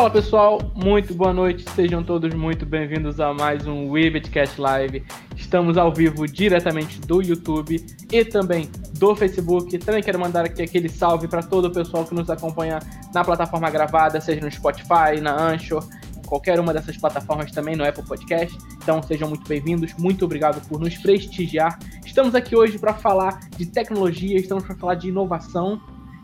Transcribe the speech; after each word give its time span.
Fala 0.00 0.10
pessoal, 0.10 0.58
muito 0.74 1.12
boa 1.12 1.30
noite, 1.30 1.62
sejam 1.72 2.02
todos 2.02 2.32
muito 2.32 2.64
bem-vindos 2.64 3.20
a 3.20 3.34
mais 3.34 3.66
um 3.66 3.90
Webcast 3.90 4.58
Live. 4.58 5.04
Estamos 5.36 5.76
ao 5.76 5.92
vivo 5.92 6.26
diretamente 6.26 6.98
do 7.02 7.20
YouTube 7.20 7.84
e 8.10 8.24
também 8.24 8.66
do 8.98 9.14
Facebook. 9.14 9.76
Também 9.76 10.02
quero 10.02 10.18
mandar 10.18 10.46
aqui 10.46 10.62
aquele 10.62 10.88
salve 10.88 11.28
para 11.28 11.42
todo 11.42 11.66
o 11.66 11.70
pessoal 11.70 12.06
que 12.06 12.14
nos 12.14 12.30
acompanha 12.30 12.78
na 13.12 13.22
plataforma 13.22 13.68
gravada, 13.68 14.22
seja 14.22 14.40
no 14.40 14.50
Spotify, 14.50 15.20
na 15.20 15.36
Anchor, 15.36 15.86
qualquer 16.26 16.58
uma 16.58 16.72
dessas 16.72 16.96
plataformas 16.96 17.50
também 17.50 17.76
no 17.76 17.86
Apple 17.86 18.02
Podcast. 18.02 18.56
Então 18.82 19.02
sejam 19.02 19.28
muito 19.28 19.46
bem-vindos, 19.46 19.92
muito 19.98 20.24
obrigado 20.24 20.66
por 20.66 20.80
nos 20.80 20.96
prestigiar. 20.96 21.78
Estamos 22.06 22.34
aqui 22.34 22.56
hoje 22.56 22.78
para 22.78 22.94
falar 22.94 23.38
de 23.54 23.66
tecnologia, 23.66 24.38
estamos 24.38 24.64
para 24.64 24.74
falar 24.76 24.94
de 24.94 25.10
inovação 25.10 25.78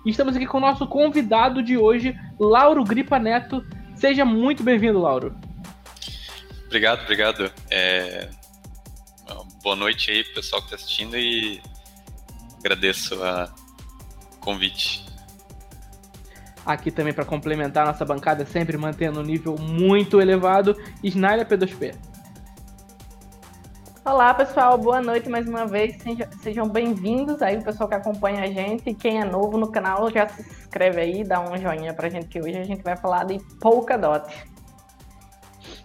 e 0.06 0.10
estamos 0.10 0.36
aqui 0.36 0.46
com 0.46 0.58
o 0.58 0.60
nosso 0.60 0.86
convidado 0.86 1.60
de 1.60 1.76
hoje, 1.76 2.16
Lauro 2.38 2.84
Gripa 2.84 3.18
Neto. 3.18 3.66
Seja 3.96 4.24
muito 4.24 4.62
bem-vindo, 4.62 5.00
Lauro. 5.00 5.36
Obrigado, 6.66 7.02
obrigado. 7.02 7.50
É... 7.68 8.30
Boa 9.64 9.74
noite 9.74 10.12
aí, 10.12 10.22
pessoal 10.22 10.62
que 10.62 10.68
está 10.68 10.76
assistindo 10.76 11.16
e 11.16 11.60
agradeço 12.60 13.16
o 13.16 14.36
convite. 14.38 15.04
Aqui 16.64 16.92
também 16.92 17.12
para 17.12 17.24
complementar 17.24 17.84
nossa 17.84 18.04
bancada, 18.04 18.46
sempre 18.46 18.76
mantendo 18.76 19.18
um 19.18 19.24
nível 19.24 19.56
muito 19.58 20.20
elevado, 20.20 20.80
Snyder 21.02 21.48
P2P. 21.48 21.96
Olá, 24.06 24.32
pessoal, 24.32 24.78
boa 24.78 25.02
noite 25.02 25.28
mais 25.28 25.48
uma 25.48 25.66
vez. 25.66 25.96
Sejam 26.40 26.68
bem-vindos 26.68 27.42
aí, 27.42 27.56
o 27.56 27.64
pessoal 27.64 27.88
que 27.88 27.96
acompanha 27.96 28.44
a 28.44 28.46
gente. 28.46 28.94
Quem 28.94 29.20
é 29.20 29.24
novo 29.24 29.58
no 29.58 29.72
canal, 29.72 30.08
já 30.12 30.28
se 30.28 30.42
inscreve 30.42 31.00
aí, 31.00 31.24
dá 31.24 31.40
um 31.40 31.58
joinha 31.58 31.92
pra 31.92 32.08
gente, 32.08 32.28
que 32.28 32.40
hoje 32.40 32.56
a 32.56 32.62
gente 32.62 32.84
vai 32.84 32.96
falar 32.96 33.24
de 33.24 33.40
Polkadot. 33.60 34.32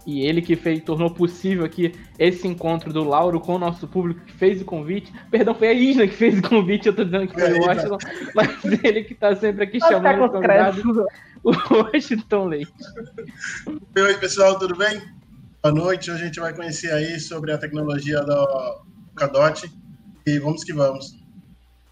E 0.05 0.21
ele 0.23 0.39
que 0.39 0.55
fez, 0.55 0.83
tornou 0.83 1.09
possível 1.09 1.65
aqui 1.65 1.95
esse 2.19 2.47
encontro 2.47 2.93
do 2.93 3.03
Lauro 3.03 3.39
com 3.39 3.55
o 3.55 3.59
nosso 3.59 3.87
público 3.87 4.23
que 4.23 4.33
fez 4.33 4.61
o 4.61 4.65
convite. 4.65 5.11
Perdão, 5.31 5.55
foi 5.55 5.69
a 5.69 5.73
Isna 5.73 6.07
que 6.07 6.13
fez 6.13 6.37
o 6.37 6.43
convite, 6.43 6.89
eu 6.89 6.95
tô 6.95 7.03
dizendo 7.03 7.27
que 7.27 7.33
foi 7.33 7.59
o 7.59 7.65
Washington, 7.65 7.97
mas 8.35 8.63
ele 8.85 9.03
que 9.03 9.15
tá 9.15 9.35
sempre 9.35 9.63
aqui 9.63 9.79
Pode 9.79 9.93
chamando 9.93 10.25
o 10.25 10.29
convidado, 10.29 11.07
o 11.43 11.51
Washington 11.73 12.45
Leite. 12.45 12.71
Oi, 13.97 14.13
pessoal, 14.19 14.59
tudo 14.59 14.75
bem? 14.75 15.01
Boa 15.63 15.75
noite. 15.75 16.09
Hoje 16.09 16.23
a 16.23 16.25
gente 16.25 16.39
vai 16.39 16.55
conhecer 16.55 16.91
aí 16.91 17.19
sobre 17.19 17.51
a 17.51 17.57
tecnologia 17.57 18.19
do 18.23 18.83
Cadot 19.15 19.71
e 20.25 20.39
vamos 20.39 20.63
que 20.63 20.73
vamos. 20.73 21.15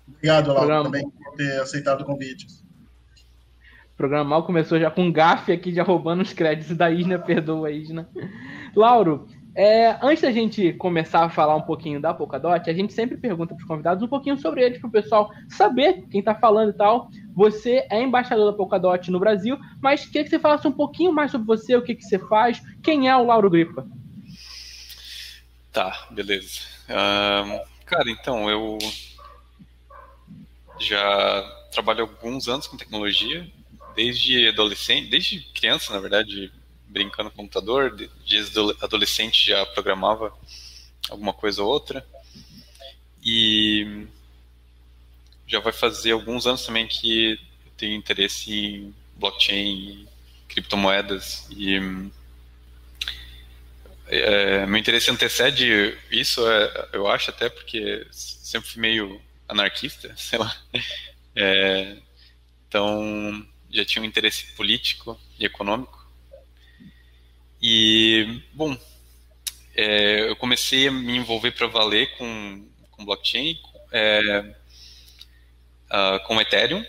Obrigado, 0.07 0.51
Laura, 0.51 0.81
também 0.81 1.07
por 1.07 1.35
ter 1.35 1.61
aceitado 1.61 2.01
o 2.01 2.05
convite. 2.05 2.47
O 3.93 3.95
programa 3.95 4.27
mal 4.27 4.43
começou 4.43 4.79
já 4.79 4.89
com 4.89 5.03
um 5.03 5.11
gafe 5.11 5.51
aqui, 5.51 5.71
já 5.71 5.83
roubando 5.83 6.23
os 6.23 6.33
créditos 6.33 6.75
da 6.75 6.89
Isna, 6.89 7.19
perdoa 7.19 7.67
a 7.67 7.71
Isna. 7.71 8.09
Lauro, 8.75 9.27
é, 9.53 9.97
antes 10.01 10.23
da 10.23 10.31
gente 10.31 10.73
começar 10.73 11.25
a 11.25 11.29
falar 11.29 11.55
um 11.55 11.61
pouquinho 11.61 12.01
da 12.01 12.11
Polkadot, 12.11 12.67
a 12.67 12.73
gente 12.73 12.91
sempre 12.91 13.17
pergunta 13.17 13.53
para 13.53 13.61
os 13.61 13.67
convidados 13.67 14.01
um 14.01 14.07
pouquinho 14.07 14.37
sobre 14.39 14.63
eles, 14.63 14.79
para 14.79 14.87
o 14.87 14.91
pessoal 14.91 15.29
saber 15.47 16.05
quem 16.09 16.21
está 16.21 16.33
falando 16.33 16.71
e 16.71 16.73
tal. 16.73 17.07
Você 17.39 17.87
é 17.89 18.01
embaixador 18.01 18.51
da 18.51 18.57
Polkadot 18.57 19.09
no 19.09 19.17
Brasil, 19.17 19.57
mas 19.81 20.03
queria 20.03 20.25
que 20.25 20.29
você 20.29 20.37
falasse 20.37 20.67
um 20.67 20.73
pouquinho 20.73 21.13
mais 21.13 21.31
sobre 21.31 21.47
você, 21.47 21.73
o 21.73 21.81
que, 21.81 21.95
que 21.95 22.03
você 22.03 22.19
faz, 22.19 22.61
quem 22.83 23.07
é 23.07 23.15
o 23.15 23.25
Lauro 23.25 23.49
Gripa. 23.49 23.87
Tá, 25.71 26.05
beleza. 26.11 26.59
Um, 26.89 27.85
cara, 27.85 28.11
então, 28.11 28.49
eu 28.49 28.77
já 30.81 31.69
trabalho 31.71 32.01
alguns 32.01 32.49
anos 32.49 32.67
com 32.67 32.75
tecnologia, 32.75 33.49
desde 33.95 34.49
adolescente, 34.49 35.09
desde 35.09 35.39
criança, 35.53 35.93
na 35.93 35.99
verdade, 36.01 36.51
brincando 36.89 37.29
no 37.29 37.35
computador, 37.37 37.95
desde 37.95 38.59
adolescente 38.81 39.47
já 39.47 39.65
programava 39.67 40.33
alguma 41.09 41.31
coisa 41.31 41.63
ou 41.63 41.69
outra. 41.69 42.05
E 43.23 44.09
já 45.49 45.59
vai 45.59 45.73
fazer 45.73 46.11
alguns 46.11 46.45
anos 46.45 46.63
também 46.63 46.87
que 46.87 47.31
eu 47.65 47.71
tenho 47.75 47.95
interesse 47.95 48.53
em 48.53 48.95
blockchain, 49.15 50.07
criptomoedas 50.47 51.47
e 51.49 51.77
é, 54.07 54.65
meu 54.65 54.77
interesse 54.77 55.11
antecede 55.11 55.97
isso, 56.11 56.47
é, 56.47 56.89
eu 56.93 57.07
acho 57.07 57.31
até 57.31 57.49
porque 57.49 58.07
sempre 58.11 58.69
fui 58.69 58.81
meio 58.81 59.21
anarquista, 59.47 60.13
sei 60.17 60.39
lá. 60.39 60.55
É, 61.35 61.97
então 62.67 63.45
já 63.71 63.83
tinha 63.83 64.01
um 64.01 64.05
interesse 64.05 64.45
político 64.55 65.19
e 65.39 65.45
econômico 65.45 65.99
e, 67.61 68.41
bom, 68.53 68.77
é, 69.75 70.29
eu 70.29 70.35
comecei 70.35 70.87
a 70.87 70.91
me 70.91 71.17
envolver 71.17 71.51
para 71.51 71.67
valer 71.67 72.15
com, 72.17 72.65
com 72.91 73.05
blockchain, 73.05 73.59
é, 73.91 74.55
uh, 75.91 76.25
com 76.25 76.39
Ethereum. 76.39 76.85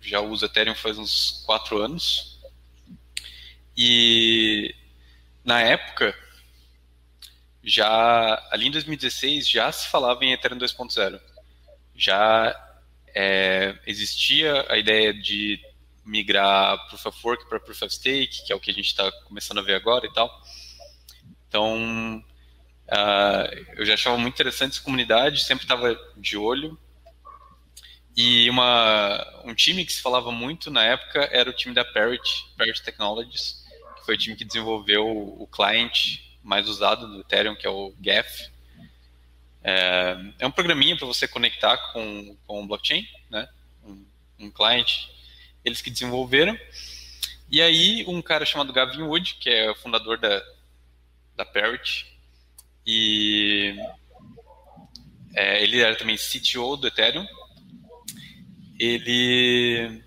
Já 0.00 0.20
uso 0.20 0.44
Ethereum 0.46 0.74
faz 0.74 0.98
uns 0.98 1.42
quatro 1.46 1.82
anos. 1.82 2.40
E 3.76 4.74
na 5.44 5.60
época, 5.60 6.14
já 7.62 8.46
ali 8.50 8.66
em 8.66 8.70
2016 8.70 9.48
já 9.48 9.72
se 9.72 9.88
falava 9.88 10.24
em 10.24 10.32
Ethereum 10.32 10.58
2.0. 10.58 11.20
Já 11.96 12.54
é, 13.14 13.78
existia 13.86 14.66
a 14.68 14.76
ideia 14.76 15.14
de 15.14 15.60
migrar 16.04 16.86
Proof 16.88 17.06
of 17.06 17.18
Work 17.24 17.48
para 17.48 17.60
Proof 17.60 17.82
of 17.82 17.94
Stake, 17.94 18.44
que 18.44 18.52
é 18.52 18.56
o 18.56 18.60
que 18.60 18.70
a 18.70 18.74
gente 18.74 18.86
está 18.86 19.10
começando 19.24 19.58
a 19.58 19.62
ver 19.62 19.74
agora 19.74 20.06
e 20.06 20.12
tal. 20.12 20.30
Então, 21.48 22.22
uh, 22.88 23.74
eu 23.76 23.86
já 23.86 23.94
achava 23.94 24.18
muito 24.18 24.34
interessante 24.34 24.72
essa 24.72 24.82
comunidade, 24.82 25.44
sempre 25.44 25.64
estava 25.64 25.98
de 26.16 26.36
olho. 26.36 26.78
E 28.16 28.48
uma, 28.48 29.42
um 29.44 29.54
time 29.54 29.84
que 29.84 29.92
se 29.92 30.00
falava 30.00 30.30
muito 30.30 30.70
na 30.70 30.84
época 30.84 31.28
era 31.32 31.50
o 31.50 31.52
time 31.52 31.74
da 31.74 31.84
Parrot, 31.84 32.46
Parrot 32.56 32.82
Technologies, 32.82 33.64
que 33.96 34.06
foi 34.06 34.14
o 34.14 34.18
time 34.18 34.36
que 34.36 34.44
desenvolveu 34.44 35.06
o 35.06 35.48
client 35.48 36.20
mais 36.42 36.68
usado 36.68 37.08
do 37.08 37.20
Ethereum, 37.22 37.56
que 37.56 37.66
é 37.66 37.70
o 37.70 37.92
GAF. 37.98 38.50
É, 39.64 40.16
é 40.38 40.46
um 40.46 40.50
programinha 40.50 40.96
para 40.96 41.06
você 41.06 41.26
conectar 41.26 41.76
com, 41.92 42.36
com 42.46 42.62
o 42.62 42.66
blockchain, 42.66 43.08
né? 43.30 43.48
Um, 43.82 44.04
um 44.38 44.50
client 44.50 45.08
eles 45.64 45.80
que 45.80 45.90
desenvolveram. 45.90 46.56
E 47.50 47.62
aí, 47.62 48.04
um 48.06 48.20
cara 48.20 48.44
chamado 48.44 48.72
Gavin 48.72 49.02
Wood, 49.02 49.36
que 49.40 49.48
é 49.48 49.70
o 49.70 49.74
fundador 49.74 50.18
da, 50.18 50.42
da 51.36 51.44
Parrot, 51.44 52.06
e 52.86 53.76
é, 55.34 55.62
ele 55.62 55.80
era 55.80 55.96
também 55.96 56.16
CTO 56.16 56.76
do 56.76 56.86
Ethereum, 56.86 57.26
ele, 58.78 60.02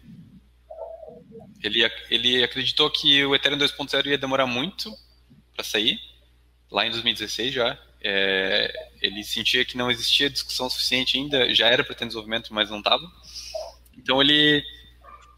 ele, 1.63 1.91
ele 2.09 2.43
acreditou 2.43 2.89
que 2.89 3.23
o 3.25 3.35
Ethereum 3.35 3.57
2.0 3.57 4.05
ia 4.07 4.17
demorar 4.17 4.45
muito 4.45 4.91
para 5.53 5.63
sair, 5.63 5.99
lá 6.69 6.85
em 6.85 6.91
2016 6.91 7.53
já. 7.53 7.77
É, 7.99 8.89
ele 9.01 9.23
sentia 9.23 9.65
que 9.65 9.75
não 9.75 9.89
existia 9.89 10.29
discussão 10.29 10.69
suficiente 10.69 11.17
ainda, 11.17 11.53
já 11.53 11.67
era 11.67 11.83
para 11.83 11.95
ter 11.95 12.05
desenvolvimento, 12.05 12.53
mas 12.53 12.69
não 12.69 12.79
estava. 12.79 13.03
Então 13.97 14.21
ele 14.21 14.63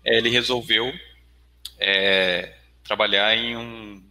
é, 0.03 0.17
ele 0.17 0.29
resolveu 0.29 0.93
é, 1.77 2.55
trabalhar 2.83 3.35
em 3.35 3.55
um, 3.55 4.03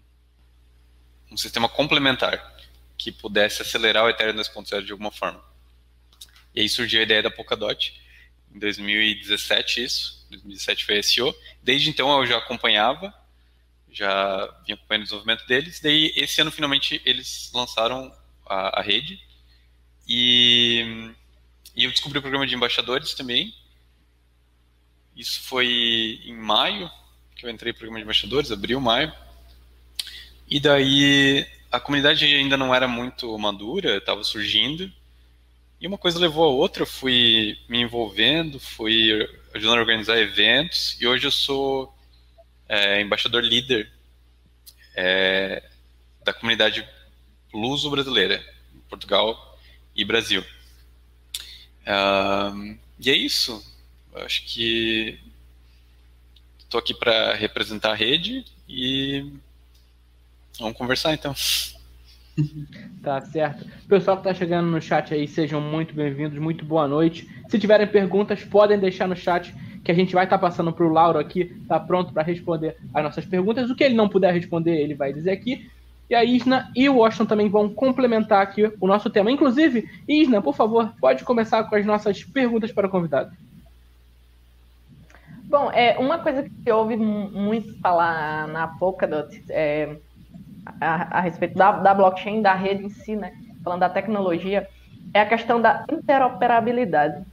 um 1.30 1.36
sistema 1.36 1.68
complementar 1.68 2.56
que 2.96 3.12
pudesse 3.12 3.62
acelerar 3.62 4.04
o 4.04 4.08
Ethereum 4.08 4.34
2.0 4.34 4.84
de 4.84 4.92
alguma 4.92 5.10
forma. 5.10 5.42
E 6.54 6.60
aí 6.60 6.68
surgiu 6.68 7.00
a 7.00 7.02
ideia 7.02 7.22
da 7.22 7.30
Polkadot, 7.30 8.00
em 8.54 8.58
2017 8.58 9.84
isso, 9.84 10.26
2017 10.30 10.84
foi 10.84 11.02
SEO. 11.02 11.34
Desde 11.62 11.90
então 11.90 12.10
eu 12.18 12.26
já 12.26 12.38
acompanhava, 12.38 13.12
já 13.90 14.46
vinha 14.64 14.74
acompanhando 14.74 15.02
o 15.02 15.04
desenvolvimento 15.04 15.46
deles. 15.46 15.80
Daí 15.80 16.12
esse 16.16 16.40
ano 16.40 16.50
finalmente 16.50 17.00
eles 17.04 17.50
lançaram 17.54 18.14
a, 18.46 18.80
a 18.80 18.82
rede 18.82 19.20
e, 20.06 21.12
e 21.76 21.84
eu 21.84 21.90
descobri 21.90 22.18
o 22.18 22.22
programa 22.22 22.46
de 22.46 22.54
embaixadores 22.54 23.14
também, 23.14 23.54
isso 25.18 25.40
foi 25.42 26.20
em 26.24 26.36
maio, 26.36 26.88
que 27.34 27.44
eu 27.44 27.50
entrei 27.50 27.72
no 27.72 27.78
programa 27.78 27.98
de 27.98 28.04
embaixadores, 28.04 28.52
abril, 28.52 28.80
maio. 28.80 29.12
E 30.48 30.60
daí 30.60 31.44
a 31.72 31.80
comunidade 31.80 32.24
ainda 32.24 32.56
não 32.56 32.72
era 32.72 32.86
muito 32.86 33.36
madura, 33.36 33.96
estava 33.96 34.22
surgindo. 34.22 34.90
E 35.80 35.86
uma 35.86 35.98
coisa 35.98 36.18
levou 36.18 36.44
a 36.44 36.48
outra, 36.48 36.82
eu 36.82 36.86
fui 36.86 37.58
me 37.68 37.80
envolvendo, 37.80 38.58
fui 38.58 39.10
ajudando 39.54 39.78
a 39.78 39.80
organizar 39.80 40.18
eventos, 40.18 40.96
e 41.00 41.06
hoje 41.06 41.26
eu 41.26 41.30
sou 41.30 41.94
é, 42.68 43.00
embaixador 43.00 43.42
líder 43.42 43.90
é, 44.96 45.62
da 46.24 46.32
comunidade 46.32 46.86
luso-brasileira, 47.52 48.44
Portugal 48.88 49.58
e 49.94 50.04
Brasil. 50.04 50.44
Um, 51.86 52.78
e 52.98 53.10
é 53.10 53.16
isso. 53.16 53.64
Eu 54.12 54.24
acho 54.24 54.44
que 54.44 55.18
Estou 56.68 56.80
aqui 56.80 56.92
para 56.92 57.32
representar 57.32 57.92
a 57.92 57.94
rede 57.94 58.44
e 58.68 59.24
vamos 60.58 60.76
conversar 60.76 61.14
então. 61.14 61.34
Tá 63.02 63.20
certo. 63.20 63.64
Pessoal 63.88 64.16
que 64.16 64.28
está 64.28 64.34
chegando 64.34 64.68
no 64.70 64.80
chat 64.80 65.14
aí, 65.14 65.26
sejam 65.26 65.60
muito 65.60 65.94
bem-vindos, 65.94 66.38
muito 66.38 66.64
boa 66.64 66.86
noite. 66.86 67.28
Se 67.48 67.58
tiverem 67.58 67.86
perguntas, 67.86 68.44
podem 68.44 68.78
deixar 68.78 69.08
no 69.08 69.16
chat 69.16 69.54
que 69.84 69.90
a 69.90 69.94
gente 69.94 70.14
vai 70.14 70.24
estar 70.24 70.36
tá 70.36 70.46
passando 70.46 70.72
para 70.72 70.84
o 70.84 70.92
Lauro 70.92 71.18
aqui, 71.18 71.46
tá 71.66 71.78
pronto 71.78 72.12
para 72.12 72.22
responder 72.22 72.76
as 72.92 73.02
nossas 73.02 73.24
perguntas. 73.24 73.70
O 73.70 73.74
que 73.74 73.84
ele 73.84 73.94
não 73.94 74.08
puder 74.08 74.32
responder, 74.34 74.76
ele 74.76 74.94
vai 74.94 75.12
dizer 75.12 75.30
aqui. 75.30 75.70
E 76.10 76.14
a 76.14 76.24
Isna 76.24 76.70
e 76.74 76.88
o 76.88 76.96
Washington 76.96 77.26
também 77.26 77.48
vão 77.48 77.68
complementar 77.68 78.42
aqui 78.42 78.70
o 78.80 78.86
nosso 78.86 79.08
tema. 79.10 79.30
Inclusive, 79.30 79.88
Isna, 80.06 80.42
por 80.42 80.54
favor, 80.54 80.92
pode 81.00 81.24
começar 81.24 81.64
com 81.64 81.76
as 81.76 81.86
nossas 81.86 82.24
perguntas 82.24 82.72
para 82.72 82.86
o 82.86 82.90
convidado. 82.90 83.30
Bom, 85.44 85.70
é, 85.72 85.98
uma 85.98 86.18
coisa 86.18 86.42
que 86.42 86.50
se 86.62 86.70
ouve 86.70 86.96
muito 86.96 87.78
falar 87.80 88.46
na 88.48 88.68
Polkadot 88.68 89.42
é, 89.48 89.96
a, 90.80 91.18
a 91.18 91.20
respeito 91.20 91.54
da, 91.56 91.72
da 91.72 91.94
blockchain, 91.94 92.42
da 92.42 92.54
rede 92.54 92.84
em 92.84 92.90
si, 92.90 93.16
né? 93.16 93.32
Falando 93.62 93.80
da 93.80 93.90
tecnologia, 93.90 94.68
é 95.12 95.20
a 95.20 95.28
questão 95.28 95.60
da 95.60 95.84
interoperabilidade. 95.90 97.24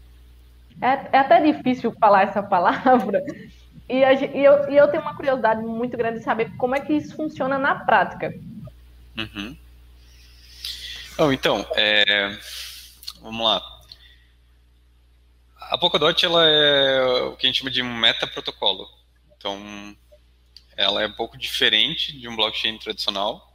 É, 0.82 1.18
é 1.18 1.20
até 1.20 1.42
difícil 1.42 1.92
falar 2.00 2.24
essa 2.24 2.44
palavra, 2.44 3.24
e, 3.88 4.04
a, 4.04 4.14
e, 4.14 4.44
eu, 4.44 4.70
e 4.70 4.76
eu 4.76 4.88
tenho 4.88 5.04
uma 5.04 5.16
curiosidade 5.16 5.62
muito 5.62 5.96
grande 5.96 6.20
de 6.20 6.24
saber 6.24 6.52
como 6.58 6.76
é 6.76 6.80
que 6.80 6.94
isso 6.94 7.16
funciona 7.16 7.58
na 7.58 7.76
prática. 7.76 8.34
Uhum. 9.18 9.56
Então, 11.32 11.66
é... 11.76 12.30
vamos 13.22 13.46
lá. 13.46 13.62
A 15.72 15.78
Polkadot 15.78 16.26
ela 16.26 16.46
é 16.46 17.04
o 17.24 17.36
que 17.38 17.46
a 17.46 17.50
gente 17.50 17.60
chama 17.60 17.72
de 17.72 17.82
um 17.82 17.96
meta-protocolo. 17.96 18.88
Então, 19.38 19.96
ela 20.76 21.02
é 21.02 21.08
um 21.08 21.14
pouco 21.14 21.38
diferente 21.38 22.18
de 22.18 22.28
um 22.28 22.36
blockchain 22.36 22.78
tradicional. 22.78 23.54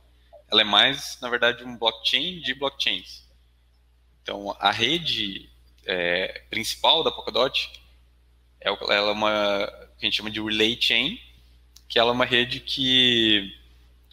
Ela 0.50 0.62
é 0.62 0.64
mais, 0.64 1.18
na 1.20 1.28
verdade, 1.28 1.64
um 1.64 1.76
blockchain 1.76 2.40
de 2.40 2.54
blockchains. 2.54 3.24
Então, 4.22 4.56
a 4.58 4.70
rede 4.70 5.48
é, 5.86 6.42
principal 6.50 7.02
da 7.02 7.10
Polkadot 7.10 7.70
é, 8.60 8.68
ela 8.68 9.10
é 9.10 9.12
uma 9.12 9.66
que 9.98 10.06
a 10.06 10.08
gente 10.08 10.16
chama 10.16 10.30
de 10.30 10.40
relay 10.40 10.80
chain, 10.80 11.20
que 11.88 11.98
ela 11.98 12.10
é 12.10 12.12
uma 12.12 12.24
rede 12.24 12.60
que 12.60 13.54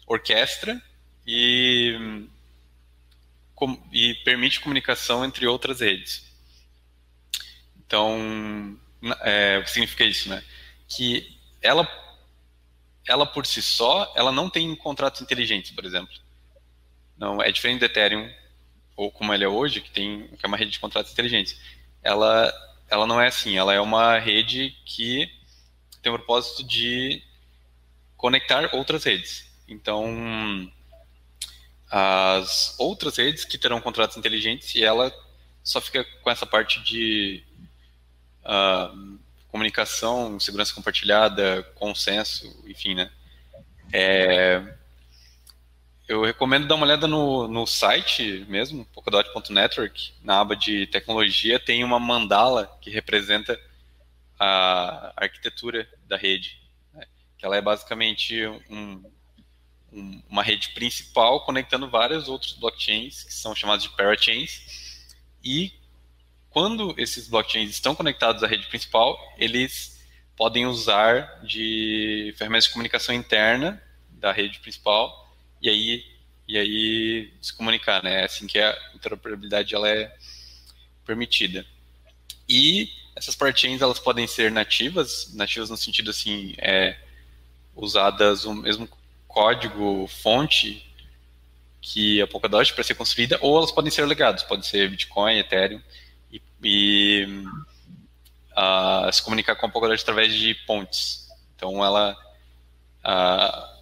orquestra 0.06 0.80
e, 1.26 2.26
com, 3.54 3.80
e 3.92 4.14
permite 4.16 4.60
comunicação 4.60 5.24
entre 5.24 5.46
outras 5.46 5.80
redes. 5.80 6.26
Então, 7.86 8.78
é, 9.20 9.58
o 9.58 9.64
que 9.64 9.70
significa 9.70 10.04
isso, 10.04 10.28
né? 10.28 10.44
Que 10.88 11.38
ela 11.62 11.86
ela 13.08 13.26
por 13.26 13.46
si 13.46 13.62
só, 13.62 14.12
ela 14.14 14.30
não 14.30 14.50
tem 14.50 14.74
contratos 14.76 15.20
inteligentes, 15.22 15.70
por 15.70 15.84
exemplo. 15.84 16.14
Não, 17.16 17.42
é 17.42 17.50
diferente 17.50 17.80
do 17.80 17.86
Ethereum, 17.86 18.30
ou 18.94 19.10
como 19.10 19.32
ele 19.32 19.44
é 19.44 19.48
hoje, 19.48 19.80
que 19.80 19.90
tem 19.90 20.28
que 20.28 20.44
é 20.44 20.48
uma 20.48 20.56
rede 20.56 20.70
de 20.70 20.78
contratos 20.78 21.12
inteligentes. 21.12 21.58
Ela, 22.02 22.52
ela 22.88 23.06
não 23.06 23.20
é 23.20 23.28
assim, 23.28 23.56
ela 23.56 23.72
é 23.72 23.80
uma 23.80 24.18
rede 24.18 24.76
que 24.84 25.28
tem 26.02 26.12
o 26.12 26.16
propósito 26.16 26.62
de 26.62 27.22
conectar 28.16 28.68
outras 28.74 29.02
redes. 29.04 29.48
Então, 29.66 30.70
as 31.90 32.74
outras 32.78 33.16
redes 33.16 33.44
que 33.44 33.56
terão 33.56 33.80
contratos 33.80 34.16
inteligentes 34.16 34.74
e 34.74 34.84
ela 34.84 35.12
só 35.62 35.80
fica 35.80 36.04
com 36.22 36.30
essa 36.30 36.46
parte 36.46 36.82
de 36.82 37.42
uh, 38.44 39.18
comunicação, 39.48 40.38
segurança 40.38 40.74
compartilhada, 40.74 41.62
consenso, 41.74 42.62
enfim, 42.66 42.94
né? 42.94 43.10
É, 43.92 44.62
eu 46.08 46.22
recomendo 46.22 46.66
dar 46.66 46.74
uma 46.74 46.86
olhada 46.86 47.06
no, 47.06 47.46
no 47.46 47.66
site 47.66 48.46
mesmo, 48.48 48.84
polkadot.network, 48.86 50.12
na 50.22 50.40
aba 50.40 50.56
de 50.56 50.86
tecnologia, 50.86 51.60
tem 51.60 51.84
uma 51.84 52.00
mandala 52.00 52.66
que 52.80 52.90
representa 52.90 53.60
a 54.38 55.12
arquitetura 55.16 55.88
da 56.06 56.16
rede, 56.16 56.60
né? 56.94 57.04
que 57.36 57.44
ela 57.44 57.56
é 57.56 57.60
basicamente 57.60 58.46
um, 58.70 59.04
um, 59.92 60.22
uma 60.30 60.42
rede 60.42 60.70
principal 60.70 61.44
conectando 61.44 61.90
vários 61.90 62.28
outros 62.28 62.52
blockchains, 62.52 63.24
que 63.24 63.34
são 63.34 63.54
chamados 63.54 63.82
de 63.82 63.90
parachains, 63.90 65.06
e 65.44 65.72
quando 66.50 66.94
esses 66.98 67.28
blockchains 67.28 67.70
estão 67.70 67.94
conectados 67.94 68.42
à 68.42 68.46
rede 68.46 68.66
principal, 68.66 69.18
eles 69.36 69.98
podem 70.36 70.66
usar 70.66 71.40
de 71.42 72.34
ferramentas 72.36 72.64
de 72.64 72.72
comunicação 72.72 73.14
interna 73.14 73.82
da 74.10 74.32
rede 74.32 74.58
principal 74.60 75.34
e 75.60 75.68
aí 75.68 76.18
e 76.46 76.56
aí 76.56 77.32
se 77.42 77.52
comunicar, 77.54 78.02
né? 78.02 78.22
É 78.22 78.24
assim 78.24 78.46
que 78.46 78.58
a 78.58 78.74
interoperabilidade 78.94 79.74
ela 79.74 79.86
é 79.86 80.10
permitida. 81.04 81.66
E 82.48 82.90
essas 83.14 83.36
parachains 83.36 83.82
elas 83.82 83.98
podem 83.98 84.26
ser 84.26 84.50
nativas, 84.50 85.34
nativas 85.34 85.68
no 85.68 85.76
sentido 85.76 86.10
assim, 86.10 86.54
é, 86.56 86.96
usadas 87.76 88.46
o 88.46 88.54
mesmo 88.54 88.88
código 89.26 90.06
fonte 90.06 90.84
que 91.82 92.22
a 92.22 92.26
Polkadot 92.26 92.72
para 92.72 92.82
ser 92.82 92.94
construída, 92.94 93.38
ou 93.42 93.58
elas 93.58 93.70
podem 93.70 93.90
ser 93.90 94.06
legados, 94.06 94.42
pode 94.42 94.66
ser 94.66 94.88
Bitcoin, 94.88 95.38
Ethereum 95.38 95.82
e, 96.32 96.42
e 96.62 97.44
uh, 98.52 99.12
se 99.12 99.22
comunicar 99.22 99.56
com 99.56 99.66
a 99.66 99.68
Polkadot 99.68 100.00
através 100.00 100.34
de 100.34 100.54
pontes. 100.66 101.28
Então 101.54 101.84
ela 101.84 102.16
uh, 103.04 103.78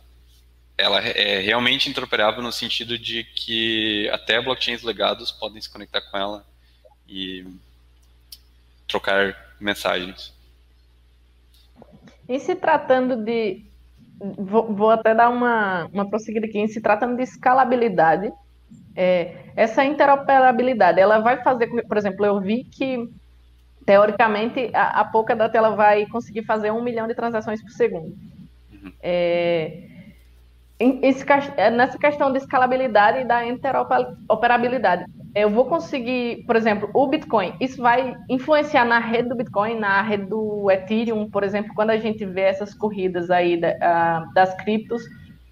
ela 0.79 1.01
é 1.01 1.41
realmente 1.41 1.89
interoperável 1.89 2.43
no 2.43 2.53
sentido 2.53 2.99
de 2.99 3.25
que 3.25 4.09
até 4.11 4.41
blockchains 4.41 4.83
legados 4.83 5.31
podem 5.31 5.61
se 5.61 5.71
conectar 5.71 6.03
com 6.03 6.19
ela 6.19 6.47
e 7.09 7.47
trocar 8.87 9.55
mensagens. 9.59 10.35
Em 12.29 12.39
se 12.39 12.55
tratando 12.55 13.17
de. 13.17 13.65
Vou, 14.19 14.75
vou 14.75 14.91
até 14.91 15.15
dar 15.15 15.29
uma, 15.29 15.87
uma 15.87 16.09
prosseguida 16.09 16.47
aqui. 16.47 16.59
Em 16.59 16.69
se 16.69 16.81
tratando 16.81 17.17
de 17.17 17.23
escalabilidade, 17.23 18.33
é, 18.97 19.35
essa 19.55 19.85
interoperabilidade, 19.85 20.99
ela 20.99 21.19
vai 21.19 21.43
fazer, 21.43 21.67
por 21.67 21.97
exemplo, 21.97 22.25
eu 22.25 22.41
vi 22.41 22.65
que 22.65 23.09
teoricamente 23.85 24.71
a, 24.75 25.01
a 25.01 25.05
Polkadot 25.05 25.57
ela 25.57 25.71
vai 25.71 26.07
conseguir 26.07 26.43
fazer 26.45 26.73
um 26.73 26.83
milhão 26.83 27.07
de 27.07 27.15
transações 27.15 27.63
por 27.63 27.71
segundo. 27.71 28.17
Uhum. 28.73 28.93
É, 29.03 29.83
esse, 30.79 31.25
é, 31.57 31.71
nessa 31.71 31.99
questão 31.99 32.31
de 32.31 32.39
escalabilidade 32.39 33.21
e 33.21 33.25
da 33.25 33.47
interoperabilidade, 33.47 35.07
eu 35.35 35.51
vou 35.51 35.67
conseguir, 35.67 36.45
por 36.47 36.57
exemplo, 36.57 36.91
o 36.93 37.07
Bitcoin, 37.07 37.55
isso 37.61 37.81
vai 37.81 38.15
influenciar 38.29 38.85
na 38.85 38.99
rede 38.99 39.29
do 39.29 39.37
Bitcoin, 39.37 39.79
na 39.79 40.03
rede 40.03 40.27
do 40.27 40.71
Ethereum, 40.71 41.31
por 41.31 41.45
exemplo, 41.45 41.73
quando 41.75 41.91
a 41.91 41.99
gente 41.99 42.25
vê 42.25 42.43
essas 42.43 42.75
corridas 42.75 43.31
aí 43.31 43.59
da, 43.59 44.27
das 44.35 44.55
criptos 44.63 45.03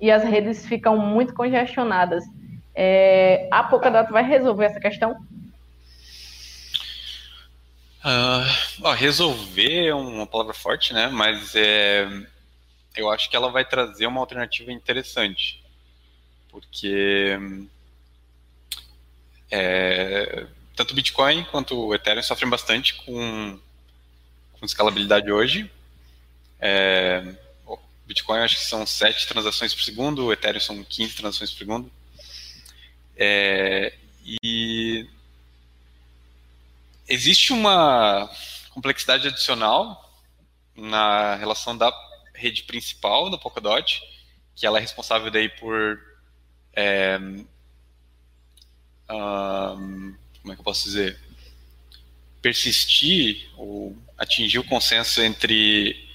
e 0.00 0.10
as 0.10 0.24
redes 0.24 0.66
ficam 0.66 0.98
muito 0.98 1.34
congestionadas. 1.34 2.24
É, 2.74 3.48
a 3.50 3.62
Polkadot 3.62 4.10
vai 4.10 4.24
resolver 4.24 4.64
essa 4.66 4.80
questão? 4.80 5.16
Uh, 8.04 8.90
resolver 8.92 9.86
é 9.86 9.94
uma 9.94 10.26
palavra 10.26 10.52
forte, 10.52 10.92
né? 10.92 11.08
Mas 11.08 11.54
é, 11.54 12.06
eu 12.96 13.10
acho 13.10 13.30
que 13.30 13.36
ela 13.36 13.50
vai 13.50 13.64
trazer 13.64 14.06
uma 14.06 14.20
alternativa 14.20 14.72
interessante. 14.72 15.62
Porque 16.50 17.38
é, 19.50 20.46
tanto 20.76 20.92
o 20.92 20.94
Bitcoin 20.94 21.44
quanto 21.44 21.78
o 21.78 21.94
Ethereum 21.94 22.22
sofrem 22.22 22.50
bastante 22.50 22.94
com, 22.94 23.58
com 24.52 24.66
escalabilidade 24.66 25.30
hoje. 25.30 25.70
É, 26.60 27.34
Bitcoin 28.06 28.40
acho 28.40 28.56
que 28.56 28.64
são 28.64 28.86
7 28.86 29.26
transações 29.26 29.74
por 29.74 29.82
segundo, 29.82 30.26
o 30.26 30.32
Ethereum 30.32 30.60
são 30.60 30.84
15 30.84 31.14
transações 31.14 31.50
por 31.50 31.58
segundo. 31.58 31.90
É, 33.16 33.94
e 34.42 35.09
existe 37.09 37.52
uma 37.52 38.30
complexidade 38.71 39.28
adicional 39.28 40.00
na 40.76 41.37
relação 41.37 41.76
da 41.76 41.92
rede 42.35 42.64
principal 42.64 43.30
da 43.30 43.38
Polkadot, 43.38 44.02
que 44.56 44.66
ela 44.66 44.78
é 44.78 44.80
responsável 44.80 45.30
daí 45.30 45.49
por 45.49 46.00
é, 46.73 47.18
um, 49.11 50.14
como 50.40 50.52
é 50.52 50.54
que 50.54 50.61
eu 50.61 50.64
posso 50.64 50.85
dizer 50.85 51.18
persistir 52.42 53.49
ou 53.56 53.97
atingir 54.18 54.59
o 54.59 54.64
consenso 54.64 55.23
entre 55.23 56.06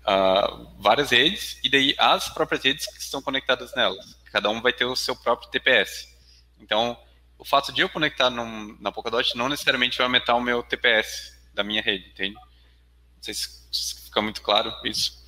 uh, 0.00 0.66
várias 0.78 1.10
redes 1.10 1.58
e 1.62 1.68
daí 1.68 1.94
as 1.98 2.28
próprias 2.30 2.64
redes 2.64 2.86
que 2.86 2.98
estão 2.98 3.20
conectadas 3.20 3.74
nelas. 3.74 4.16
Cada 4.32 4.48
um 4.48 4.62
vai 4.62 4.72
ter 4.72 4.86
o 4.86 4.96
seu 4.96 5.14
próprio 5.14 5.50
TPS. 5.50 6.13
Então, 6.60 6.98
o 7.38 7.44
fato 7.44 7.72
de 7.72 7.80
eu 7.80 7.88
conectar 7.88 8.30
num, 8.30 8.76
na 8.80 8.92
Polkadot 8.92 9.36
não 9.36 9.48
necessariamente 9.48 9.98
vai 9.98 10.06
aumentar 10.06 10.34
o 10.34 10.40
meu 10.40 10.62
TPS 10.62 11.38
da 11.52 11.62
minha 11.62 11.82
rede, 11.82 12.08
entende? 12.08 12.34
Não 12.34 13.22
sei 13.22 13.34
se, 13.34 14.04
fica 14.04 14.22
muito 14.22 14.42
claro 14.42 14.72
isso. 14.84 15.22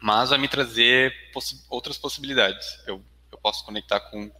mas 0.00 0.30
vai 0.30 0.38
me 0.38 0.48
trazer 0.48 1.14
outras 1.68 1.98
possibilidades. 1.98 2.78
Eu, 2.86 3.02
eu 3.32 3.38
posso 3.38 3.64
conectar 3.64 4.00
com 4.00 4.30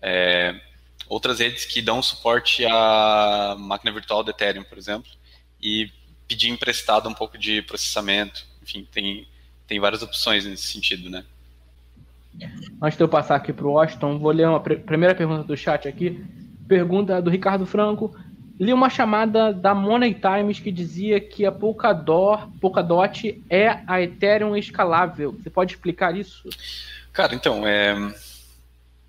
é, 0.00 0.60
outras 1.08 1.38
redes 1.38 1.64
que 1.64 1.82
dão 1.82 2.02
suporte 2.02 2.64
à 2.66 3.56
máquina 3.58 3.92
virtual 3.92 4.22
do 4.22 4.30
Ethereum, 4.30 4.64
por 4.64 4.78
exemplo, 4.78 5.10
e 5.60 5.90
pedir 6.28 6.48
emprestado 6.48 7.08
um 7.08 7.14
pouco 7.14 7.36
de 7.36 7.62
processamento. 7.62 8.46
Enfim, 8.62 8.86
tem, 8.90 9.28
tem 9.66 9.80
várias 9.80 10.02
opções 10.02 10.44
nesse 10.44 10.68
sentido, 10.68 11.10
né? 11.10 11.24
Antes 12.80 12.96
de 12.96 13.04
eu 13.04 13.08
passar 13.08 13.36
aqui 13.36 13.52
para 13.52 13.66
o 13.66 13.72
Washington, 13.72 14.18
vou 14.18 14.32
ler 14.32 14.48
uma 14.48 14.60
pr 14.60 14.76
primeira 14.76 15.14
pergunta 15.14 15.44
do 15.44 15.56
chat 15.56 15.86
aqui. 15.86 16.24
Pergunta 16.66 17.20
do 17.20 17.30
Ricardo 17.30 17.66
Franco. 17.66 18.14
Li 18.58 18.72
uma 18.72 18.90
chamada 18.90 19.52
da 19.52 19.74
Money 19.74 20.14
Times 20.14 20.60
que 20.60 20.70
dizia 20.70 21.20
que 21.20 21.44
a 21.44 21.50
Polkadot, 21.50 22.46
Polkadot 22.60 23.42
é 23.48 23.80
a 23.86 24.00
Ethereum 24.00 24.56
escalável. 24.56 25.32
Você 25.32 25.50
pode 25.50 25.72
explicar 25.72 26.16
isso? 26.16 26.48
Cara, 27.12 27.34
então, 27.34 27.66
é, 27.66 27.94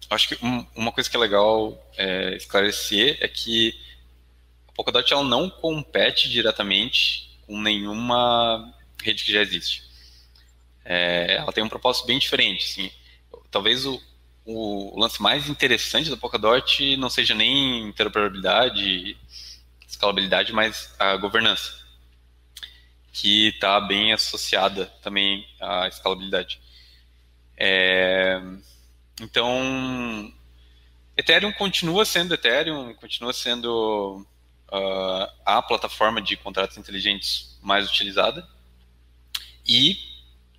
acho 0.10 0.30
que 0.30 0.46
um, 0.46 0.66
uma 0.76 0.92
coisa 0.92 1.10
que 1.10 1.16
é 1.16 1.20
legal 1.20 1.78
é, 1.98 2.36
esclarecer 2.36 3.18
é 3.22 3.28
que 3.28 3.76
a 4.68 4.72
Polkadot 4.72 5.14
ela 5.14 5.24
não 5.24 5.50
compete 5.50 6.30
diretamente 6.30 7.38
com 7.46 7.62
nenhuma 7.62 8.74
rede 9.02 9.24
que 9.24 9.32
já 9.32 9.42
existe. 9.42 9.84
É, 10.86 11.36
ela 11.38 11.52
tem 11.52 11.64
um 11.64 11.70
propósito 11.70 12.08
bem 12.08 12.18
diferente. 12.18 12.66
Assim, 12.66 12.92
talvez 13.54 13.86
o, 13.86 14.02
o 14.44 15.00
lance 15.00 15.22
mais 15.22 15.48
interessante 15.48 16.10
da 16.10 16.18
Polkadot 16.18 16.98
não 16.98 17.10
seja 17.10 17.34
nem 17.36 17.88
interoperabilidade, 17.88 19.16
escalabilidade, 19.88 20.52
mas 20.52 20.94
a 21.00 21.16
governança, 21.16 21.80
que 23.14 23.50
está 23.50 23.80
bem 23.80 24.12
associada 24.12 24.88
também 25.04 25.48
à 25.62 25.88
escalabilidade. 25.88 26.60
É, 27.56 28.42
então, 29.22 30.34
Ethereum 31.16 31.54
continua 31.54 32.04
sendo 32.04 32.34
Ethereum, 32.34 32.96
continua 32.96 33.32
sendo 33.32 34.26
uh, 34.70 35.32
a 35.46 35.62
plataforma 35.62 36.20
de 36.20 36.36
contratos 36.36 36.78
inteligentes 36.78 37.56
mais 37.62 37.88
utilizada 37.88 38.46
e 39.66 40.13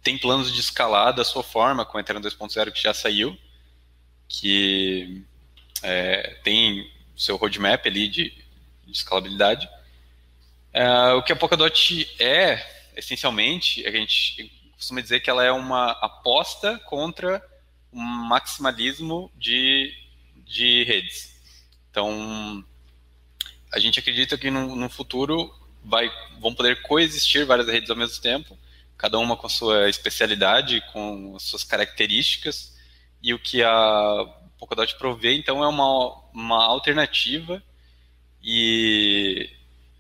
tem 0.05 0.19
planos 0.19 0.53
de 0.53 0.61
escalar 0.61 1.15
da 1.15 1.25
sua 1.25 1.43
forma 1.43 1.85
com 1.85 1.97
o 1.97 2.01
Ethereum 2.01 2.21
2.0 2.21 2.71
que 2.71 2.83
já 2.83 2.93
saiu, 2.93 3.37
que 4.29 5.25
é, 5.83 6.39
tem 6.45 6.89
seu 7.17 7.37
roadmap 7.37 7.87
ali 7.87 8.07
de, 8.07 8.31
de 8.85 8.93
escalabilidade. 8.93 9.67
Uh, 10.75 11.17
o 11.17 11.23
que 11.23 11.33
a 11.33 11.37
Polkadot 11.37 12.07
é, 12.19 12.63
essencialmente, 12.97 13.85
é 13.85 13.89
a 13.89 13.93
gente 13.93 14.53
costuma 14.77 15.01
dizer 15.01 15.21
que 15.21 15.31
ela 15.31 15.43
é 15.43 15.51
uma 15.51 15.93
aposta 15.93 16.79
contra 16.81 17.43
um 17.93 18.03
maximalismo 18.03 19.33
de, 19.37 19.95
de 20.37 20.85
redes. 20.85 21.35
Então, 21.91 22.63
a 23.73 23.79
gente 23.79 23.99
acredita 24.01 24.37
que 24.37 24.51
no, 24.51 24.77
no 24.77 24.91
futuro 24.91 25.55
vai, 25.83 26.11
vão 26.41 26.55
poder 26.55 26.83
coexistir 26.83 27.47
várias 27.47 27.69
redes 27.69 27.89
ao 27.89 27.97
mesmo 27.97 28.21
tempo, 28.21 28.59
cada 28.97 29.19
uma 29.19 29.37
com 29.37 29.47
a 29.47 29.51
sua 29.51 29.89
especialidade, 29.89 30.83
com 30.93 31.35
as 31.37 31.43
suas 31.43 31.65
características, 31.65 32.75
e 33.23 33.33
o 33.35 33.39
que 33.39 33.63
a 33.63 34.27
Polkadot 34.59 34.97
provê, 34.97 35.35
então, 35.35 35.63
é 35.63 35.69
uma, 35.69 36.13
uma 36.33 36.65
alternativa, 36.65 37.63
e 38.43 39.51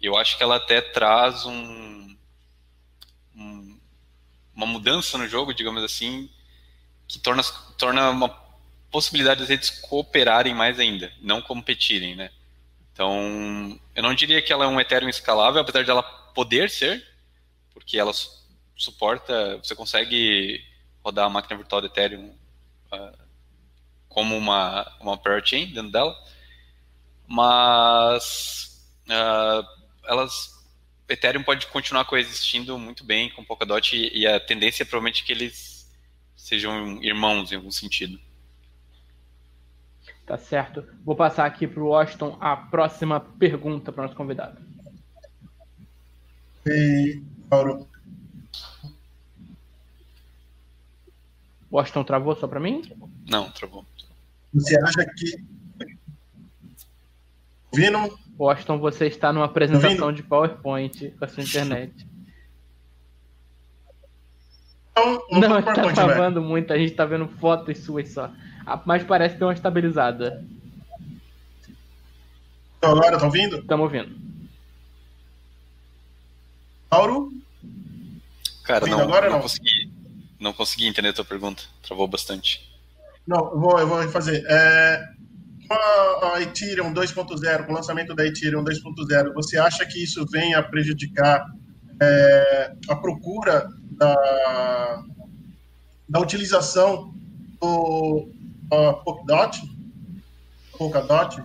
eu 0.00 0.16
acho 0.16 0.36
que 0.36 0.42
ela 0.42 0.56
até 0.56 0.80
traz 0.80 1.44
um, 1.46 2.16
um 3.34 3.74
uma 4.54 4.66
mudança 4.66 5.18
no 5.18 5.26
jogo, 5.28 5.52
digamos 5.52 5.82
assim, 5.82 6.30
que 7.08 7.18
torna, 7.18 7.42
torna 7.76 8.10
uma 8.10 8.28
possibilidade 8.90 9.40
das 9.40 9.48
redes 9.48 9.70
cooperarem 9.70 10.54
mais 10.54 10.78
ainda, 10.78 11.12
não 11.20 11.42
competirem, 11.42 12.14
né? 12.14 12.30
Então, 12.92 13.78
eu 13.94 14.02
não 14.02 14.14
diria 14.14 14.40
que 14.40 14.52
ela 14.52 14.64
é 14.64 14.68
um 14.68 14.80
Ethereum 14.80 15.08
escalável, 15.08 15.60
apesar 15.60 15.82
de 15.82 15.90
ela 15.90 16.02
poder 16.02 16.70
ser, 16.70 17.04
porque 17.72 17.98
ela 17.98 18.12
suporta, 18.76 19.58
você 19.58 19.74
consegue 19.74 20.64
rodar 21.04 21.26
a 21.26 21.30
máquina 21.30 21.56
virtual 21.56 21.80
do 21.80 21.86
Ethereum 21.86 22.34
uh, 22.92 23.18
como 24.08 24.36
uma, 24.36 24.90
uma 25.00 25.18
parachain 25.18 25.66
dentro 25.66 25.90
dela, 25.92 26.16
mas 27.26 28.84
uh, 29.06 29.66
elas 30.06 30.54
Ethereum 31.08 31.42
pode 31.42 31.66
continuar 31.66 32.04
coexistindo 32.06 32.78
muito 32.78 33.04
bem 33.04 33.30
com 33.30 33.44
Polkadot 33.44 33.94
e, 33.94 34.20
e 34.20 34.26
a 34.26 34.40
tendência 34.40 34.82
é 34.82 34.86
provavelmente 34.86 35.24
que 35.24 35.32
eles 35.32 35.92
sejam 36.36 37.02
irmãos 37.02 37.52
em 37.52 37.56
algum 37.56 37.70
sentido. 37.70 38.18
Tá 40.26 40.38
certo. 40.38 40.84
Vou 41.04 41.14
passar 41.14 41.44
aqui 41.44 41.66
para 41.66 41.82
o 41.82 41.88
Washington 41.88 42.38
a 42.40 42.56
próxima 42.56 43.20
pergunta 43.20 43.92
para 43.92 44.02
o 44.02 44.04
nosso 44.04 44.16
convidado. 44.16 44.58
E, 46.66 47.22
Mauro. 47.50 47.86
Washington 51.74 52.04
travou 52.04 52.36
só 52.36 52.46
para 52.46 52.60
mim? 52.60 52.82
Não, 53.28 53.50
travou. 53.50 53.84
Você 54.52 54.80
acha 54.80 55.04
que. 55.16 55.44
Ouvindo? 57.72 58.16
Washington, 58.38 58.78
você 58.78 59.06
está 59.08 59.32
numa 59.32 59.46
apresentação 59.46 60.06
Ouvindo? 60.06 60.12
de 60.12 60.22
PowerPoint 60.22 61.10
com 61.10 61.24
a 61.24 61.28
sua 61.28 61.42
internet. 61.42 62.06
Não, 64.96 65.14
não, 65.32 65.48
não 65.48 65.62
tá 65.62 65.74
travando 65.92 66.40
muito, 66.40 66.72
a 66.72 66.78
gente 66.78 66.94
tá 66.94 67.04
vendo 67.04 67.26
fotos 67.26 67.78
suas 67.78 68.08
só. 68.10 68.30
Ah, 68.64 68.80
mas 68.86 69.02
parece 69.02 69.36
ter 69.36 69.44
uma 69.44 69.52
estabilizada. 69.52 70.44
Então, 72.78 72.92
agora, 72.92 73.18
tá 73.18 73.24
ouvindo? 73.24 73.58
Estamos 73.58 73.82
ouvindo. 73.82 74.16
Mauro? 76.88 77.32
Cara, 78.62 78.86
não, 78.86 79.00
agora, 79.00 79.26
não, 79.26 79.36
não, 79.36 79.42
consegui, 79.42 79.90
não 80.44 80.52
consegui 80.52 80.86
entender 80.86 81.08
a 81.08 81.12
tua 81.12 81.24
pergunta. 81.24 81.62
Travou 81.82 82.06
bastante. 82.06 82.60
Não, 83.26 83.52
eu 83.52 83.58
vou, 83.58 83.78
eu 83.78 83.88
vou 83.88 84.08
fazer. 84.10 84.44
É, 84.46 85.02
com 85.66 85.74
a, 85.74 86.34
a 86.34 86.42
Ethereum 86.42 86.92
2.0, 86.92 87.66
com 87.66 87.72
o 87.72 87.74
lançamento 87.74 88.14
da 88.14 88.26
Ethereum 88.26 88.62
2.0, 88.62 89.32
você 89.32 89.58
acha 89.58 89.84
que 89.86 90.02
isso 90.04 90.24
vem 90.30 90.54
a 90.54 90.62
prejudicar 90.62 91.44
é, 92.00 92.72
a 92.88 92.96
procura 92.96 93.66
da, 93.92 95.02
da 96.08 96.20
utilização 96.20 97.14
do 97.60 98.28
uh, 98.72 99.04
Polkadot, 99.04 99.62
Polkadot 100.76 101.40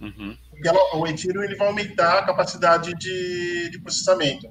uhum. 0.00 0.36
porque 0.50 0.68
ela, 0.68 0.96
o 0.96 1.06
Ethereum 1.06 1.44
ele 1.44 1.56
vai 1.56 1.68
aumentar 1.68 2.18
a 2.18 2.26
capacidade 2.26 2.92
de, 2.94 3.70
de 3.70 3.78
processamento. 3.80 4.46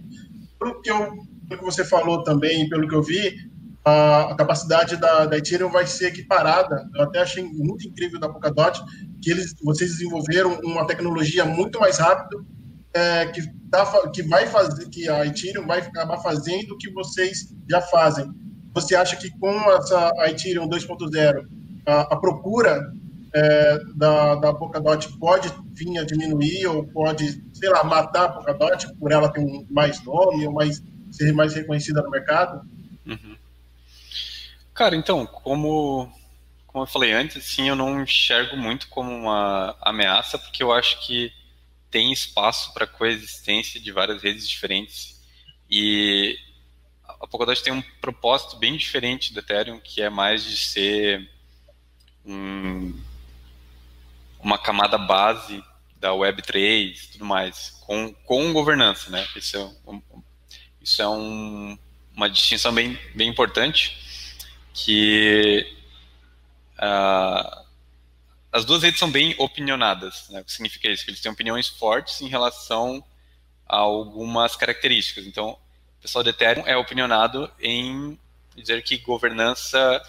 Pelo 0.58 0.82
que, 0.82 0.90
eu, 0.90 1.18
pelo 1.48 1.60
que 1.60 1.66
você 1.66 1.86
falou 1.86 2.24
também, 2.24 2.68
pelo 2.70 2.88
que 2.88 2.96
eu 2.96 3.04
vi, 3.04 3.50
a, 3.84 4.32
a 4.32 4.36
capacidade 4.36 4.98
da, 4.98 5.26
da, 5.26 5.38
Ethereum 5.38 5.70
vai 5.70 5.86
ser 5.88 6.08
equiparada. 6.08 6.88
Eu 6.96 7.04
até 7.04 7.20
achei 7.20 7.44
muito 7.44 7.88
incrível 7.88 8.20
da 8.20 8.30
Polkadot 8.30 8.82
que 9.22 9.32
eles, 9.32 9.56
vocês 9.64 9.92
desenvolveram 9.92 10.60
uma 10.64 10.86
tecnologia 10.86 11.46
muito 11.46 11.80
mais 11.80 11.98
rápida 11.98 12.44
é, 12.94 13.28
que, 13.28 13.42
tá, 13.70 14.10
que 14.10 14.24
vai 14.24 14.48
fazer, 14.48 14.88
que 14.90 15.08
a 15.08 15.26
Ethereum 15.26 15.66
vai 15.66 15.80
acabar 15.80 16.18
fazendo 16.20 16.74
o 16.74 16.78
que 16.78 16.92
vocês 16.92 17.54
já 17.70 17.82
fazem. 17.82 18.30
Você 18.74 18.96
acha 18.96 19.16
que 19.16 19.30
com 19.40 19.50
essa 19.72 20.12
a 20.20 20.30
Ethereum 20.30 20.68
2.0 20.68 21.46
a, 21.86 22.02
a, 22.02 22.18
procura 22.18 22.92
é, 23.34 23.80
da, 23.96 24.36
da 24.36 24.54
Polkadot 24.54 25.18
pode 25.20 25.52
vir 25.74 25.98
a 25.98 26.04
diminuir 26.04 26.68
ou 26.68 26.86
pode, 26.88 27.44
sei 27.54 27.70
lá, 27.70 27.84
matar 27.84 28.26
a 28.26 28.30
Polkadot 28.30 28.96
por 28.98 29.12
ela 29.12 29.32
ter 29.32 29.40
um 29.40 29.66
mais 29.70 30.04
nome 30.04 30.48
ou 30.48 30.54
mais 30.54 30.84
ser 31.12 31.34
mais 31.34 31.54
reconhecida 31.54 32.02
no 32.02 32.10
mercado? 32.10 32.62
Uhum. 33.06 33.38
Cara, 34.80 34.96
então, 34.96 35.26
como 35.26 36.10
como 36.66 36.84
eu 36.86 36.88
falei 36.88 37.12
antes, 37.12 37.44
sim, 37.44 37.68
eu 37.68 37.76
não 37.76 38.02
enxergo 38.02 38.56
muito 38.56 38.88
como 38.88 39.12
uma 39.12 39.76
ameaça, 39.82 40.40
porque 40.40 40.64
eu 40.64 40.72
acho 40.72 41.06
que 41.06 41.34
tem 41.92 42.14
espaço 42.14 42.74
para 42.74 42.88
coexistência 42.88 43.78
de 43.78 43.92
várias 43.92 44.24
redes 44.24 44.48
diferentes. 44.48 45.22
E 45.70 46.40
a 47.04 47.28
Polkadot 47.28 47.62
tem 47.62 47.74
um 47.74 47.82
propósito 48.00 48.56
bem 48.56 48.78
diferente 48.78 49.34
do 49.34 49.42
Ethereum, 49.42 49.82
que 49.82 50.02
é 50.02 50.10
mais 50.10 50.46
de 50.46 50.56
ser 50.56 51.30
um, 52.26 52.98
uma 54.40 54.58
camada 54.58 54.98
base 54.98 55.62
da 55.98 56.12
Web3 56.12 56.56
e 56.56 57.08
tudo 57.12 57.26
mais, 57.26 57.72
com, 57.82 58.14
com 58.24 58.54
governança, 58.54 59.10
né? 59.10 59.28
Isso 59.36 59.58
é, 59.58 59.92
um, 59.92 60.02
isso 60.82 61.02
é 61.02 61.10
um, 61.10 61.78
uma 62.16 62.30
distinção 62.30 62.74
bem, 62.74 62.98
bem 63.14 63.28
importante, 63.28 64.08
que 64.74 65.76
uh, 66.78 67.66
as 68.52 68.66
duas 68.66 68.84
redes 68.84 69.00
são 69.00 69.12
bem 69.12 69.36
opinionadas. 69.38 70.30
Né? 70.30 70.42
O 70.42 70.46
que 70.46 70.52
significa 70.52 70.90
isso? 70.90 71.04
Que 71.04 71.12
eles 71.12 71.22
têm 71.22 71.32
opiniões 71.32 71.68
fortes 71.68 72.22
em 72.22 72.28
relação 72.28 73.04
a 73.68 73.78
algumas 73.78 74.56
características. 74.56 75.26
Então, 75.26 75.52
o 75.52 76.02
pessoal 76.02 76.24
do 76.24 76.30
Ethereum 76.30 76.66
é 76.66 76.76
opinionado 76.76 77.52
em 77.60 78.18
dizer 78.56 78.82
que 78.84 78.98
governança 78.98 80.02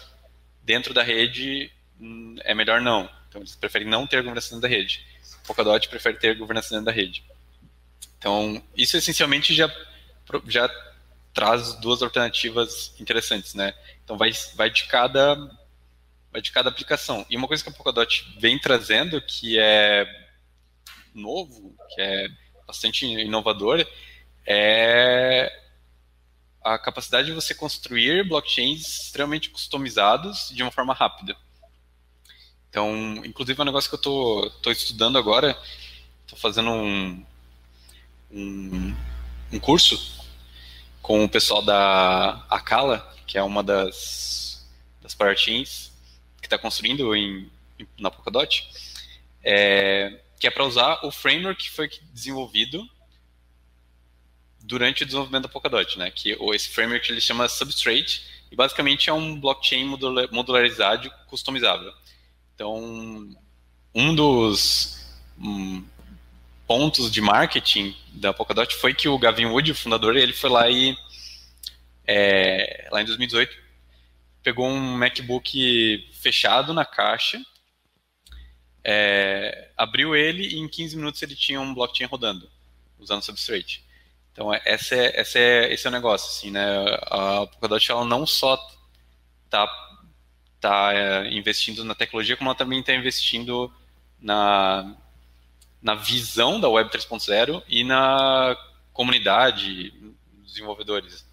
dentro 0.63 0.93
da 0.93 1.03
rede 1.03 1.71
hum, 1.99 2.35
é 2.41 2.53
melhor 2.55 2.81
não. 2.81 3.09
Então, 3.29 3.41
eles 3.41 3.55
preferem 3.55 3.87
não 3.87 4.07
ter 4.07 4.17
governança 4.21 4.49
dentro 4.49 4.61
da 4.61 4.67
rede. 4.67 5.05
Polkadot 5.45 5.87
prefere 5.89 6.17
ter 6.17 6.35
governança 6.35 6.69
dentro 6.69 6.85
da 6.85 6.91
rede. 6.91 7.23
Então, 8.17 8.61
isso 8.75 8.97
essencialmente 8.97 9.53
já, 9.53 9.69
já 10.47 10.69
traz 11.33 11.73
duas 11.75 12.01
alternativas 12.01 12.93
interessantes, 12.99 13.53
né? 13.53 13.73
Então, 14.03 14.17
vai, 14.17 14.31
vai 14.55 14.69
de 14.69 14.85
cada 14.85 15.35
vai 16.31 16.41
de 16.41 16.51
cada 16.51 16.69
aplicação. 16.69 17.25
E 17.29 17.35
uma 17.35 17.47
coisa 17.47 17.61
que 17.61 17.69
a 17.69 17.73
Polkadot 17.73 18.37
vem 18.39 18.57
trazendo, 18.57 19.21
que 19.21 19.59
é 19.59 20.05
novo, 21.13 21.75
que 21.89 22.01
é 22.01 22.29
bastante 22.65 23.05
inovador, 23.05 23.85
é 24.47 25.51
a 26.63 26.77
capacidade 26.77 27.27
de 27.27 27.33
você 27.33 27.53
construir 27.53 28.27
blockchains 28.27 29.03
extremamente 29.03 29.49
customizados 29.49 30.49
de 30.53 30.61
uma 30.61 30.71
forma 30.71 30.93
rápida. 30.93 31.35
Então, 32.69 33.21
inclusive 33.25 33.59
é 33.59 33.63
um 33.63 33.65
negócio 33.65 33.89
que 33.89 34.07
eu 34.07 34.47
estou 34.47 34.71
estudando 34.71 35.17
agora, 35.17 35.57
estou 36.23 36.39
fazendo 36.39 36.69
um, 36.69 37.25
um, 38.31 38.95
um, 39.51 39.59
curso 39.59 40.23
com 41.01 41.25
o 41.25 41.29
pessoal 41.29 41.61
da 41.61 42.45
Acala, 42.49 43.13
que 43.31 43.37
é 43.37 43.43
uma 43.43 43.63
das, 43.63 44.69
das 45.01 45.15
parachains 45.15 45.89
que 46.41 46.47
está 46.47 46.57
construindo 46.57 47.15
em, 47.15 47.49
na 47.97 48.11
Polkadot, 48.11 48.69
é, 49.41 50.19
que 50.37 50.47
é 50.47 50.51
para 50.51 50.65
usar 50.65 50.99
o 51.05 51.11
framework 51.11 51.63
que 51.63 51.71
foi 51.71 51.89
desenvolvido 52.13 52.85
durante 54.59 55.03
o 55.03 55.05
desenvolvimento 55.05 55.43
da 55.43 55.47
Polkadot, 55.47 55.97
né? 55.97 56.11
Que 56.11 56.37
esse 56.53 56.67
framework 56.67 57.09
ele 57.09 57.21
chama 57.21 57.47
Substrate 57.47 58.21
e 58.51 58.55
basicamente 58.57 59.09
é 59.09 59.13
um 59.13 59.39
blockchain 59.39 59.85
modularizado 60.29 61.09
customizável. 61.27 61.93
Então, 62.53 63.33
um 63.95 64.13
dos 64.13 65.09
um, 65.39 65.81
pontos 66.67 67.09
de 67.09 67.21
marketing 67.21 67.95
da 68.11 68.33
Polkadot 68.33 68.75
foi 68.75 68.93
que 68.93 69.07
o 69.07 69.17
Gavin 69.17 69.45
Wood, 69.45 69.71
o 69.71 69.75
fundador, 69.75 70.17
ele 70.17 70.33
foi 70.33 70.49
lá 70.49 70.69
e 70.69 70.97
é, 72.13 72.89
lá 72.91 73.01
em 73.01 73.05
2018 73.05 73.57
pegou 74.43 74.67
um 74.67 74.97
MacBook 74.97 76.09
fechado 76.13 76.73
na 76.73 76.83
caixa, 76.83 77.41
é, 78.83 79.69
abriu 79.77 80.13
ele 80.15 80.45
e 80.47 80.57
em 80.57 80.67
15 80.67 80.97
minutos 80.97 81.21
ele 81.21 81.35
tinha 81.35 81.61
um 81.61 81.73
blockchain 81.73 82.07
rodando 82.07 82.49
usando 82.99 83.23
Substrate. 83.23 83.83
Então, 84.31 84.53
é, 84.53 84.61
essa 84.65 84.95
é, 84.95 85.19
essa 85.19 85.39
é, 85.39 85.73
esse 85.73 85.87
é 85.87 85.89
o 85.89 85.93
negócio, 85.93 86.27
assim, 86.29 86.51
né? 86.51 86.65
A 87.03 87.47
Polkadot, 87.47 87.91
ela 87.91 88.05
não 88.05 88.25
só 88.25 88.55
está 89.45 89.67
tá, 90.59 90.93
é, 90.93 91.33
investindo 91.33 91.83
na 91.83 91.95
tecnologia, 91.95 92.35
como 92.35 92.49
ela 92.49 92.57
também 92.57 92.79
está 92.79 92.93
investindo 92.93 93.71
na, 94.19 94.95
na 95.81 95.95
visão 95.95 96.59
da 96.59 96.69
Web 96.69 96.89
3.0 96.89 97.63
e 97.67 97.83
na 97.83 98.55
comunidade, 98.93 99.93
desenvolvedores. 100.43 101.25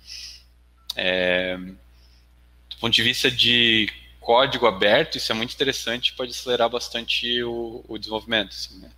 É, 1.00 1.56
do 1.56 2.76
ponto 2.80 2.92
de 2.92 3.02
vista 3.04 3.30
de 3.30 3.88
código 4.20 4.66
aberto, 4.66 5.16
isso 5.16 5.30
é 5.30 5.34
muito 5.34 5.54
interessante, 5.54 6.12
pode 6.14 6.32
acelerar 6.32 6.68
bastante 6.68 7.40
o, 7.44 7.84
o 7.86 7.96
desenvolvimento. 7.96 8.50
Assim, 8.50 8.80
né? 8.80 8.90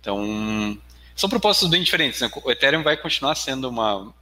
Então, 0.00 0.76
são 1.14 1.30
propostas 1.30 1.70
bem 1.70 1.82
diferentes. 1.84 2.20
Né? 2.20 2.28
O 2.44 2.50
Ethereum 2.50 2.82
vai 2.82 2.96
continuar 2.96 3.36
sendo 3.36 3.68
uma, 3.68 4.12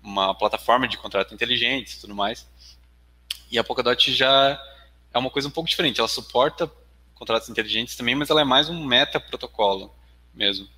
uma 0.00 0.34
plataforma 0.34 0.86
de 0.86 0.96
contrato 0.96 1.34
inteligente 1.34 1.94
e 1.94 2.00
tudo 2.00 2.14
mais. 2.14 2.48
E 3.50 3.58
a 3.58 3.64
Polkadot 3.64 4.12
já 4.12 4.62
é 5.12 5.18
uma 5.18 5.30
coisa 5.30 5.48
um 5.48 5.50
pouco 5.50 5.68
diferente. 5.68 5.98
Ela 5.98 6.08
suporta 6.08 6.70
contratos 7.14 7.48
inteligentes 7.48 7.96
também, 7.96 8.14
mas 8.14 8.30
ela 8.30 8.42
é 8.42 8.44
mais 8.44 8.68
um 8.68 8.84
meta 8.84 9.18
protocolo 9.18 9.92
mesmo. 10.32 10.68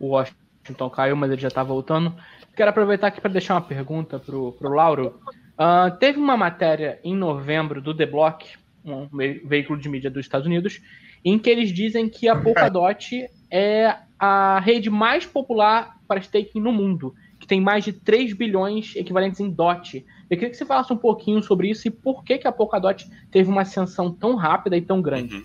O 0.00 0.08
Washington 0.08 0.90
caiu, 0.90 1.14
mas 1.14 1.30
ele 1.30 1.40
já 1.40 1.48
está 1.48 1.62
voltando. 1.62 2.20
Quero 2.60 2.68
aproveitar 2.68 3.06
aqui 3.06 3.22
para 3.22 3.30
deixar 3.30 3.54
uma 3.54 3.62
pergunta 3.62 4.18
para 4.18 4.36
o 4.36 4.54
Lauro. 4.60 5.18
Uh, 5.58 5.96
teve 5.98 6.18
uma 6.18 6.36
matéria 6.36 7.00
em 7.02 7.16
novembro 7.16 7.80
do 7.80 7.96
The 7.96 8.04
Block, 8.04 8.46
um 8.84 9.08
veículo 9.46 9.80
de 9.80 9.88
mídia 9.88 10.10
dos 10.10 10.26
Estados 10.26 10.46
Unidos, 10.46 10.78
em 11.24 11.38
que 11.38 11.48
eles 11.48 11.72
dizem 11.72 12.06
que 12.06 12.28
a 12.28 12.36
Polkadot 12.36 13.26
é 13.50 13.96
a 14.18 14.60
rede 14.60 14.90
mais 14.90 15.24
popular 15.24 15.96
para 16.06 16.20
staking 16.20 16.60
no 16.60 16.70
mundo, 16.70 17.14
que 17.38 17.46
tem 17.46 17.62
mais 17.62 17.82
de 17.82 17.94
3 17.94 18.34
bilhões 18.34 18.94
equivalentes 18.94 19.40
em 19.40 19.48
DOT. 19.48 20.04
Eu 20.28 20.36
queria 20.36 20.50
que 20.50 20.56
você 20.58 20.66
falasse 20.66 20.92
um 20.92 20.98
pouquinho 20.98 21.42
sobre 21.42 21.70
isso 21.70 21.88
e 21.88 21.90
por 21.90 22.22
que, 22.22 22.36
que 22.36 22.46
a 22.46 22.52
Polkadot 22.52 23.10
teve 23.30 23.48
uma 23.48 23.62
ascensão 23.62 24.12
tão 24.12 24.36
rápida 24.36 24.76
e 24.76 24.82
tão 24.82 25.00
grande. 25.00 25.36
Uhum. 25.36 25.44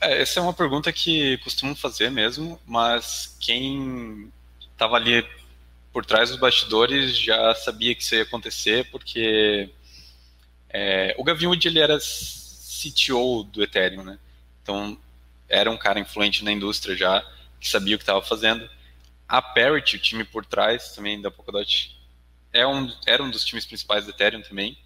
É, 0.00 0.22
essa 0.22 0.38
é 0.38 0.42
uma 0.44 0.54
pergunta 0.54 0.92
que 0.92 1.36
costumam 1.38 1.74
fazer 1.74 2.12
mesmo, 2.12 2.60
mas 2.64 3.36
quem 3.40 4.30
estava 4.72 4.94
ali 4.94 5.24
por 5.98 6.06
trás 6.06 6.30
dos 6.30 6.38
bastidores 6.38 7.18
já 7.18 7.52
sabia 7.56 7.92
que 7.92 8.04
isso 8.04 8.14
ia 8.14 8.22
acontecer, 8.22 8.88
porque 8.88 9.68
é, 10.70 11.12
o 11.18 11.24
Gavin 11.24 11.46
Wood 11.46 11.66
ele 11.66 11.80
era 11.80 11.98
CTO 11.98 13.42
do 13.42 13.64
Ethereum, 13.64 14.04
né? 14.04 14.16
Então, 14.62 14.96
era 15.48 15.68
um 15.68 15.76
cara 15.76 15.98
influente 15.98 16.44
na 16.44 16.52
indústria 16.52 16.94
já, 16.94 17.20
que 17.58 17.68
sabia 17.68 17.96
o 17.96 17.98
que 17.98 18.04
estava 18.04 18.22
fazendo. 18.22 18.70
A 19.26 19.42
Parity, 19.42 19.96
o 19.96 19.98
time 19.98 20.22
por 20.22 20.46
trás 20.46 20.92
também 20.94 21.20
da 21.20 21.32
Polkadot, 21.32 21.98
é 22.52 22.64
um, 22.64 22.88
era 23.04 23.20
um 23.20 23.28
dos 23.28 23.44
times 23.44 23.66
principais 23.66 24.04
do 24.04 24.12
Ethereum 24.12 24.42
também. 24.42 24.78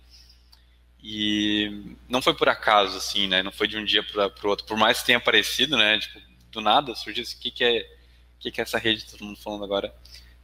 E 1.02 1.94
não 2.08 2.22
foi 2.22 2.32
por 2.32 2.48
acaso, 2.48 2.96
assim, 2.96 3.26
né? 3.26 3.42
Não 3.42 3.52
foi 3.52 3.68
de 3.68 3.76
um 3.76 3.84
dia 3.84 4.02
para 4.02 4.32
o 4.42 4.48
outro. 4.48 4.64
Por 4.64 4.78
mais 4.78 5.00
que 5.00 5.04
tenha 5.08 5.18
aparecido, 5.18 5.76
né? 5.76 5.98
Tipo, 5.98 6.22
do 6.50 6.62
nada 6.62 6.94
surgiu 6.94 7.22
assim, 7.22 7.36
o 7.36 7.38
que, 7.38 7.50
que 7.50 7.64
é 7.64 7.86
que, 8.40 8.50
que 8.50 8.60
é 8.60 8.64
essa 8.64 8.78
rede, 8.78 9.04
todo 9.04 9.24
mundo 9.24 9.38
falando 9.38 9.62
agora, 9.62 9.94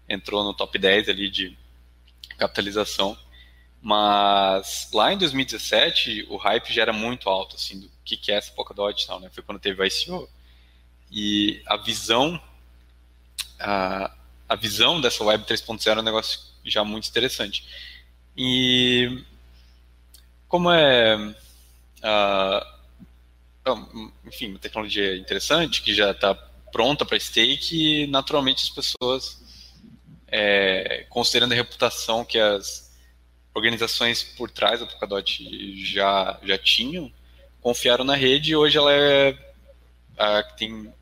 entrou 0.08 0.42
no 0.44 0.54
top 0.54 0.78
10 0.78 1.08
ali 1.08 1.30
de 1.30 1.56
capitalização. 2.36 3.18
Mas 3.80 4.88
lá 4.92 5.12
em 5.12 5.18
2017, 5.18 6.26
o 6.28 6.36
hype 6.36 6.72
já 6.72 6.82
era 6.82 6.92
muito 6.92 7.28
alto, 7.28 7.56
assim, 7.56 7.80
do 7.80 7.90
que, 8.04 8.16
que 8.16 8.32
é 8.32 8.36
essa 8.36 8.52
Polkadot 8.52 9.02
e 9.02 9.06
tal, 9.06 9.20
né? 9.20 9.30
Foi 9.32 9.42
quando 9.42 9.60
teve 9.60 9.80
o 9.80 9.84
ICO. 9.84 10.28
E 11.10 11.62
a 11.66 11.76
visão, 11.76 12.40
a, 13.58 14.12
a 14.48 14.56
visão 14.56 15.00
dessa 15.00 15.22
Web 15.24 15.44
3.0 15.44 15.96
é 15.96 16.00
um 16.00 16.02
negócio 16.02 16.40
já 16.64 16.84
muito 16.84 17.08
interessante. 17.08 17.64
E 18.36 19.24
como 20.48 20.70
é, 20.70 21.16
uh, 21.16 22.78
enfim, 24.26 24.50
uma 24.50 24.58
tecnologia 24.58 25.16
interessante, 25.16 25.82
que 25.82 25.94
já 25.94 26.10
está 26.10 26.34
pronta 26.72 27.04
para 27.04 27.18
stake, 27.18 28.06
naturalmente 28.08 28.64
as 28.64 28.70
pessoas, 28.70 29.40
é, 30.30 31.06
considerando 31.08 31.52
a 31.52 31.56
reputação 31.56 32.24
que 32.24 32.38
as 32.38 32.88
organizações 33.54 34.22
por 34.22 34.50
trás 34.50 34.80
da 34.80 34.86
Polkadot 34.86 35.84
já, 35.84 36.38
já 36.42 36.58
tinham, 36.58 37.10
confiaram 37.60 38.04
na 38.04 38.14
rede 38.14 38.52
e 38.52 38.56
hoje 38.56 38.78
ela 38.78 38.92
é 38.92 39.36
a 40.16 40.42
que 40.42 40.58
tem 40.58 40.92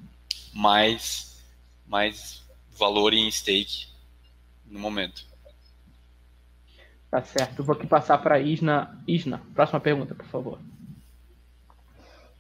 mais, 0.53 1.43
mais 1.87 2.43
valor 2.71 3.13
em 3.13 3.31
stake 3.31 3.89
no 4.67 4.79
momento. 4.79 5.27
Tá 7.11 7.23
certo. 7.23 7.63
Vou 7.63 7.75
aqui 7.75 7.87
passar 7.87 8.19
para 8.19 8.41
Isna. 8.41 8.99
Isna, 9.07 9.41
próxima 9.55 9.81
pergunta, 9.81 10.15
por 10.15 10.27
favor. 10.27 10.59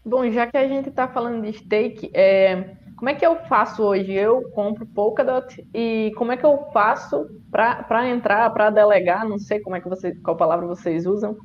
Bom, 0.04 0.30
já 0.30 0.46
que 0.46 0.56
a 0.56 0.68
gente 0.68 0.88
está 0.88 1.08
falando 1.08 1.42
de 1.42 1.58
stake, 1.58 2.10
é, 2.14 2.76
como 2.96 3.10
é 3.10 3.14
que 3.14 3.26
eu 3.26 3.36
faço 3.46 3.82
hoje? 3.82 4.12
Eu 4.12 4.50
compro 4.50 4.86
Polkadot 4.86 5.64
e 5.74 6.12
como 6.16 6.32
é 6.32 6.36
que 6.36 6.44
eu 6.44 6.70
faço 6.72 7.28
para 7.50 8.08
entrar, 8.08 8.48
para 8.50 8.70
delegar? 8.70 9.28
Não 9.28 9.38
sei 9.38 9.60
como 9.60 9.76
é 9.76 9.80
que 9.80 9.88
você, 9.88 10.14
qual 10.16 10.36
palavra 10.36 10.66
vocês 10.66 11.06
usam 11.06 11.36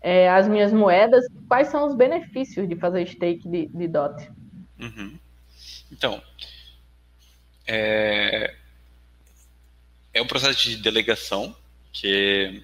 é, 0.00 0.28
as 0.28 0.46
minhas 0.46 0.72
moedas, 0.72 1.24
quais 1.48 1.68
são 1.68 1.86
os 1.86 1.94
benefícios 1.94 2.68
de 2.68 2.76
fazer 2.76 3.06
stake 3.06 3.48
de, 3.48 3.66
de 3.66 3.88
DOT? 3.88 4.30
Uhum. 4.78 5.18
Então, 5.90 6.22
é, 7.66 8.54
é 10.14 10.22
um 10.22 10.26
processo 10.26 10.68
de 10.68 10.76
delegação, 10.76 11.54
que 11.92 12.62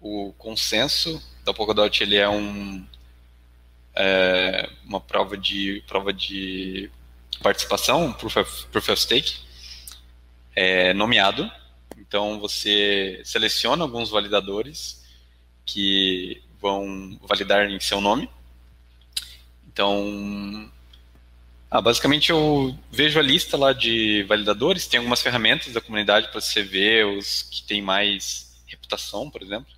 o 0.00 0.32
consenso 0.38 1.22
da 1.44 1.52
Polkadot 1.52 2.02
ele 2.02 2.16
é 2.16 2.28
um 2.28 2.84
é, 3.94 4.70
uma 4.84 5.00
prova 5.00 5.36
de 5.36 5.82
prova 5.86 6.12
de 6.12 6.90
participação, 7.42 8.12
proof 8.12 8.36
of, 8.36 8.66
proof 8.66 8.88
of 8.88 9.00
stake, 9.00 9.38
é 10.54 10.92
nomeado. 10.94 11.50
Então 11.96 12.40
você 12.40 13.20
seleciona 13.24 13.84
alguns 13.84 14.10
validadores 14.10 15.04
que 15.64 16.42
vão 16.60 17.18
validar 17.22 17.68
em 17.70 17.80
seu 17.80 18.00
nome. 18.00 18.28
Então, 19.72 20.70
ah, 21.70 21.80
basicamente 21.80 22.30
eu 22.30 22.76
vejo 22.90 23.18
a 23.18 23.22
lista 23.22 23.56
lá 23.56 23.72
de 23.72 24.24
validadores, 24.24 24.86
tem 24.86 24.98
algumas 24.98 25.22
ferramentas 25.22 25.72
da 25.72 25.80
comunidade 25.80 26.28
para 26.28 26.40
você 26.40 26.62
ver 26.62 27.06
os 27.06 27.42
que 27.42 27.62
têm 27.62 27.80
mais 27.80 28.60
reputação, 28.66 29.30
por 29.30 29.42
exemplo. 29.42 29.72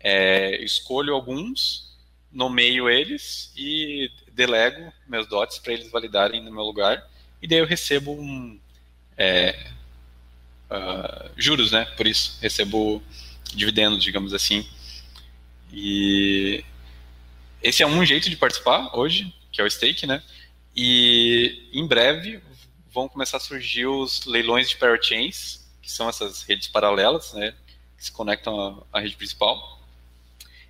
É, 0.00 0.62
escolho 0.64 1.14
alguns, 1.14 1.96
nomeio 2.32 2.88
eles 2.88 3.52
e 3.56 4.10
delego 4.40 4.92
meus 5.06 5.26
dots 5.26 5.58
para 5.58 5.74
eles 5.74 5.90
validarem 5.90 6.42
no 6.42 6.50
meu 6.50 6.62
lugar. 6.62 7.06
E 7.42 7.46
daí 7.46 7.58
eu 7.58 7.66
recebo 7.66 8.12
um, 8.12 8.58
é, 9.16 9.54
uh, 10.70 11.30
juros, 11.36 11.70
né? 11.72 11.84
Por 11.96 12.06
isso, 12.06 12.38
recebo 12.40 13.02
dividendos, 13.54 14.02
digamos 14.02 14.32
assim. 14.32 14.66
E 15.72 16.64
esse 17.62 17.82
é 17.82 17.86
um 17.86 18.04
jeito 18.04 18.30
de 18.30 18.36
participar 18.36 18.96
hoje, 18.96 19.32
que 19.52 19.60
é 19.60 19.64
o 19.64 19.70
stake, 19.70 20.06
né? 20.06 20.22
E 20.74 21.68
em 21.72 21.86
breve 21.86 22.40
vão 22.92 23.08
começar 23.08 23.36
a 23.36 23.40
surgir 23.40 23.86
os 23.86 24.24
leilões 24.24 24.70
de 24.70 24.76
parachains, 24.76 25.68
que 25.82 25.90
são 25.90 26.08
essas 26.08 26.42
redes 26.42 26.68
paralelas, 26.68 27.32
né? 27.34 27.54
Que 27.98 28.04
se 28.06 28.12
conectam 28.12 28.86
à, 28.92 28.98
à 28.98 29.00
rede 29.00 29.16
principal. 29.16 29.80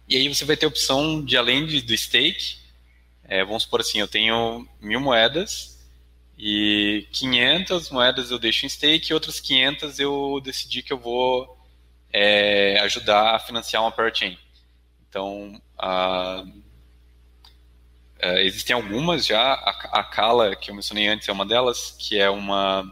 E 0.08 0.16
aí 0.16 0.28
você 0.28 0.44
vai 0.44 0.56
ter 0.56 0.66
a 0.66 0.68
opção 0.68 1.24
de, 1.24 1.36
além 1.36 1.66
de, 1.66 1.80
do 1.80 1.96
stake, 1.96 2.59
é, 3.30 3.44
vamos 3.44 3.62
supor 3.62 3.80
assim, 3.80 4.00
eu 4.00 4.08
tenho 4.08 4.68
mil 4.80 5.00
moedas 5.00 5.78
e 6.36 7.06
500 7.12 7.88
moedas 7.90 8.32
eu 8.32 8.40
deixo 8.40 8.66
em 8.66 8.68
stake 8.68 9.10
e 9.10 9.14
outras 9.14 9.38
500 9.38 10.00
eu 10.00 10.40
decidi 10.42 10.82
que 10.82 10.92
eu 10.92 10.98
vou 10.98 11.56
é, 12.12 12.80
ajudar 12.80 13.36
a 13.36 13.38
financiar 13.38 13.84
uma 13.84 13.92
parachain. 13.92 14.36
Então, 15.08 15.62
a, 15.78 16.42
a, 18.20 18.40
existem 18.40 18.74
algumas 18.74 19.24
já, 19.24 19.40
a, 19.54 20.00
a 20.00 20.04
Kala, 20.04 20.56
que 20.56 20.72
eu 20.72 20.74
mencionei 20.74 21.06
antes, 21.06 21.28
é 21.28 21.32
uma 21.32 21.46
delas, 21.46 21.92
que 22.00 22.18
é 22.18 22.28
uma, 22.28 22.82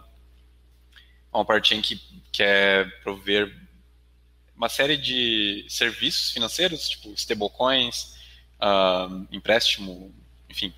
uma 1.32 1.44
parachain 1.44 1.82
que 1.82 2.00
quer 2.30 3.02
prover 3.02 3.52
uma 4.54 4.68
série 4.68 4.96
de 4.96 5.66
serviços 5.68 6.30
financeiros, 6.30 6.88
tipo 6.88 7.12
stablecoins, 7.14 8.16
uh, 8.60 9.26
empréstimo, 9.32 10.14
enfim, 10.48 10.72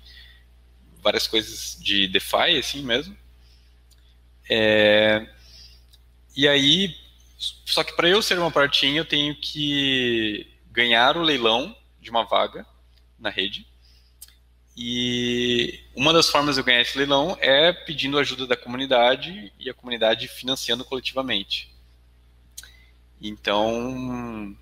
várias 1.01 1.27
coisas 1.27 1.77
de 1.79 2.07
DeFi, 2.07 2.57
assim 2.59 2.83
mesmo. 2.83 3.17
É, 4.49 5.27
e 6.35 6.47
aí, 6.47 6.95
só 7.65 7.83
que 7.83 7.93
para 7.95 8.07
eu 8.07 8.21
ser 8.21 8.37
uma 8.39 8.51
partinha, 8.51 9.01
eu 9.01 9.05
tenho 9.05 9.35
que 9.35 10.47
ganhar 10.71 11.17
o 11.17 11.21
leilão 11.21 11.75
de 11.99 12.09
uma 12.09 12.23
vaga 12.23 12.65
na 13.19 13.29
rede. 13.29 13.65
E 14.75 15.79
uma 15.95 16.13
das 16.13 16.29
formas 16.29 16.55
de 16.55 16.61
eu 16.61 16.65
ganhar 16.65 16.81
esse 16.81 16.97
leilão 16.97 17.37
é 17.39 17.73
pedindo 17.73 18.17
ajuda 18.17 18.47
da 18.47 18.55
comunidade 18.55 19.51
e 19.59 19.69
a 19.69 19.73
comunidade 19.73 20.27
financiando 20.27 20.85
coletivamente. 20.85 21.69
Então, 23.21 24.55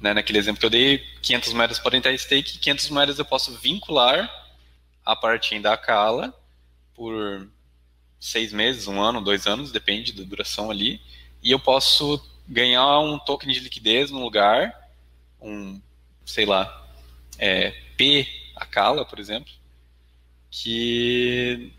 né, 0.00 0.12
naquele 0.14 0.38
exemplo 0.38 0.60
que 0.60 0.66
eu 0.66 0.70
dei, 0.70 0.98
500 1.22 1.52
moedas 1.54 1.78
podem 1.78 1.98
estar 1.98 2.16
stake, 2.16 2.58
500 2.58 2.90
moedas 2.90 3.18
eu 3.18 3.24
posso 3.24 3.52
vincular 3.56 4.43
a 5.04 5.14
partir 5.14 5.60
da 5.60 5.76
Kala 5.76 6.34
por 6.94 7.48
seis 8.18 8.52
meses, 8.52 8.86
um 8.86 9.00
ano, 9.02 9.20
dois 9.20 9.46
anos, 9.46 9.70
depende 9.70 10.12
da 10.12 10.22
duração 10.22 10.70
ali, 10.70 11.00
e 11.42 11.50
eu 11.50 11.58
posso 11.58 12.24
ganhar 12.48 12.98
um 13.00 13.18
token 13.18 13.52
de 13.52 13.60
liquidez 13.60 14.10
no 14.10 14.22
lugar, 14.22 14.72
um, 15.40 15.80
sei 16.24 16.46
lá, 16.46 16.88
é, 17.38 17.70
P 17.96 18.26
Akala, 18.56 19.04
por 19.04 19.18
exemplo, 19.18 19.52
que 20.50 21.72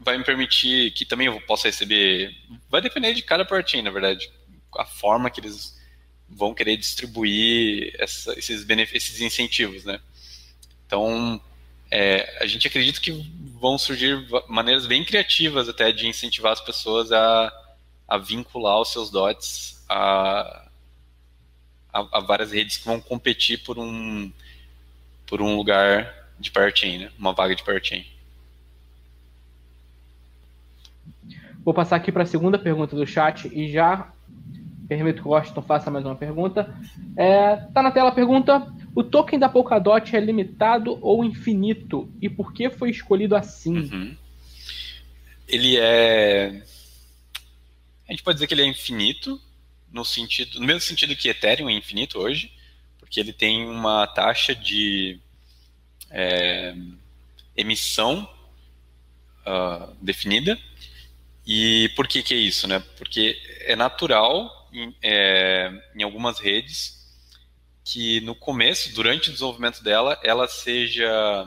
vai 0.00 0.18
me 0.18 0.24
permitir 0.24 0.90
que 0.92 1.04
também 1.04 1.26
eu 1.26 1.40
possa 1.42 1.68
receber. 1.68 2.34
Vai 2.68 2.80
depender 2.80 3.14
de 3.14 3.22
cada 3.22 3.44
partinha, 3.44 3.82
na 3.82 3.90
verdade. 3.90 4.30
A 4.76 4.84
forma 4.84 5.30
que 5.30 5.40
eles 5.40 5.78
vão 6.28 6.54
querer 6.54 6.76
distribuir 6.76 7.94
essa, 7.98 8.36
esses 8.38 8.64
benefícios, 8.64 9.04
esses 9.04 9.20
incentivos, 9.20 9.84
né? 9.84 10.00
Então, 10.86 11.40
é, 11.92 12.38
a 12.40 12.46
gente 12.46 12.66
acredita 12.66 12.98
que 12.98 13.12
vão 13.60 13.76
surgir 13.76 14.26
maneiras 14.48 14.86
bem 14.86 15.04
criativas 15.04 15.68
até 15.68 15.92
de 15.92 16.08
incentivar 16.08 16.52
as 16.52 16.60
pessoas 16.60 17.12
a, 17.12 17.52
a 18.08 18.16
vincular 18.16 18.80
os 18.80 18.90
seus 18.90 19.10
dots 19.10 19.84
a, 19.86 20.68
a, 21.92 22.00
a, 22.12 22.20
várias 22.20 22.50
redes 22.50 22.78
que 22.78 22.86
vão 22.86 22.98
competir 22.98 23.62
por 23.62 23.78
um, 23.78 24.32
por 25.26 25.42
um 25.42 25.54
lugar 25.54 26.10
de 26.40 26.50
parachain, 26.50 26.98
né? 26.98 27.12
uma 27.18 27.34
vaga 27.34 27.54
de 27.54 27.62
parachain. 27.62 28.06
Vou 31.62 31.74
passar 31.74 31.96
aqui 31.96 32.10
para 32.10 32.22
a 32.22 32.26
segunda 32.26 32.58
pergunta 32.58 32.96
do 32.96 33.06
chat 33.06 33.50
e 33.52 33.70
já 33.70 34.10
permito 34.88 35.20
que 35.20 35.28
o 35.28 35.32
Washington 35.32 35.62
faça 35.62 35.90
mais 35.90 36.06
uma 36.06 36.16
pergunta. 36.16 36.74
É, 37.18 37.56
tá 37.56 37.82
na 37.82 37.90
tela 37.90 38.08
a 38.08 38.14
pergunta: 38.14 38.66
o 38.94 39.02
token 39.02 39.38
da 39.38 39.48
Polkadot 39.48 40.14
é 40.14 40.20
limitado 40.20 40.98
ou 41.00 41.24
infinito? 41.24 42.12
E 42.20 42.28
por 42.28 42.52
que 42.52 42.68
foi 42.68 42.90
escolhido 42.90 43.34
assim? 43.34 43.76
Uhum. 43.76 44.16
Ele 45.48 45.76
é. 45.78 46.62
A 48.06 48.12
gente 48.12 48.22
pode 48.22 48.36
dizer 48.36 48.46
que 48.46 48.54
ele 48.54 48.62
é 48.62 48.66
infinito, 48.66 49.40
no, 49.90 50.04
sentido, 50.04 50.60
no 50.60 50.66
mesmo 50.66 50.80
sentido 50.80 51.16
que 51.16 51.28
Ethereum 51.28 51.70
é 51.70 51.72
infinito 51.72 52.18
hoje, 52.18 52.52
porque 52.98 53.18
ele 53.18 53.32
tem 53.32 53.66
uma 53.66 54.06
taxa 54.06 54.54
de 54.54 55.18
é, 56.10 56.74
emissão 57.56 58.28
uh, 59.46 59.94
definida. 60.02 60.58
E 61.46 61.90
por 61.96 62.06
que, 62.06 62.22
que 62.22 62.34
é 62.34 62.36
isso? 62.36 62.68
Né? 62.68 62.82
Porque 62.98 63.40
é 63.60 63.74
natural 63.74 64.68
em, 64.72 64.94
é, 65.02 65.72
em 65.94 66.02
algumas 66.02 66.38
redes 66.38 67.01
que 67.84 68.20
no 68.20 68.34
começo, 68.34 68.94
durante 68.94 69.28
o 69.28 69.32
desenvolvimento 69.32 69.82
dela, 69.82 70.18
ela 70.22 70.46
seja 70.46 71.46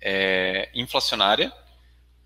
é, 0.00 0.68
inflacionária 0.74 1.52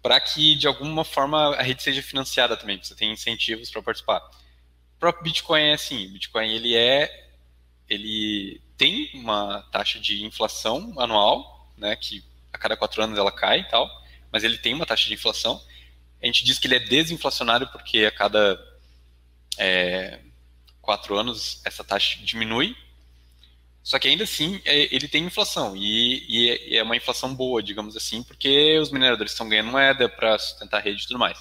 para 0.03 0.21
que 0.21 0.55
de 0.55 0.67
alguma 0.67 1.05
forma 1.05 1.57
a 1.57 1.63
rede 1.63 1.83
seja 1.83 2.03
financiada 2.03 2.57
também, 2.57 2.83
você 2.83 2.95
tem 2.95 3.13
incentivos 3.13 3.71
para 3.71 3.83
participar. 3.83 4.19
O 4.97 4.99
próprio 5.01 5.25
Bitcoin 5.25 5.63
é 5.63 5.73
assim, 5.75 6.09
Bitcoin 6.09 6.55
ele 6.55 6.77
é 6.77 7.25
ele 7.89 8.61
tem 8.77 9.11
uma 9.15 9.63
taxa 9.71 9.99
de 9.99 10.25
inflação 10.25 10.95
anual, 10.97 11.73
né, 11.77 11.95
que 11.97 12.25
a 12.53 12.59
cada 12.59 12.77
quatro 12.77 13.03
anos 13.03 13.19
ela 13.19 13.31
cai 13.31 13.61
e 13.61 13.69
tal, 13.69 13.89
mas 14.33 14.45
ele 14.45 14.59
tem 14.59 14.75
uma 14.75 14.87
taxa 14.87 15.07
de 15.07 15.15
inflação. 15.15 15.63
A 16.23 16.27
gente 16.27 16.45
diz 16.45 16.59
que 16.59 16.67
ele 16.67 16.77
é 16.77 16.81
desinflacionário 16.81 17.69
porque 17.69 18.05
a 18.05 18.11
cada 18.11 18.59
é, 19.59 20.21
quatro 20.87 21.19
anos 21.19 21.61
essa 21.65 21.85
taxa 21.85 22.19
diminui, 22.23 22.77
só 23.83 23.99
que 23.99 24.09
ainda 24.09 24.25
assim 24.25 24.61
é, 24.65 24.95
ele 24.95 25.07
tem 25.07 25.25
inflação 25.25 25.77
e, 25.77 26.51
é, 26.51 26.69
e, 26.69 26.77
é 26.79 26.83
uma 26.83 26.97
inflação 26.97 27.35
boa, 27.35 27.63
digamos 27.63 27.97
assim, 27.97 28.23
porque 28.23 28.79
os 28.79 28.91
mineradores 28.91 29.33
estão 29.33 29.49
ganhando 29.49 29.71
moeda 29.71 30.09
para 30.09 30.39
sustentar 30.39 30.79
a 30.79 30.81
rede 30.81 31.03
e 31.03 31.07
tudo 31.07 31.19
mais. 31.19 31.39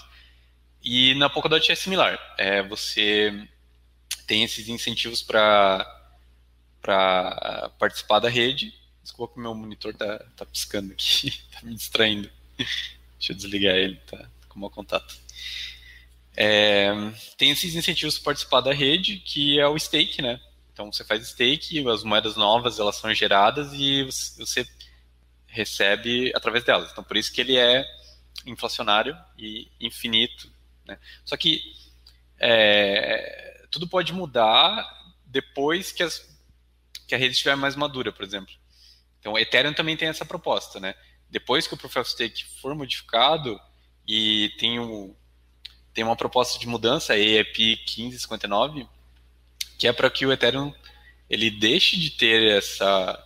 E 0.83 1.15
na 1.15 1.29
Polkadot 1.29 1.71
é 1.71 1.75
similar. 1.75 2.19
É, 2.37 2.61
você 2.61 3.47
tem 4.27 4.43
esses 4.43 4.67
incentivos 4.67 5.23
para 5.23 5.91
para 6.81 7.71
participar 7.79 8.19
da 8.19 8.29
rede. 8.29 8.71
Desculpa 9.01 9.33
que 9.33 9.39
o 9.39 9.41
meu 9.41 9.55
monitor 9.55 9.95
tá, 9.95 10.19
tá 10.35 10.45
piscando 10.45 10.91
aqui, 10.91 11.31
tá 11.51 11.61
me 11.63 11.73
distraindo. 11.73 12.29
Deixa 13.17 13.31
eu 13.31 13.35
desligar 13.35 13.75
ele, 13.75 13.95
tá 14.07 14.29
com 14.49 14.59
mau 14.59 14.69
contato. 14.69 15.15
É, 16.37 16.91
tem 17.37 17.51
esses 17.51 17.75
incentivos 17.75 18.15
para 18.15 18.25
participar 18.25 18.61
da 18.61 18.73
rede, 18.73 19.17
que 19.17 19.59
é 19.59 19.67
o 19.67 19.77
stake, 19.77 20.21
né? 20.21 20.39
Então 20.73 20.91
você 20.91 21.05
faz 21.05 21.25
stake, 21.27 21.87
as 21.87 22.03
moedas 22.03 22.35
novas 22.35 22.79
elas 22.79 22.97
são 22.97 23.13
geradas 23.13 23.71
e 23.73 24.03
você 24.03 24.67
recebe 25.47 26.33
através 26.35 26.65
delas. 26.65 26.91
Então 26.91 27.03
por 27.03 27.15
isso 27.15 27.31
que 27.31 27.39
ele 27.39 27.55
é 27.57 27.85
inflacionário 28.45 29.17
e 29.37 29.69
infinito. 29.79 30.51
Né? 30.85 30.99
Só 31.23 31.37
que 31.37 31.61
é, 32.37 33.65
tudo 33.71 33.87
pode 33.87 34.11
mudar 34.11 34.85
depois 35.25 35.93
que, 35.93 36.03
as, 36.03 36.27
que 37.07 37.15
a 37.15 37.17
rede 37.17 37.33
estiver 37.33 37.55
mais 37.55 37.75
madura, 37.77 38.11
por 38.11 38.25
exemplo. 38.25 38.53
Então 39.19 39.33
o 39.33 39.39
Ethereum 39.39 39.73
também 39.73 39.95
tem 39.95 40.09
essa 40.09 40.25
proposta, 40.25 40.79
né? 40.79 40.93
Depois 41.29 41.67
que 41.67 41.73
o 41.73 41.77
Proof 41.77 41.95
of 41.95 42.11
Stake 42.11 42.45
for 42.61 42.75
modificado 42.75 43.59
e 44.07 44.53
tem 44.59 44.77
o 44.79 45.15
tem 45.95 46.03
uma 46.03 46.17
proposta 46.17 46.59
de 46.59 46.67
mudança, 46.67 47.13
a 47.13 47.17
EEP 47.17 47.57
1559, 47.87 48.85
que 49.79 49.87
é 49.87 49.93
para 49.93 50.09
que 50.09 50.25
o 50.25 50.31
Ethereum 50.31 50.73
ele 51.29 51.49
deixe 51.49 51.97
de 51.97 52.11
ter 52.11 52.57
essa 52.57 53.17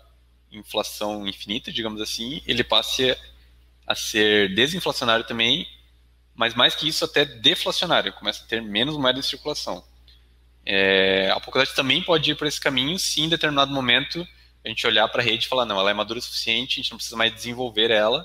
inflação 0.52 1.28
infinita, 1.28 1.74
digamos 1.74 2.00
assim, 2.00 2.42
ele 2.46 2.64
passe 2.64 3.18
a 3.88 3.96
ser 3.96 4.54
desinflacionário 4.54 5.26
também, 5.26 5.68
mas 6.36 6.54
mais 6.54 6.76
que 6.76 6.88
isso, 6.88 7.04
até 7.04 7.26
deflacionário, 7.26 8.14
começa 8.14 8.44
a 8.44 8.48
ter 8.48 8.62
menos 8.62 8.96
moeda 8.96 9.18
em 9.18 9.24
circulação. 9.24 9.84
É, 10.64 11.32
a 11.32 11.40
Polkadot 11.40 11.74
também 11.74 12.04
pode 12.04 12.30
ir 12.32 12.36
por 12.36 12.46
esse 12.46 12.62
caminho 12.62 13.00
se 13.00 13.20
em 13.20 13.28
determinado 13.28 13.74
momento 13.74 14.26
a 14.64 14.70
gente 14.70 14.86
olhar 14.86 15.08
para 15.08 15.24
a 15.24 15.26
rede 15.26 15.46
e 15.46 15.50
falar, 15.50 15.66
não, 15.66 15.80
ela 15.80 15.90
é 15.90 15.94
madura 15.94 16.20
o 16.20 16.22
suficiente, 16.22 16.80
a 16.80 16.84
gente 16.84 16.92
não 16.92 16.98
precisa 16.98 17.18
mais 17.18 17.34
desenvolver 17.34 17.90
ela, 17.90 18.24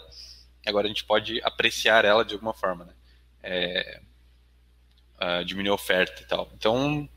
agora 0.66 0.86
a 0.86 0.88
gente 0.88 1.04
pode 1.04 1.40
apreciar 1.42 2.04
ela 2.04 2.24
de 2.24 2.34
alguma 2.34 2.52
forma. 2.52 2.84
Né? 2.84 2.92
É, 3.42 4.00
uh, 5.20 5.44
diminuir 5.44 5.70
a 5.70 5.74
oferta 5.74 6.22
e 6.22 6.26
tal. 6.26 6.50
Então, 6.54 7.08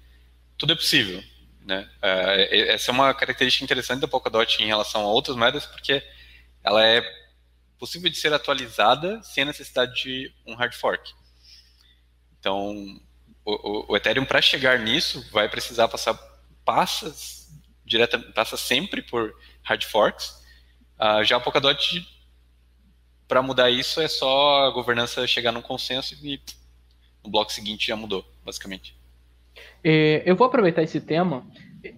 tudo 0.57 0.73
é 0.73 0.75
possível. 0.75 1.23
Né? 1.61 1.89
É, 2.01 2.73
essa 2.73 2.91
é 2.91 2.93
uma 2.93 3.13
característica 3.13 3.63
interessante 3.63 4.01
da 4.01 4.07
Polkadot 4.07 4.61
em 4.61 4.67
relação 4.67 5.01
a 5.01 5.07
outras 5.07 5.35
moedas, 5.35 5.65
porque 5.65 6.01
ela 6.63 6.85
é 6.85 7.01
possível 7.77 8.09
de 8.09 8.17
ser 8.17 8.33
atualizada 8.33 9.21
sem 9.21 9.43
a 9.43 9.47
necessidade 9.47 10.01
de 10.01 10.33
um 10.45 10.55
hard 10.55 10.73
fork. 10.73 11.13
Então, 12.39 12.99
o, 13.43 13.91
o 13.91 13.97
Ethereum, 13.97 14.25
para 14.25 14.41
chegar 14.41 14.79
nisso, 14.79 15.25
vai 15.31 15.49
precisar 15.49 15.87
passar 15.87 16.13
passas 16.63 17.37
direta, 17.87 18.19
passa 18.19 18.57
sempre 18.57 19.01
por 19.01 19.33
hard 19.63 19.83
forks. 19.85 20.43
Uh, 20.99 21.23
já 21.23 21.37
a 21.37 21.39
Polkadot, 21.39 22.05
para 23.27 23.41
mudar 23.41 23.69
isso, 23.69 24.01
é 24.01 24.07
só 24.07 24.67
a 24.67 24.71
governança 24.71 25.25
chegar 25.25 25.51
num 25.51 25.61
consenso 25.61 26.15
e 26.23 26.41
no 27.23 27.31
bloco 27.31 27.51
seguinte 27.51 27.87
já 27.87 27.95
mudou, 27.95 28.25
basicamente. 28.45 28.95
É, 29.83 30.23
eu 30.25 30.35
vou 30.35 30.47
aproveitar 30.47 30.83
esse 30.83 30.99
tema. 30.99 31.45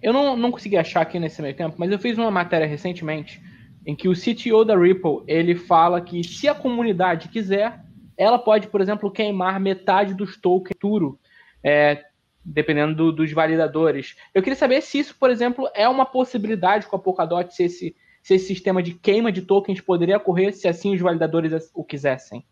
Eu 0.02 0.12
não, 0.12 0.36
não 0.36 0.50
consegui 0.50 0.76
achar 0.76 1.00
aqui 1.00 1.18
nesse 1.18 1.40
meio 1.42 1.54
tempo, 1.54 1.76
mas 1.78 1.90
eu 1.90 1.98
fiz 1.98 2.16
uma 2.16 2.30
matéria 2.30 2.66
recentemente 2.66 3.40
em 3.86 3.96
que 3.96 4.08
o 4.08 4.12
CTO 4.12 4.64
da 4.64 4.78
Ripple 4.78 5.22
ele 5.26 5.54
fala 5.54 6.00
que 6.00 6.22
se 6.22 6.48
a 6.48 6.54
comunidade 6.54 7.28
quiser, 7.28 7.82
ela 8.16 8.38
pode, 8.38 8.68
por 8.68 8.80
exemplo, 8.80 9.10
queimar 9.10 9.58
metade 9.58 10.14
dos 10.14 10.36
tokens 10.36 10.74
futuro, 10.74 11.18
é, 11.64 12.04
dependendo 12.44 12.94
do, 12.94 13.12
dos 13.12 13.32
validadores. 13.32 14.16
Eu 14.34 14.42
queria 14.42 14.56
saber 14.56 14.82
se 14.82 14.98
isso, 14.98 15.16
por 15.18 15.30
exemplo, 15.30 15.68
é 15.74 15.88
uma 15.88 16.04
possibilidade 16.04 16.86
com 16.86 16.96
a 16.96 16.98
Polkadot, 16.98 17.54
se 17.54 17.64
esse, 17.64 17.96
se 18.22 18.34
esse 18.34 18.46
sistema 18.46 18.82
de 18.82 18.92
queima 18.92 19.32
de 19.32 19.42
tokens 19.42 19.80
poderia 19.80 20.18
ocorrer 20.18 20.52
se 20.52 20.68
assim 20.68 20.94
os 20.94 21.00
validadores 21.00 21.70
o 21.74 21.82
quisessem. 21.82 22.44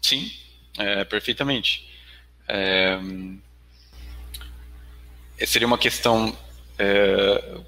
Sim, 0.00 0.30
é, 0.80 1.04
perfeitamente. 1.04 1.88
É, 2.48 2.98
seria 5.46 5.66
uma 5.66 5.78
questão. 5.78 6.36
É, 6.78 7.58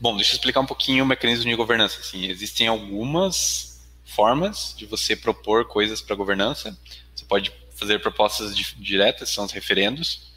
bom, 0.00 0.16
deixa 0.16 0.32
eu 0.32 0.36
explicar 0.36 0.60
um 0.60 0.66
pouquinho 0.66 1.04
o 1.04 1.06
mecanismo 1.06 1.50
de 1.50 1.56
governança. 1.56 2.00
Assim, 2.00 2.26
existem 2.26 2.66
algumas 2.68 3.84
formas 4.04 4.74
de 4.76 4.86
você 4.86 5.16
propor 5.16 5.66
coisas 5.66 6.00
para 6.00 6.16
governança. 6.16 6.76
Você 7.14 7.24
pode 7.24 7.52
fazer 7.74 8.00
propostas 8.00 8.54
diretas, 8.56 9.30
são 9.30 9.44
os 9.44 9.52
referendos. 9.52 10.32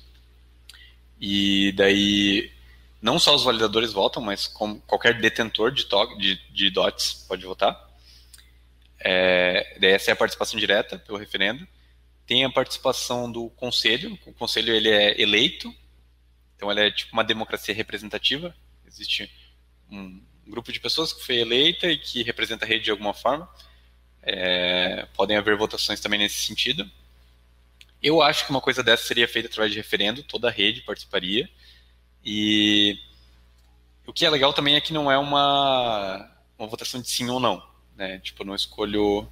E 1.19 1.71
daí, 1.73 2.51
não 3.01 3.19
só 3.19 3.35
os 3.35 3.43
validadores 3.43 3.93
votam, 3.93 4.21
mas 4.21 4.47
qualquer 4.47 5.19
detentor 5.19 5.71
de, 5.71 5.87
de, 6.17 6.39
de 6.51 6.69
DOTs 6.69 7.25
pode 7.27 7.45
votar. 7.45 7.86
Essa 9.81 10.11
é 10.11 10.13
a 10.13 10.15
participação 10.15 10.59
direta 10.59 10.97
pelo 10.99 11.17
referendo. 11.17 11.67
Tem 12.25 12.43
a 12.43 12.49
participação 12.49 13.31
do 13.31 13.49
conselho. 13.51 14.17
O 14.25 14.33
conselho 14.33 14.73
ele 14.73 14.89
é 14.89 15.19
eleito, 15.21 15.73
então 16.55 16.71
ele 16.71 16.81
é 16.81 16.91
tipo 16.91 17.13
uma 17.13 17.23
democracia 17.23 17.73
representativa. 17.73 18.55
Existe 18.85 19.31
um 19.89 20.21
grupo 20.45 20.71
de 20.71 20.79
pessoas 20.79 21.13
que 21.13 21.25
foi 21.25 21.37
eleita 21.37 21.87
e 21.87 21.97
que 21.97 22.23
representa 22.23 22.65
a 22.65 22.67
rede 22.67 22.85
de 22.85 22.91
alguma 22.91 23.13
forma. 23.13 23.47
É, 24.21 25.07
podem 25.13 25.37
haver 25.37 25.55
votações 25.55 25.99
também 25.99 26.19
nesse 26.19 26.45
sentido. 26.45 26.89
Eu 28.01 28.21
acho 28.21 28.45
que 28.45 28.51
uma 28.51 28.61
coisa 28.61 28.83
dessa 28.83 29.05
seria 29.05 29.27
feita 29.27 29.47
através 29.47 29.71
de 29.71 29.77
referendo, 29.77 30.23
toda 30.23 30.47
a 30.47 30.51
rede 30.51 30.81
participaria. 30.81 31.49
E 32.23 32.99
o 34.05 34.13
que 34.13 34.25
é 34.25 34.29
legal 34.29 34.53
também 34.53 34.75
é 34.75 34.81
que 34.81 34.93
não 34.93 35.11
é 35.11 35.17
uma, 35.17 36.29
uma 36.57 36.67
votação 36.67 37.01
de 37.01 37.09
sim 37.09 37.29
ou 37.29 37.39
não. 37.39 37.65
Né? 37.95 38.19
Tipo, 38.19 38.43
eu 38.43 38.47
não 38.47 38.55
escolho 38.55 39.27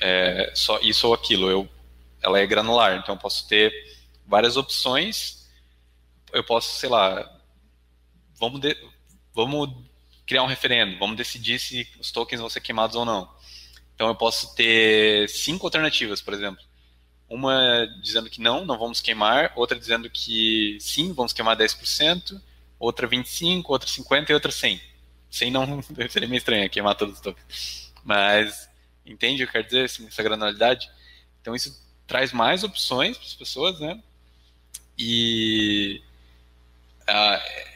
é, 0.00 0.52
só 0.54 0.78
isso 0.80 1.08
ou 1.08 1.14
aquilo. 1.14 1.50
Eu, 1.50 1.68
ela 2.22 2.38
é 2.38 2.46
granular, 2.46 2.96
então 2.96 3.14
eu 3.14 3.18
posso 3.18 3.46
ter 3.48 3.72
várias 4.26 4.56
opções. 4.56 5.48
Eu 6.32 6.44
posso, 6.44 6.78
sei 6.78 6.88
lá, 6.88 7.30
vamos, 8.38 8.60
de, 8.60 8.76
vamos 9.34 9.70
criar 10.26 10.42
um 10.42 10.46
referendo, 10.46 10.98
vamos 10.98 11.16
decidir 11.16 11.58
se 11.58 11.88
os 11.98 12.12
tokens 12.12 12.40
vão 12.40 12.50
ser 12.50 12.60
queimados 12.60 12.96
ou 12.96 13.04
não. 13.04 13.28
Então 13.94 14.08
eu 14.08 14.14
posso 14.14 14.54
ter 14.54 15.28
cinco 15.28 15.66
alternativas, 15.66 16.20
por 16.20 16.34
exemplo. 16.34 16.62
Uma 17.28 17.86
dizendo 18.02 18.30
que 18.30 18.40
não, 18.40 18.64
não 18.64 18.78
vamos 18.78 19.00
queimar, 19.00 19.52
outra 19.56 19.78
dizendo 19.78 20.08
que 20.08 20.78
sim, 20.80 21.12
vamos 21.12 21.32
queimar 21.32 21.56
10%, 21.56 22.40
outra 22.78 23.08
25%, 23.08 23.64
outra 23.66 23.88
50% 23.88 24.30
e 24.30 24.34
outra 24.34 24.52
100%. 24.52 24.80
100 25.30 25.50
não 25.50 25.82
seria 26.08 26.28
meio 26.28 26.38
estranho 26.38 26.70
queimar 26.70 26.94
todos 26.94 27.16
os 27.16 27.20
tokens. 27.20 27.92
Mas 28.04 28.67
entende 29.12 29.42
o 29.42 29.46
que 29.46 29.50
eu 29.50 29.52
quero 29.52 29.64
dizer, 29.64 29.84
assim, 29.84 30.06
essa 30.06 30.22
granularidade? 30.22 30.90
Então 31.40 31.54
isso 31.54 31.80
traz 32.06 32.32
mais 32.32 32.64
opções 32.64 33.16
para 33.16 33.26
as 33.26 33.34
pessoas, 33.34 33.78
né? 33.80 34.02
E 34.98 36.02
uh, 37.02 37.68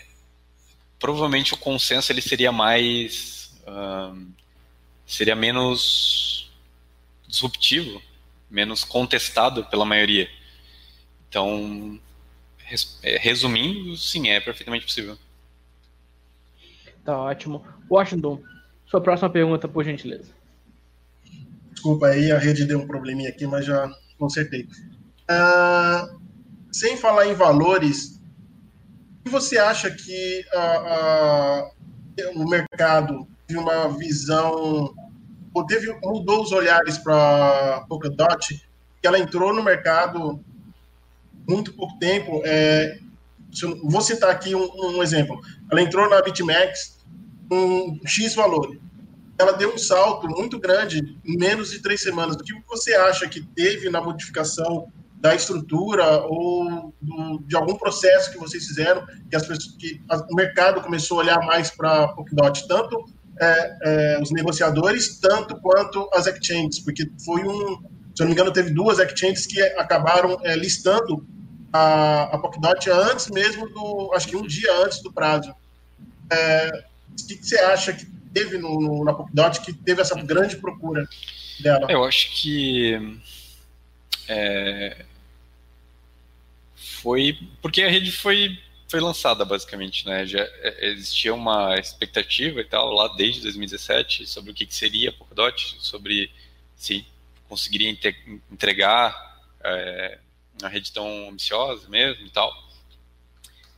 provavelmente 0.99 1.55
o 1.55 1.57
consenso 1.57 2.13
ele 2.13 2.21
seria 2.21 2.53
mais 2.53 3.41
seria 5.07 5.37
menos 5.37 6.51
disruptivo 7.29 8.03
menos 8.53 8.85
contestado 8.85 9.65
pela 9.65 9.85
maioria. 9.85 10.29
Então, 11.29 11.99
é, 13.03 13.17
resumindo, 13.17 13.97
sim, 13.97 14.29
é 14.29 14.39
perfeitamente 14.39 14.85
possível. 14.85 15.17
Tá 17.03 17.19
ótimo. 17.19 17.65
Washington, 17.91 18.43
sua 18.87 19.01
próxima 19.01 19.31
pergunta, 19.31 19.67
por 19.67 19.83
gentileza. 19.83 20.31
Desculpa 21.83 22.07
aí, 22.07 22.31
a 22.31 22.39
rede 22.39 22.65
deu 22.65 22.79
um 22.79 22.87
probleminha 22.87 23.29
aqui, 23.29 23.45
mas 23.45 23.67
já 23.67 23.91
consertei. 24.17 24.69
Uh, 25.29 26.17
sem 26.71 26.97
falar 26.97 27.27
em 27.27 27.35
valores, 27.35 28.21
o 29.19 29.25
que 29.25 29.29
você 29.29 29.59
acha 29.59 29.91
que 29.91 30.45
uh, 30.55 32.37
uh, 32.37 32.41
o 32.41 32.49
mercado 32.49 33.27
tem 33.49 33.57
uma 33.57 33.89
visão 33.89 34.95
teve, 35.67 35.93
mudou 36.05 36.45
os 36.45 36.53
olhares 36.53 36.99
para 36.99 37.85
Polkadot, 37.89 38.65
que 39.01 39.09
ela 39.09 39.19
entrou 39.19 39.53
no 39.53 39.65
mercado 39.65 40.39
muito 41.49 41.73
pouco 41.73 41.99
tempo. 41.99 42.43
É, 42.45 42.97
vou 43.83 44.03
citar 44.03 44.31
aqui 44.31 44.55
um, 44.55 44.71
um, 44.73 45.03
exemplo. 45.03 45.41
Ela 45.69 45.83
entrou 45.83 46.09
na 46.09 46.23
BitMEX 46.23 46.97
com 47.49 47.57
um 47.57 48.07
X 48.07 48.37
valor. 48.37 48.79
Ela 49.39 49.53
deu 49.53 49.75
um 49.75 49.79
salto 49.79 50.29
muito 50.29 50.59
grande 50.59 51.19
em 51.25 51.37
menos 51.37 51.71
de 51.71 51.81
três 51.81 52.01
semanas. 52.01 52.37
O 52.37 52.39
que 52.39 52.53
você 52.69 52.95
acha 52.95 53.29
que 53.29 53.41
teve 53.41 53.91
na 53.91 54.01
modificação 54.01 54.89
da 55.23 55.37
estrutura 55.37 56.25
ou 56.27 56.93
do, 57.01 57.39
de 57.47 57.55
algum 57.55 57.77
processo 57.77 58.33
que 58.33 58.39
vocês 58.39 58.67
fizeram 58.67 59.07
que, 59.31 59.37
as 59.37 59.47
pessoas, 59.47 59.77
que 59.79 60.01
o 60.29 60.35
mercado 60.35 60.81
começou 60.81 61.21
a 61.21 61.23
olhar 61.23 61.47
mais 61.47 61.71
para 61.71 62.09
Polkadot, 62.09 62.67
tanto 62.67 63.05
é, 63.41 63.77
é, 63.83 64.19
os 64.21 64.33
negociadores 64.33 65.21
tanto 65.21 65.61
quanto 65.61 66.11
as 66.13 66.27
exchanges, 66.27 66.81
porque 66.81 67.09
foi 67.25 67.45
um, 67.45 67.81
se 68.15 68.21
eu 68.21 68.25
não 68.25 68.27
me 68.27 68.33
engano, 68.33 68.53
teve 68.53 68.71
duas 68.71 68.99
exchanges 68.99 69.47
que 69.47 69.63
acabaram 69.63 70.39
é, 70.43 70.57
listando 70.57 71.25
a, 71.73 72.25
a 72.25 72.39
Polkadot 72.39 72.91
antes 72.91 73.29
mesmo 73.29 73.69
do, 73.69 74.13
acho 74.15 74.27
que 74.27 74.37
um 74.37 74.47
dia 74.47 74.77
antes 74.85 75.01
do 75.03 75.13
prazo. 75.13 75.55
É, 76.31 76.85
o 77.13 77.27
que, 77.29 77.37
você 77.37 77.59
acha 77.59 77.93
que 77.93 78.07
teve 78.33 78.59
no, 78.59 78.81
no, 78.81 79.05
na 79.05 79.13
Polkadot 79.13 79.61
que 79.61 79.73
teve 79.73 80.01
essa 80.01 80.21
grande 80.23 80.57
procura 80.57 81.09
dela? 81.61 81.87
Eu 81.91 82.05
acho 82.05 82.31
que 82.33 83.19
é, 84.29 85.05
foi 86.75 87.39
porque 87.61 87.83
a 87.83 87.91
rede 87.91 88.11
foi 88.13 88.59
foi 88.89 89.01
lançada 89.01 89.45
basicamente, 89.45 90.07
né? 90.07 90.27
Já 90.27 90.41
é, 90.41 90.89
existia 90.89 91.33
uma 91.33 91.77
expectativa 91.77 92.61
e 92.61 92.65
tal 92.65 92.93
lá 92.93 93.09
desde 93.09 93.41
2017 93.41 94.27
sobre 94.27 94.51
o 94.51 94.55
que, 94.55 94.67
que 94.67 94.75
seria 94.75 95.09
a 95.09 95.13
Polkadot, 95.13 95.77
sobre 95.81 96.31
se 96.77 97.07
conseguiria 97.49 97.89
entregar 98.51 99.41
é, 99.65 100.19
uma 100.61 100.69
rede 100.69 100.93
tão 100.93 101.31
ambiciosa 101.31 101.89
mesmo 101.89 102.27
e 102.27 102.31
tal. 102.31 102.53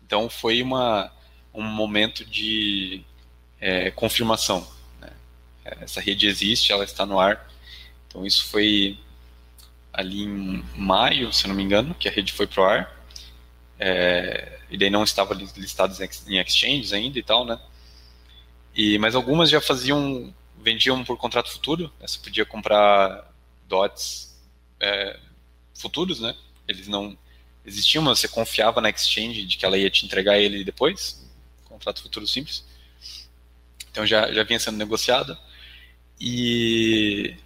Então 0.04 0.28
foi 0.28 0.62
uma 0.62 1.12
um 1.54 1.62
momento 1.62 2.24
de 2.24 3.04
é, 3.60 3.90
confirmação. 3.90 4.66
Né? 5.00 5.10
Essa 5.64 6.00
rede 6.00 6.26
existe, 6.26 6.72
ela 6.72 6.84
está 6.84 7.04
no 7.06 7.18
ar. 7.18 7.48
Então 8.06 8.26
isso 8.26 8.46
foi 8.46 8.98
ali 9.92 10.22
em 10.24 10.64
maio, 10.76 11.32
se 11.32 11.46
não 11.46 11.54
me 11.54 11.62
engano, 11.62 11.94
que 11.94 12.08
a 12.08 12.12
rede 12.12 12.32
foi 12.32 12.46
pro 12.46 12.64
ar. 12.64 12.94
É, 13.78 14.58
e 14.70 14.78
daí 14.78 14.90
não 14.90 15.04
estava 15.04 15.34
listados 15.34 16.00
em 16.00 16.38
exchanges 16.40 16.92
ainda 16.92 17.18
e 17.18 17.22
tal, 17.22 17.44
né? 17.44 17.58
E, 18.74 18.98
mas 18.98 19.14
algumas 19.14 19.50
já 19.50 19.60
faziam, 19.60 20.34
vendiam 20.58 21.04
por 21.04 21.16
contrato 21.16 21.50
futuro, 21.50 21.92
né? 22.00 22.08
você 22.08 22.18
podia 22.18 22.44
comprar 22.44 23.32
dots 23.68 24.36
é, 24.80 25.18
futuros, 25.74 26.18
né? 26.18 26.34
Eles 26.66 26.88
não 26.88 27.16
existiam, 27.64 28.02
mas 28.02 28.18
você 28.18 28.28
confiava 28.28 28.80
na 28.80 28.90
exchange 28.90 29.44
de 29.46 29.56
que 29.56 29.64
ela 29.64 29.78
ia 29.78 29.90
te 29.90 30.04
entregar 30.04 30.38
ele 30.38 30.64
depois, 30.64 31.24
contrato 31.64 32.02
futuro 32.02 32.26
simples. 32.26 32.64
Então 33.94 34.04
já, 34.04 34.32
já 34.32 34.42
vinha 34.42 34.58
sendo 34.58 34.76
negociado. 34.76 35.38
E, 36.20 37.36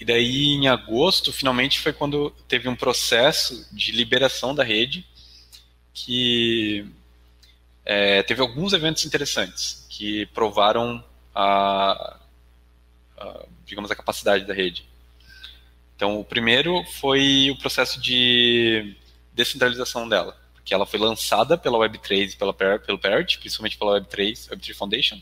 e 0.00 0.06
daí 0.06 0.54
em 0.54 0.66
agosto, 0.66 1.30
finalmente, 1.34 1.78
foi 1.78 1.92
quando 1.92 2.30
teve 2.48 2.66
um 2.66 2.74
processo 2.74 3.68
de 3.70 3.92
liberação 3.92 4.54
da 4.54 4.64
rede 4.64 5.06
que 5.92 6.86
é, 7.84 8.22
teve 8.22 8.40
alguns 8.40 8.72
eventos 8.72 9.04
interessantes 9.04 9.86
que 9.90 10.24
provaram 10.32 11.04
a, 11.34 12.16
a, 13.18 13.44
digamos, 13.66 13.90
a 13.90 13.94
capacidade 13.94 14.46
da 14.46 14.54
rede. 14.54 14.88
Então, 15.94 16.18
o 16.18 16.24
primeiro 16.24 16.82
foi 16.84 17.50
o 17.50 17.58
processo 17.58 18.00
de 18.00 18.96
descentralização 19.34 20.08
dela, 20.08 20.34
porque 20.54 20.72
ela 20.72 20.86
foi 20.86 20.98
lançada 20.98 21.58
pela 21.58 21.76
Web3 21.76 22.32
e 22.32 22.36
pela, 22.36 22.54
pelo 22.54 22.98
Parrot, 22.98 23.38
principalmente 23.40 23.76
pela 23.76 24.00
Web3, 24.00 24.48
Web3 24.48 24.74
Foundation. 24.74 25.20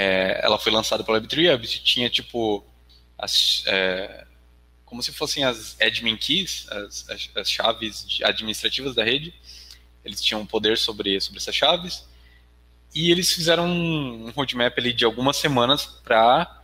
É, 0.00 0.38
ela 0.44 0.60
foi 0.60 0.70
lançada 0.70 1.02
pela 1.02 1.20
Web3, 1.20 1.52
a 1.52 1.58
Web3 1.58 1.82
tinha, 1.82 2.08
tipo, 2.08 2.64
as, 3.18 3.64
é, 3.66 4.24
como 4.84 5.02
se 5.02 5.12
fossem 5.12 5.42
as 5.42 5.76
admin 5.80 6.16
keys, 6.16 6.68
as, 6.70 7.10
as, 7.10 7.30
as 7.34 7.50
chaves 7.50 8.20
administrativas 8.22 8.94
da 8.94 9.02
rede, 9.02 9.34
eles 10.04 10.22
tinham 10.22 10.46
poder 10.46 10.78
sobre, 10.78 11.20
sobre 11.20 11.40
essas 11.40 11.52
chaves, 11.52 12.08
e 12.94 13.10
eles 13.10 13.32
fizeram 13.32 13.66
um, 13.66 14.30
roadmap 14.30 14.78
ali 14.78 14.92
de 14.92 15.04
algumas 15.04 15.36
semanas 15.36 15.84
para 15.84 16.62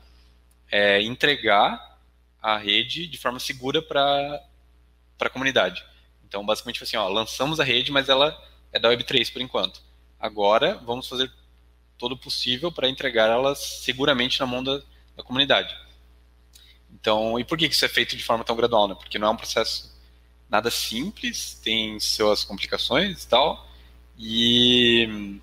é, 0.70 1.03
entregar 1.03 1.99
a 2.40 2.57
rede 2.57 3.09
de 3.09 3.18
forma 3.18 3.40
segura 3.40 3.83
para 3.83 4.47
a 5.18 5.29
comunidade. 5.29 5.85
Então, 6.25 6.47
basicamente, 6.47 6.81
assim, 6.85 6.97
ó, 6.97 7.09
lançamos 7.09 7.59
a 7.59 7.64
rede, 7.64 7.90
mas 7.90 8.09
ela 8.09 8.40
é 8.73 8.79
da 8.79 8.90
Web3 8.90 9.33
por 9.33 9.42
enquanto. 9.42 9.83
Agora, 10.20 10.77
vamos 10.85 11.09
fazer 11.09 11.33
todo 11.98 12.16
possível 12.16 12.70
para 12.72 12.88
entregar 12.88 13.30
elas 13.30 13.59
seguramente 13.59 14.40
na 14.40 14.46
mão 14.46 14.62
da, 14.62 14.80
da, 15.16 15.22
comunidade. 15.22 15.74
Então, 16.92 17.38
e 17.38 17.44
por 17.44 17.59
que 17.59 17.66
isso 17.66 17.85
é 17.85 17.88
feito 17.88 18.16
de 18.16 18.24
forma 18.24 18.44
tão 18.44 18.57
gradual? 18.57 18.88
Né? 18.88 18.94
Porque 18.94 19.18
não 19.18 19.28
é 19.28 19.30
um 19.30 19.37
processo 19.37 19.94
nada 20.48 20.70
simples, 20.70 21.59
tem 21.62 21.98
suas 21.98 22.44
complicações 22.44 23.24
e 23.24 23.28
tal, 23.28 23.68
e 24.18 25.40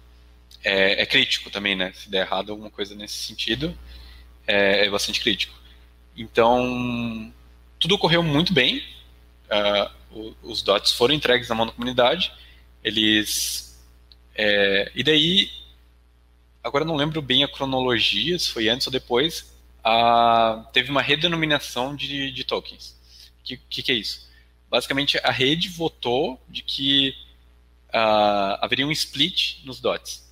é, 0.64 1.02
é, 1.02 1.06
crítico 1.06 1.50
também, 1.50 1.76
né? 1.76 1.92
Se 1.94 2.10
der 2.10 2.26
errado 2.26 2.52
alguma 2.52 2.70
coisa 2.70 2.96
nesse 2.96 3.16
sentido, 3.16 3.78
é, 4.48 4.86
é 4.86 4.90
bastante 4.90 5.20
crítico. 5.20 5.54
Então, 6.16 7.34
tudo 7.80 7.96
ocorreu 7.96 8.22
muito 8.22 8.54
bem, 8.54 8.84
uh, 9.50 10.36
os 10.44 10.62
dots 10.62 10.92
foram 10.92 11.14
entregues 11.14 11.50
na 11.50 11.56
mão 11.56 11.66
da 11.66 11.72
comunidade, 11.72 12.32
eles... 12.84 13.80
É, 14.34 14.92
e 14.96 15.04
daí, 15.04 15.50
agora 16.64 16.86
não 16.86 16.96
lembro 16.96 17.22
bem 17.22 17.44
a 17.44 17.48
cronologia, 17.48 18.38
se 18.38 18.50
foi 18.50 18.70
antes 18.70 18.88
ou 18.88 18.94
depois, 18.94 19.54
uh, 19.86 20.66
teve 20.72 20.90
uma 20.90 21.02
redenominação 21.02 21.96
de, 21.96 22.32
de 22.32 22.44
tokens. 22.44 22.96
O 23.40 23.44
que, 23.44 23.58
que, 23.58 23.84
que 23.84 23.92
é 23.92 23.96
isso? 23.96 24.32
basicamente 24.72 25.20
a 25.22 25.32
rede 25.32 25.68
votou 25.68 26.42
de 26.48 26.64
que 26.64 27.14
uh, 27.90 28.58
haveria 28.62 28.88
um 28.88 28.92
split 28.94 29.58
nos 29.66 29.82
dots. 29.82 30.26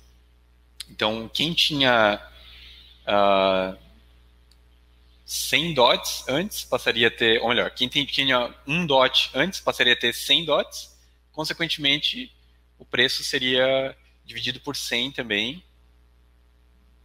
Então, 0.88 1.28
quem 1.32 1.52
tinha 1.52 2.20
uh, 3.02 3.06
ah, 3.06 3.76
100 5.24 5.74
dots 5.74 6.24
antes 6.26 6.64
passaria 6.64 7.06
a 7.06 7.10
ter, 7.10 7.40
ou 7.42 7.50
melhor, 7.50 7.70
quem 7.70 7.86
tinha 7.86 8.52
um 8.66 8.84
dot 8.84 9.30
antes 9.34 9.60
passaria 9.60 9.92
a 9.92 9.96
ter 9.96 10.12
100 10.12 10.46
dots, 10.46 10.98
consequentemente, 11.30 12.34
o 12.76 12.84
preço 12.84 13.22
seria 13.22 13.96
dividido 14.24 14.58
por 14.58 14.74
100 14.74 15.12
também, 15.12 15.62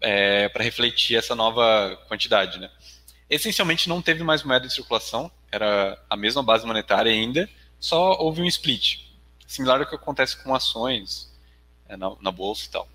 é, 0.01 0.49
para 0.49 0.63
refletir 0.63 1.17
essa 1.17 1.35
nova 1.35 1.99
quantidade. 2.07 2.59
Né? 2.59 2.69
Essencialmente, 3.29 3.89
não 3.89 4.01
teve 4.01 4.23
mais 4.23 4.43
moeda 4.43 4.65
em 4.65 4.69
circulação, 4.69 5.31
era 5.51 6.01
a 6.09 6.15
mesma 6.15 6.43
base 6.43 6.65
monetária 6.65 7.11
ainda, 7.11 7.49
só 7.79 8.17
houve 8.19 8.41
um 8.41 8.45
split, 8.45 8.99
similar 9.47 9.79
ao 9.79 9.87
que 9.87 9.95
acontece 9.95 10.41
com 10.43 10.53
ações 10.53 11.31
é, 11.87 11.95
na, 11.95 12.11
na, 12.21 12.31
bolsa 12.31 12.65
e 12.65 12.69
tal. 12.69 12.87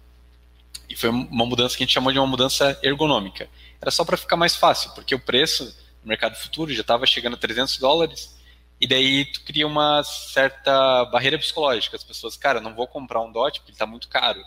E 0.89 0.97
foi 0.97 1.11
uma 1.11 1.47
mudança 1.47 1.77
que 1.77 1.83
a 1.83 1.87
gente 1.87 1.95
chamou 1.95 2.13
de 2.13 2.19
uma 2.19 2.27
mudança 2.27 2.79
ergonômica. 2.83 3.49
Era 3.81 3.91
só 3.91 4.05
para 4.05 4.17
ficar 4.17 4.37
mais 4.37 4.57
fácil, 4.57 4.91
porque 4.93 5.15
o 5.15 5.21
preço 5.21 5.65
no 6.03 6.09
mercado 6.09 6.35
futuro 6.37 6.73
já 6.73 6.81
estava 6.81 7.07
chegando 7.07 7.35
a 7.35 7.39
300 7.39 7.79
dólares, 7.79 8.37
e 8.81 8.87
daí 8.87 9.27
tu 9.27 9.43
cria 9.43 9.67
uma 9.67 10.03
certa 10.03 11.05
barreira 11.07 11.39
psicológica. 11.39 11.97
As 11.97 12.05
pessoas, 12.05 12.37
cara, 12.37 12.61
não 12.61 12.75
vou 12.75 12.87
comprar 12.87 13.21
um 13.21 13.31
DOT 13.31 13.59
porque 13.59 13.71
ele 13.71 13.75
está 13.75 13.87
muito 13.87 14.09
caro. 14.09 14.43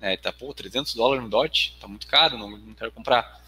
Né? 0.00 0.16
Tá, 0.16 0.32
pô, 0.32 0.52
300 0.52 0.94
dólares 0.94 1.22
no 1.22 1.30
DOT, 1.30 1.74
está 1.74 1.88
muito 1.88 2.06
caro, 2.06 2.38
não, 2.38 2.50
não 2.50 2.74
quero 2.74 2.92
comprar. 2.92 3.42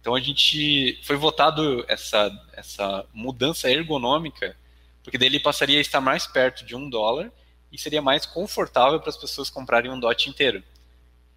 Então 0.00 0.14
a 0.14 0.20
gente 0.20 0.98
foi 1.02 1.16
votado 1.16 1.84
essa, 1.86 2.30
essa 2.52 3.04
mudança 3.12 3.70
ergonômica, 3.70 4.56
porque 5.02 5.18
daí 5.18 5.28
ele 5.28 5.40
passaria 5.40 5.78
a 5.78 5.80
estar 5.80 6.00
mais 6.00 6.26
perto 6.26 6.64
de 6.64 6.74
um 6.74 6.88
dólar 6.88 7.30
e 7.70 7.78
seria 7.78 8.00
mais 8.00 8.24
confortável 8.24 8.98
para 8.98 9.10
as 9.10 9.16
pessoas 9.16 9.50
comprarem 9.50 9.90
um 9.90 10.00
DOT 10.00 10.28
inteiro. 10.28 10.62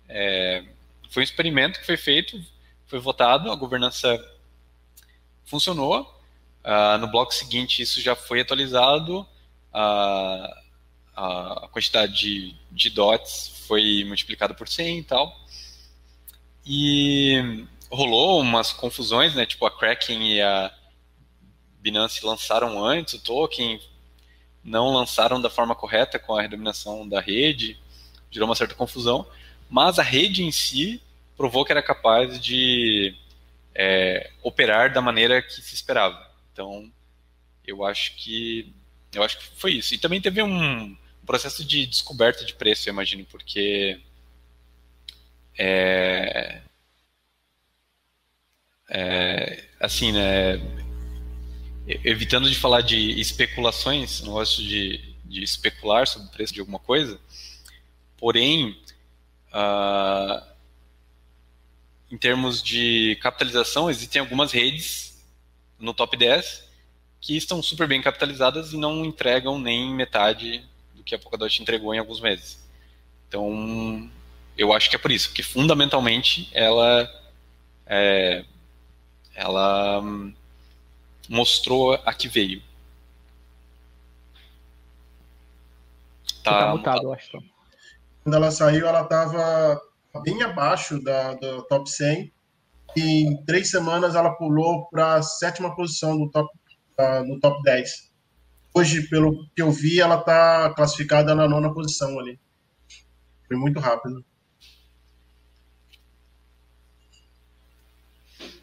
É, 0.07 0.63
foi 1.09 1.21
um 1.21 1.23
experimento 1.23 1.79
que 1.79 1.85
foi 1.85 1.97
feito, 1.97 2.41
foi 2.87 2.99
votado, 2.99 3.51
a 3.51 3.55
governança 3.55 4.17
funcionou. 5.45 6.11
Uh, 6.63 6.97
no 6.97 7.07
bloco 7.07 7.33
seguinte 7.33 7.81
isso 7.81 7.99
já 7.99 8.15
foi 8.15 8.39
atualizado, 8.39 9.19
uh, 9.19 10.62
a 11.15 11.67
quantidade 11.71 12.13
de, 12.13 12.55
de 12.71 12.89
dots 12.89 13.63
foi 13.67 14.03
multiplicada 14.05 14.53
por 14.53 14.67
100 14.67 14.99
e 14.99 15.03
tal. 15.03 15.39
E 16.65 17.65
rolou 17.89 18.41
umas 18.41 18.71
confusões, 18.71 19.35
né? 19.35 19.45
Tipo, 19.45 19.65
a 19.65 19.71
Kraken 19.71 20.33
e 20.33 20.41
a 20.41 20.73
Binance 21.79 22.25
lançaram 22.25 22.83
antes 22.83 23.13
o 23.15 23.19
token, 23.19 23.79
não 24.63 24.93
lançaram 24.93 25.41
da 25.41 25.49
forma 25.49 25.75
correta 25.75 26.17
com 26.17 26.35
a 26.35 26.41
redominação 26.41 27.07
da 27.07 27.19
rede, 27.19 27.77
gerou 28.31 28.47
uma 28.47 28.55
certa 28.55 28.73
confusão, 28.73 29.27
mas 29.69 29.99
a 29.99 30.03
rede 30.03 30.43
em 30.43 30.51
si 30.51 31.01
provou 31.35 31.65
que 31.65 31.71
era 31.71 31.83
capaz 31.83 32.39
de 32.39 33.15
é, 33.75 34.31
operar 34.41 34.93
da 34.93 35.01
maneira 35.01 35.41
que 35.41 35.53
se 35.53 35.75
esperava. 35.75 36.31
Então, 36.51 36.91
eu 37.65 37.85
acho 37.85 38.15
que 38.15 38.73
eu 39.13 39.23
acho 39.23 39.37
que 39.37 39.45
foi 39.55 39.73
isso. 39.73 39.93
E 39.93 39.97
também 39.97 40.19
teve 40.21 40.41
um 40.41 40.97
processo 41.25 41.63
de 41.63 41.85
descoberta 41.85 42.43
de 42.45 42.53
preço, 42.53 42.87
eu 42.87 42.93
imagino, 42.93 43.25
porque 43.25 43.99
é, 45.57 46.61
é, 48.89 49.63
assim, 49.79 50.11
né, 50.11 50.59
evitando 52.03 52.49
de 52.49 52.55
falar 52.55 52.81
de 52.81 53.19
especulações, 53.19 54.21
não 54.21 54.33
gosto 54.33 54.61
de, 54.61 55.15
de 55.25 55.43
especular 55.43 56.07
sobre 56.07 56.27
o 56.27 56.31
preço 56.31 56.53
de 56.53 56.59
alguma 56.59 56.79
coisa, 56.79 57.19
porém, 58.17 58.77
uh, 59.49 60.45
em 62.11 62.17
termos 62.17 62.61
de 62.61 63.17
capitalização, 63.21 63.89
existem 63.89 64.19
algumas 64.19 64.51
redes 64.51 65.23
no 65.79 65.93
top 65.93 66.15
10 66.15 66.71
que 67.19 67.35
estão 67.37 67.63
super 67.63 67.87
bem 67.87 68.01
capitalizadas 68.01 68.73
e 68.73 68.77
não 68.77 69.05
entregam 69.05 69.57
nem 69.57 69.93
metade 69.93 70.63
do 71.03 71.05
que 71.05 71.13
a 71.13 71.19
Polkadot 71.19 71.61
entregou 71.61 71.93
em 71.93 71.99
alguns 71.99 72.21
meses. 72.21 72.57
Então, 73.27 74.09
eu 74.57 74.71
acho 74.73 74.89
que 74.89 74.95
é 74.95 74.99
por 74.99 75.11
isso, 75.11 75.29
porque 75.29 75.43
fundamentalmente 75.43 76.49
ela 76.53 77.09
é, 77.85 78.45
ela 79.35 79.99
hum, 80.01 80.33
mostrou 81.27 81.93
a 81.93 82.13
que 82.13 82.27
veio. 82.27 82.61
Tá, 86.43 86.59
tá 86.59 86.75
mutado, 86.75 87.03
eu 87.03 87.13
acho. 87.13 87.43
Quando 88.23 88.35
ela 88.35 88.51
saiu, 88.51 88.87
ela 88.87 89.01
estava 89.01 89.81
bem 90.23 90.41
abaixo 90.43 91.01
da, 91.01 91.33
do 91.33 91.63
top 91.63 91.89
100. 91.89 92.31
E 92.95 93.25
em 93.25 93.43
três 93.43 93.71
semanas 93.71 94.13
ela 94.13 94.35
pulou 94.35 94.87
para 94.89 95.15
a 95.15 95.23
sétima 95.23 95.75
posição 95.75 96.15
no 96.15 96.29
top, 96.29 96.49
uh, 96.99 97.23
no 97.25 97.39
top 97.39 97.61
10. 97.63 98.12
Hoje, 98.75 99.03
pelo 99.07 99.47
que 99.55 99.61
eu 99.61 99.71
vi, 99.71 100.01
ela 100.01 100.15
está 100.15 100.73
classificada 100.75 101.35
na 101.35 101.47
nona 101.47 101.71
posição 101.73 102.19
ali. 102.19 102.39
Foi 103.47 103.55
muito 103.55 103.79
rápido. 103.79 104.25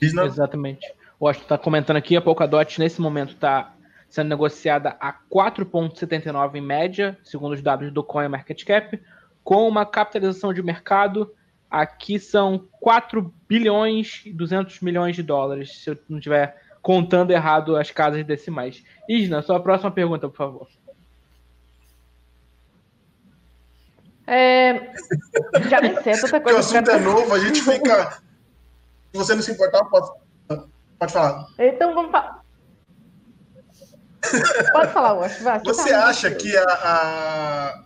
Exatamente. 0.00 0.86
O 1.18 1.28
Austin 1.28 1.42
está 1.42 1.58
comentando 1.58 1.98
aqui, 1.98 2.16
a 2.16 2.22
Polkadot 2.22 2.80
nesse 2.80 3.00
momento 3.00 3.34
está 3.34 3.74
sendo 4.08 4.28
negociada 4.28 4.96
a 4.98 5.12
4,79 5.12 6.56
em 6.56 6.60
média, 6.60 7.16
segundo 7.22 7.52
os 7.52 7.62
dados 7.62 7.92
do 7.92 8.02
Coin 8.02 8.28
Market 8.28 8.64
Cap, 8.64 9.00
com 9.44 9.68
uma 9.68 9.86
capitalização 9.86 10.52
de 10.52 10.62
mercado. 10.62 11.32
Aqui 11.70 12.18
são 12.18 12.66
4 12.80 13.32
bilhões 13.46 14.22
e 14.24 14.32
200 14.32 14.80
milhões 14.80 15.14
de 15.14 15.22
dólares, 15.22 15.84
se 15.84 15.90
eu 15.90 15.98
não 16.08 16.18
estiver 16.18 16.56
contando 16.82 17.30
errado 17.30 17.76
as 17.76 17.90
casas 17.90 18.24
decimais. 18.24 18.82
Isna, 19.08 19.42
sua 19.42 19.60
próxima 19.60 19.90
pergunta, 19.90 20.28
por 20.28 20.36
favor. 20.36 20.68
É... 24.26 24.92
Já 25.68 25.80
nem 25.80 26.00
sei, 26.02 26.12
é 26.12 26.20
tanta 26.20 26.40
coisa. 26.40 26.58
o 26.58 26.60
assunto 26.60 26.90
é 26.90 27.00
novo, 27.00 27.34
a 27.34 27.38
gente 27.38 27.60
fica 27.62 28.20
se 29.12 29.18
você 29.18 29.34
não 29.34 29.42
se 29.42 29.50
importar, 29.50 29.84
pode, 29.86 30.08
pode 30.98 31.12
falar. 31.12 31.46
Então 31.58 31.94
vamos 31.94 32.12
falar. 32.12 32.40
Pode 34.72 34.92
falar, 34.92 35.14
Wash. 35.14 35.42
Vai, 35.42 35.60
Você 35.60 35.90
tá 35.90 36.06
acha 36.06 36.30
que 36.30 36.56
a, 36.56 36.64
a, 36.64 37.84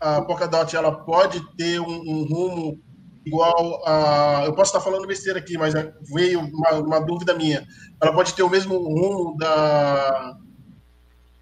a 0.00 0.22
Polkadot 0.22 0.74
ela 0.74 1.04
pode 1.04 1.40
ter 1.54 1.78
um, 1.80 1.86
um, 1.86 2.24
rumo 2.24 2.80
igual 3.26 3.82
a. 3.86 4.44
Eu 4.46 4.54
posso 4.54 4.70
estar 4.70 4.80
falando 4.80 5.06
besteira 5.06 5.40
aqui, 5.40 5.58
mas 5.58 5.74
veio 6.14 6.40
uma, 6.40 6.70
uma 6.74 7.00
dúvida 7.00 7.34
minha. 7.34 7.66
Ela 8.00 8.12
pode 8.12 8.32
ter 8.32 8.44
o 8.44 8.48
mesmo 8.48 8.78
rumo 8.78 9.36
da 9.36 10.38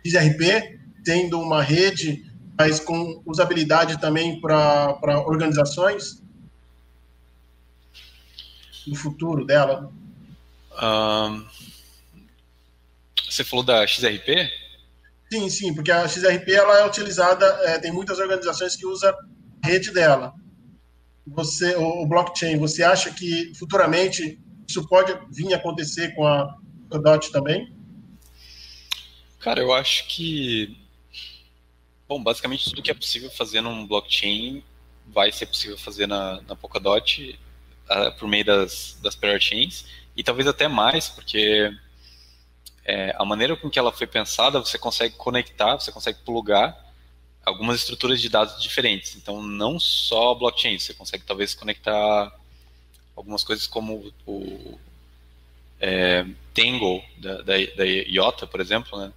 XRP, 0.04 0.80
tendo 1.04 1.38
uma 1.38 1.62
rede, 1.62 2.24
mas 2.58 2.80
com 2.80 3.22
usabilidade 3.26 4.00
também 4.00 4.40
para 4.40 5.22
organizações? 5.26 6.22
No 8.86 8.94
futuro 8.94 9.44
dela? 9.44 9.92
Um, 10.82 11.46
você 13.28 13.44
falou 13.44 13.64
da 13.64 13.86
XRP? 13.86 14.50
Sim, 15.32 15.50
sim, 15.50 15.74
porque 15.74 15.90
a 15.90 16.06
XRP 16.06 16.52
ela 16.52 16.78
é 16.78 16.86
utilizada, 16.86 17.46
é, 17.64 17.78
tem 17.78 17.90
muitas 17.90 18.18
organizações 18.18 18.76
que 18.76 18.86
usam 18.86 19.10
a 19.62 19.66
rede 19.66 19.90
dela. 19.90 20.34
Você, 21.26 21.74
o, 21.76 22.06
blockchain, 22.06 22.58
você 22.58 22.82
acha 22.82 23.10
que 23.12 23.52
futuramente 23.54 24.38
isso 24.68 24.86
pode 24.86 25.16
vir 25.30 25.52
a 25.54 25.56
acontecer 25.56 26.14
com 26.14 26.26
a 26.26 26.56
Polkadot 26.88 27.32
também? 27.32 27.74
Cara, 29.38 29.60
eu 29.60 29.72
acho 29.72 30.06
que 30.06 30.76
bom, 32.06 32.22
basicamente 32.22 32.70
tudo 32.70 32.82
que 32.82 32.90
é 32.90 32.94
possível 32.94 33.30
fazer 33.30 33.60
num 33.60 33.86
blockchain 33.86 34.62
vai 35.06 35.32
ser 35.32 35.46
possível 35.46 35.76
fazer 35.78 36.06
na, 36.06 36.40
na 36.42 36.54
Polkadot 36.54 37.38
uh, 37.90 38.18
por 38.18 38.28
meio 38.28 38.44
das, 38.44 38.98
das 39.02 39.18
chains 39.40 39.86
e 40.16 40.22
talvez 40.22 40.46
até 40.46 40.68
mais, 40.68 41.08
porque 41.08 41.70
é, 42.84 43.14
a 43.18 43.24
maneira 43.24 43.56
com 43.56 43.70
que 43.70 43.78
ela 43.78 43.90
foi 43.90 44.06
pensada, 44.06 44.60
você 44.60 44.78
consegue 44.78 45.16
conectar, 45.16 45.74
você 45.74 45.90
consegue 45.90 46.18
plugar 46.24 46.83
algumas 47.44 47.80
estruturas 47.80 48.20
de 48.20 48.28
dados 48.28 48.62
diferentes. 48.62 49.16
Então, 49.16 49.42
não 49.42 49.78
só 49.78 50.34
blockchain, 50.34 50.78
você 50.78 50.94
consegue 50.94 51.24
talvez 51.24 51.54
conectar 51.54 52.32
algumas 53.14 53.44
coisas 53.44 53.66
como 53.66 54.12
o 54.26 54.78
é, 55.80 56.24
Tangle 56.52 57.04
da, 57.18 57.42
da, 57.42 57.54
da 57.76 57.84
IOTA, 57.84 58.46
por 58.46 58.60
exemplo, 58.60 58.98
né, 58.98 59.12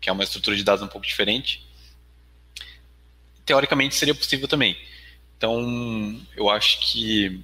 que 0.00 0.08
é 0.08 0.12
uma 0.12 0.24
estrutura 0.24 0.56
de 0.56 0.64
dados 0.64 0.82
um 0.82 0.88
pouco 0.88 1.06
diferente. 1.06 1.64
Teoricamente 3.44 3.94
seria 3.94 4.14
possível 4.14 4.48
também. 4.48 4.76
Então, 5.36 6.20
eu 6.34 6.48
acho 6.48 6.80
que, 6.80 7.40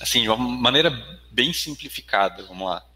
assim, 0.00 0.22
de 0.22 0.28
uma 0.28 0.36
maneira 0.36 0.90
bem 1.30 1.52
simplificada, 1.52 2.44
vamos 2.44 2.68
lá. 2.68 2.86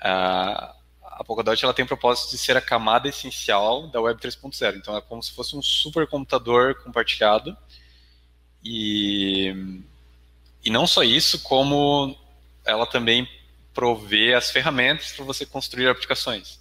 A, 0.00 0.74
a 1.16 1.24
Polkadot 1.24 1.62
ela 1.64 1.74
tem 1.74 1.84
o 1.84 1.88
propósito 1.88 2.30
de 2.30 2.38
ser 2.38 2.56
a 2.56 2.60
camada 2.60 3.08
essencial 3.08 3.86
da 3.88 4.00
Web 4.00 4.20
3.0. 4.20 4.76
Então 4.76 4.96
é 4.96 5.00
como 5.00 5.22
se 5.22 5.32
fosse 5.32 5.56
um 5.56 5.62
supercomputador 5.62 6.74
compartilhado. 6.82 7.56
E, 8.62 9.54
e 10.64 10.70
não 10.70 10.86
só 10.86 11.02
isso, 11.02 11.40
como 11.40 12.16
ela 12.64 12.86
também 12.86 13.28
provê 13.72 14.34
as 14.34 14.50
ferramentas 14.50 15.12
para 15.12 15.24
você 15.24 15.44
construir 15.44 15.88
aplicações. 15.88 16.58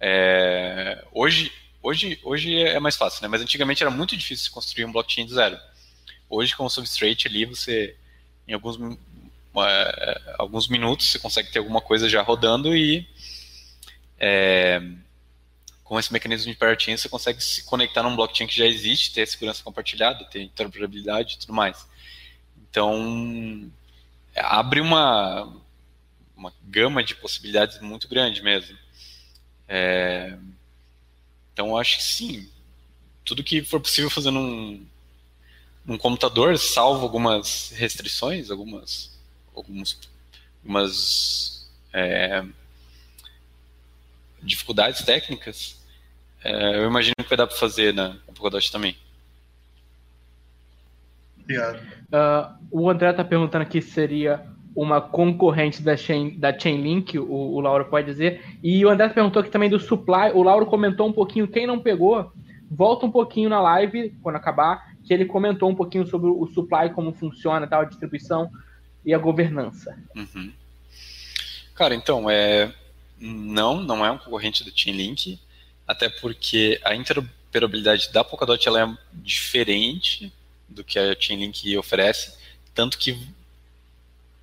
É, 0.00 1.04
hoje, 1.12 1.52
hoje, 1.82 2.18
hoje 2.22 2.58
é 2.58 2.78
mais 2.78 2.96
fácil, 2.96 3.22
né? 3.22 3.28
mas 3.28 3.40
antigamente 3.40 3.82
era 3.82 3.90
muito 3.90 4.16
difícil 4.16 4.52
construir 4.52 4.84
um 4.84 4.92
blockchain 4.92 5.26
do 5.26 5.34
zero. 5.34 5.58
Hoje, 6.28 6.54
com 6.56 6.64
o 6.64 6.70
Substrate 6.70 7.28
ali, 7.28 7.44
você, 7.44 7.96
em 8.46 8.52
alguns 8.52 8.78
é, 9.62 10.20
alguns 10.38 10.68
minutos 10.68 11.10
você 11.10 11.18
consegue 11.18 11.50
ter 11.50 11.60
alguma 11.60 11.80
coisa 11.80 12.08
já 12.08 12.22
rodando 12.22 12.76
e 12.76 13.06
é, 14.18 14.80
com 15.82 15.98
esse 15.98 16.12
mecanismo 16.12 16.52
de 16.52 16.58
partinha 16.58 16.96
você 16.96 17.08
consegue 17.08 17.42
se 17.42 17.64
conectar 17.64 18.02
num 18.02 18.16
blockchain 18.16 18.46
que 18.46 18.56
já 18.56 18.66
existe, 18.66 19.12
ter 19.12 19.26
segurança 19.26 19.62
compartilhada, 19.62 20.24
ter 20.24 20.42
interoperabilidade 20.42 21.34
e 21.34 21.38
tudo 21.38 21.52
mais. 21.52 21.86
Então, 22.70 23.70
abre 24.36 24.80
uma, 24.80 25.52
uma 26.36 26.52
gama 26.62 27.02
de 27.04 27.14
possibilidades 27.14 27.80
muito 27.80 28.08
grande 28.08 28.42
mesmo. 28.42 28.76
É, 29.68 30.36
então, 31.52 31.76
acho 31.76 31.98
que 31.98 32.02
sim, 32.02 32.50
tudo 33.24 33.44
que 33.44 33.62
for 33.62 33.80
possível 33.80 34.10
fazer 34.10 34.30
num, 34.30 34.84
num 35.84 35.98
computador, 35.98 36.58
salvo 36.58 37.02
algumas 37.02 37.70
restrições, 37.70 38.50
algumas 38.50 39.14
alguns, 39.54 39.98
algumas 40.62 41.70
é, 41.92 42.44
dificuldades 44.44 45.02
técnicas, 45.02 45.82
é, 46.42 46.78
eu 46.78 46.86
imagino 46.86 47.14
que 47.16 47.28
vai 47.28 47.38
dar 47.38 47.46
para 47.46 47.56
fazer 47.56 47.94
na, 47.94 48.16
Polkadot 48.34 48.70
também. 48.70 48.96
Obrigado. 51.42 51.78
Uh, 51.78 52.54
o 52.70 52.90
André 52.90 53.10
está 53.10 53.24
perguntando 53.24 53.62
aqui 53.62 53.80
se 53.80 53.90
seria 53.90 54.44
uma 54.74 55.00
concorrente 55.00 55.82
da, 55.82 55.96
Chain, 55.96 56.38
da 56.38 56.56
Chainlink, 56.56 57.18
o, 57.18 57.24
o 57.24 57.60
Lauro 57.60 57.84
pode 57.86 58.06
dizer. 58.06 58.42
E 58.62 58.84
o 58.84 58.88
André 58.90 59.08
perguntou 59.08 59.40
aqui 59.40 59.50
também 59.50 59.70
do 59.70 59.78
supply. 59.78 60.32
O 60.34 60.42
Lauro 60.42 60.66
comentou 60.66 61.08
um 61.08 61.12
pouquinho, 61.12 61.46
quem 61.46 61.66
não 61.66 61.78
pegou, 61.78 62.32
volta 62.70 63.06
um 63.06 63.10
pouquinho 63.10 63.48
na 63.48 63.60
live, 63.60 64.10
quando 64.22 64.36
acabar, 64.36 64.94
que 65.04 65.14
ele 65.14 65.26
comentou 65.26 65.70
um 65.70 65.74
pouquinho 65.74 66.06
sobre 66.06 66.28
o 66.28 66.46
supply, 66.48 66.90
como 66.90 67.12
funciona, 67.12 67.66
tal, 67.66 67.82
a 67.82 67.84
distribuição 67.84 68.50
e 69.04 69.14
a 69.14 69.18
governança. 69.18 69.96
Uhum. 70.16 70.52
Cara, 71.74 71.94
então, 71.94 72.28
é, 72.28 72.72
não, 73.18 73.82
não 73.82 74.04
é 74.04 74.10
um 74.10 74.18
concorrente 74.18 74.64
do 74.64 74.72
Chainlink, 74.74 75.38
até 75.86 76.08
porque 76.08 76.80
a 76.84 76.94
interoperabilidade 76.94 78.12
da 78.12 78.24
Polkadot 78.24 78.66
ela 78.66 78.82
é 78.82 78.98
diferente 79.12 80.32
do 80.68 80.82
que 80.82 80.98
a 80.98 81.18
Chainlink 81.18 81.76
oferece, 81.76 82.36
tanto 82.74 82.98
que, 82.98 83.18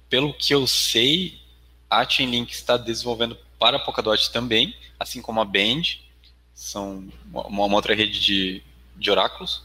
pelo 0.09 0.33
que 0.33 0.53
eu 0.53 0.65
sei, 0.67 1.39
a 1.89 2.07
Chainlink 2.07 2.53
está 2.53 2.77
desenvolvendo 2.77 3.37
para 3.59 3.77
a 3.77 3.79
Polkadot 3.79 4.31
também, 4.31 4.75
assim 4.99 5.21
como 5.21 5.41
a 5.41 5.45
Band, 5.45 5.83
são 6.53 7.07
uma, 7.25 7.65
uma 7.65 7.75
outra 7.75 7.93
rede 7.93 8.19
de, 8.19 8.63
de 8.95 9.11
oráculos. 9.11 9.63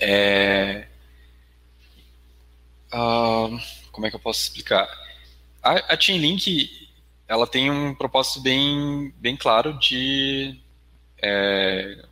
É, 0.00 0.86
Uh, 2.92 3.60
como 3.92 4.06
é 4.06 4.10
que 4.10 4.16
eu 4.16 4.20
posso 4.20 4.40
explicar? 4.40 4.88
A, 5.62 5.94
a 5.94 6.00
Chainlink 6.00 6.87
ela 7.28 7.46
tem 7.46 7.70
um 7.70 7.94
propósito 7.94 8.40
bem, 8.40 9.12
bem 9.18 9.36
claro 9.36 9.78
de 9.78 10.58
é, 11.22 12.04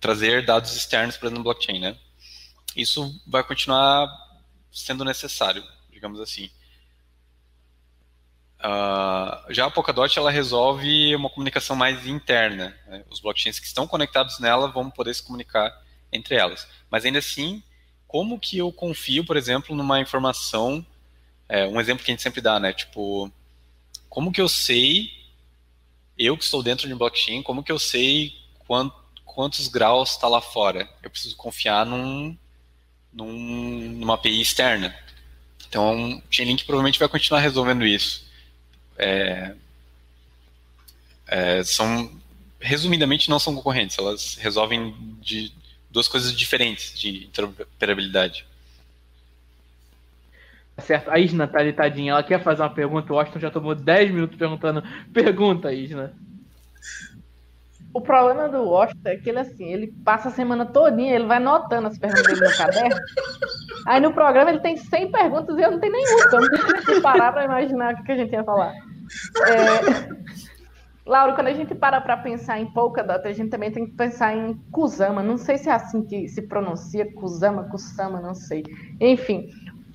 trazer 0.00 0.46
dados 0.46 0.76
externos 0.76 1.16
para 1.16 1.30
no 1.30 1.42
blockchain, 1.42 1.80
né? 1.80 1.96
Isso 2.76 3.20
vai 3.26 3.42
continuar 3.42 4.08
sendo 4.70 5.04
necessário, 5.04 5.62
digamos 5.90 6.20
assim. 6.20 6.48
Uh, 8.60 9.52
já 9.52 9.66
a 9.66 9.70
Polkadot 9.70 10.16
ela 10.16 10.30
resolve 10.30 11.14
uma 11.16 11.28
comunicação 11.28 11.74
mais 11.74 12.06
interna. 12.06 12.76
Né? 12.86 13.04
Os 13.10 13.18
blockchains 13.18 13.58
que 13.58 13.66
estão 13.66 13.88
conectados 13.88 14.38
nela 14.38 14.68
vão 14.68 14.88
poder 14.88 15.12
se 15.12 15.22
comunicar 15.22 15.76
entre 16.12 16.36
elas. 16.36 16.68
Mas 16.88 17.04
ainda 17.04 17.18
assim, 17.18 17.60
como 18.06 18.38
que 18.38 18.58
eu 18.58 18.72
confio, 18.72 19.24
por 19.24 19.36
exemplo, 19.36 19.74
numa 19.74 20.00
informação, 20.00 20.86
é, 21.48 21.66
um 21.66 21.80
exemplo 21.80 22.04
que 22.04 22.12
a 22.12 22.14
gente 22.14 22.22
sempre 22.22 22.40
dá, 22.40 22.60
né? 22.60 22.72
Tipo, 22.72 23.32
como 24.12 24.30
que 24.30 24.42
eu 24.42 24.48
sei, 24.48 25.10
eu 26.18 26.36
que 26.36 26.44
estou 26.44 26.62
dentro 26.62 26.86
de 26.86 26.92
um 26.92 26.98
blockchain, 26.98 27.42
como 27.42 27.62
que 27.62 27.72
eu 27.72 27.78
sei 27.78 28.36
quant, 28.58 28.92
quantos 29.24 29.68
graus 29.68 30.10
está 30.10 30.28
lá 30.28 30.38
fora? 30.38 30.86
Eu 31.02 31.08
preciso 31.08 31.34
confiar 31.34 31.86
num, 31.86 32.36
num, 33.10 33.32
numa 33.32 34.12
API 34.12 34.42
externa. 34.42 34.94
Então, 35.66 36.18
o 36.18 36.22
Chainlink 36.30 36.62
provavelmente 36.66 36.98
vai 36.98 37.08
continuar 37.08 37.40
resolvendo 37.40 37.86
isso. 37.86 38.26
É, 38.98 39.54
é, 41.26 41.64
são, 41.64 42.14
resumidamente, 42.60 43.30
não 43.30 43.38
são 43.38 43.54
concorrentes, 43.54 43.96
elas 43.96 44.34
resolvem 44.34 44.94
de 45.22 45.50
duas 45.90 46.06
coisas 46.06 46.36
diferentes 46.36 46.92
de 47.00 47.24
interoperabilidade. 47.24 48.44
Certo, 50.78 51.10
a 51.10 51.18
Isna 51.18 51.46
tá 51.46 51.60
ali, 51.60 51.72
tadinha, 51.72 52.12
ela 52.12 52.22
quer 52.22 52.42
fazer 52.42 52.62
uma 52.62 52.70
pergunta, 52.70 53.12
o 53.12 53.18
Austin 53.18 53.38
já 53.38 53.50
tomou 53.50 53.74
10 53.74 54.10
minutos 54.10 54.36
perguntando. 54.36 54.82
Pergunta, 55.12 55.72
Isna. 55.72 56.12
O 57.94 58.00
problema 58.00 58.48
do 58.48 58.64
Washington 58.64 59.08
é 59.08 59.16
que 59.16 59.28
ele 59.28 59.38
assim, 59.38 59.70
ele 59.70 59.92
passa 60.02 60.28
a 60.28 60.32
semana 60.32 60.64
todinha, 60.64 61.14
ele 61.14 61.26
vai 61.26 61.38
notando 61.38 61.88
as 61.88 61.98
perguntas 61.98 62.26
dele 62.26 62.40
no 62.40 62.56
caderno. 62.56 62.96
Aí 63.86 64.00
no 64.00 64.14
programa 64.14 64.50
ele 64.50 64.60
tem 64.60 64.78
100 64.78 65.12
perguntas 65.12 65.58
e 65.58 65.62
eu 65.62 65.70
não 65.70 65.78
tenho 65.78 65.92
nenhuma, 65.92 66.24
então 66.26 66.40
não 66.40 66.48
tenho 66.48 66.84
que 66.86 67.00
parar 67.02 67.32
para 67.32 67.44
imaginar 67.44 67.94
o 67.94 68.02
que 68.02 68.12
a 68.12 68.16
gente 68.16 68.32
ia 68.32 68.44
falar. 68.44 68.72
É... 68.72 70.32
Laura, 71.04 71.34
quando 71.34 71.48
a 71.48 71.52
gente 71.52 71.74
para 71.74 72.00
para 72.00 72.16
pensar 72.16 72.60
em 72.60 72.66
Polkadot, 72.66 73.26
a 73.26 73.32
gente 73.32 73.50
também 73.50 73.72
tem 73.72 73.84
que 73.84 73.92
pensar 73.92 74.36
em 74.36 74.54
Kusama. 74.70 75.22
Não 75.22 75.36
sei 75.36 75.58
se 75.58 75.68
é 75.68 75.72
assim 75.72 76.02
que 76.02 76.28
se 76.28 76.42
pronuncia, 76.42 77.12
Kusama, 77.12 77.64
Kusama, 77.64 78.20
não 78.20 78.34
sei. 78.34 78.62
Enfim, 79.00 79.48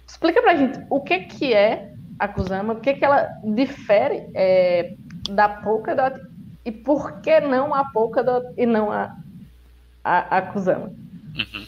explica 0.07 0.41
para 0.41 0.53
a 0.53 0.55
gente 0.55 0.79
o 0.89 1.01
que, 1.01 1.19
que 1.19 1.53
é 1.53 1.93
a 2.17 2.27
Kusama, 2.27 2.73
o 2.73 2.79
que, 2.79 2.93
que 2.93 3.05
ela 3.05 3.29
difere 3.43 4.27
é, 4.33 4.95
da 5.29 5.49
Polkadot 5.49 6.19
e 6.65 6.71
por 6.71 7.21
que 7.21 7.39
não 7.41 7.73
a 7.73 7.85
Polkadot 7.91 8.47
e 8.57 8.65
não 8.65 8.91
a, 8.91 9.15
a, 10.03 10.37
a 10.37 10.41
Kusama? 10.41 10.87
Uhum. 11.35 11.67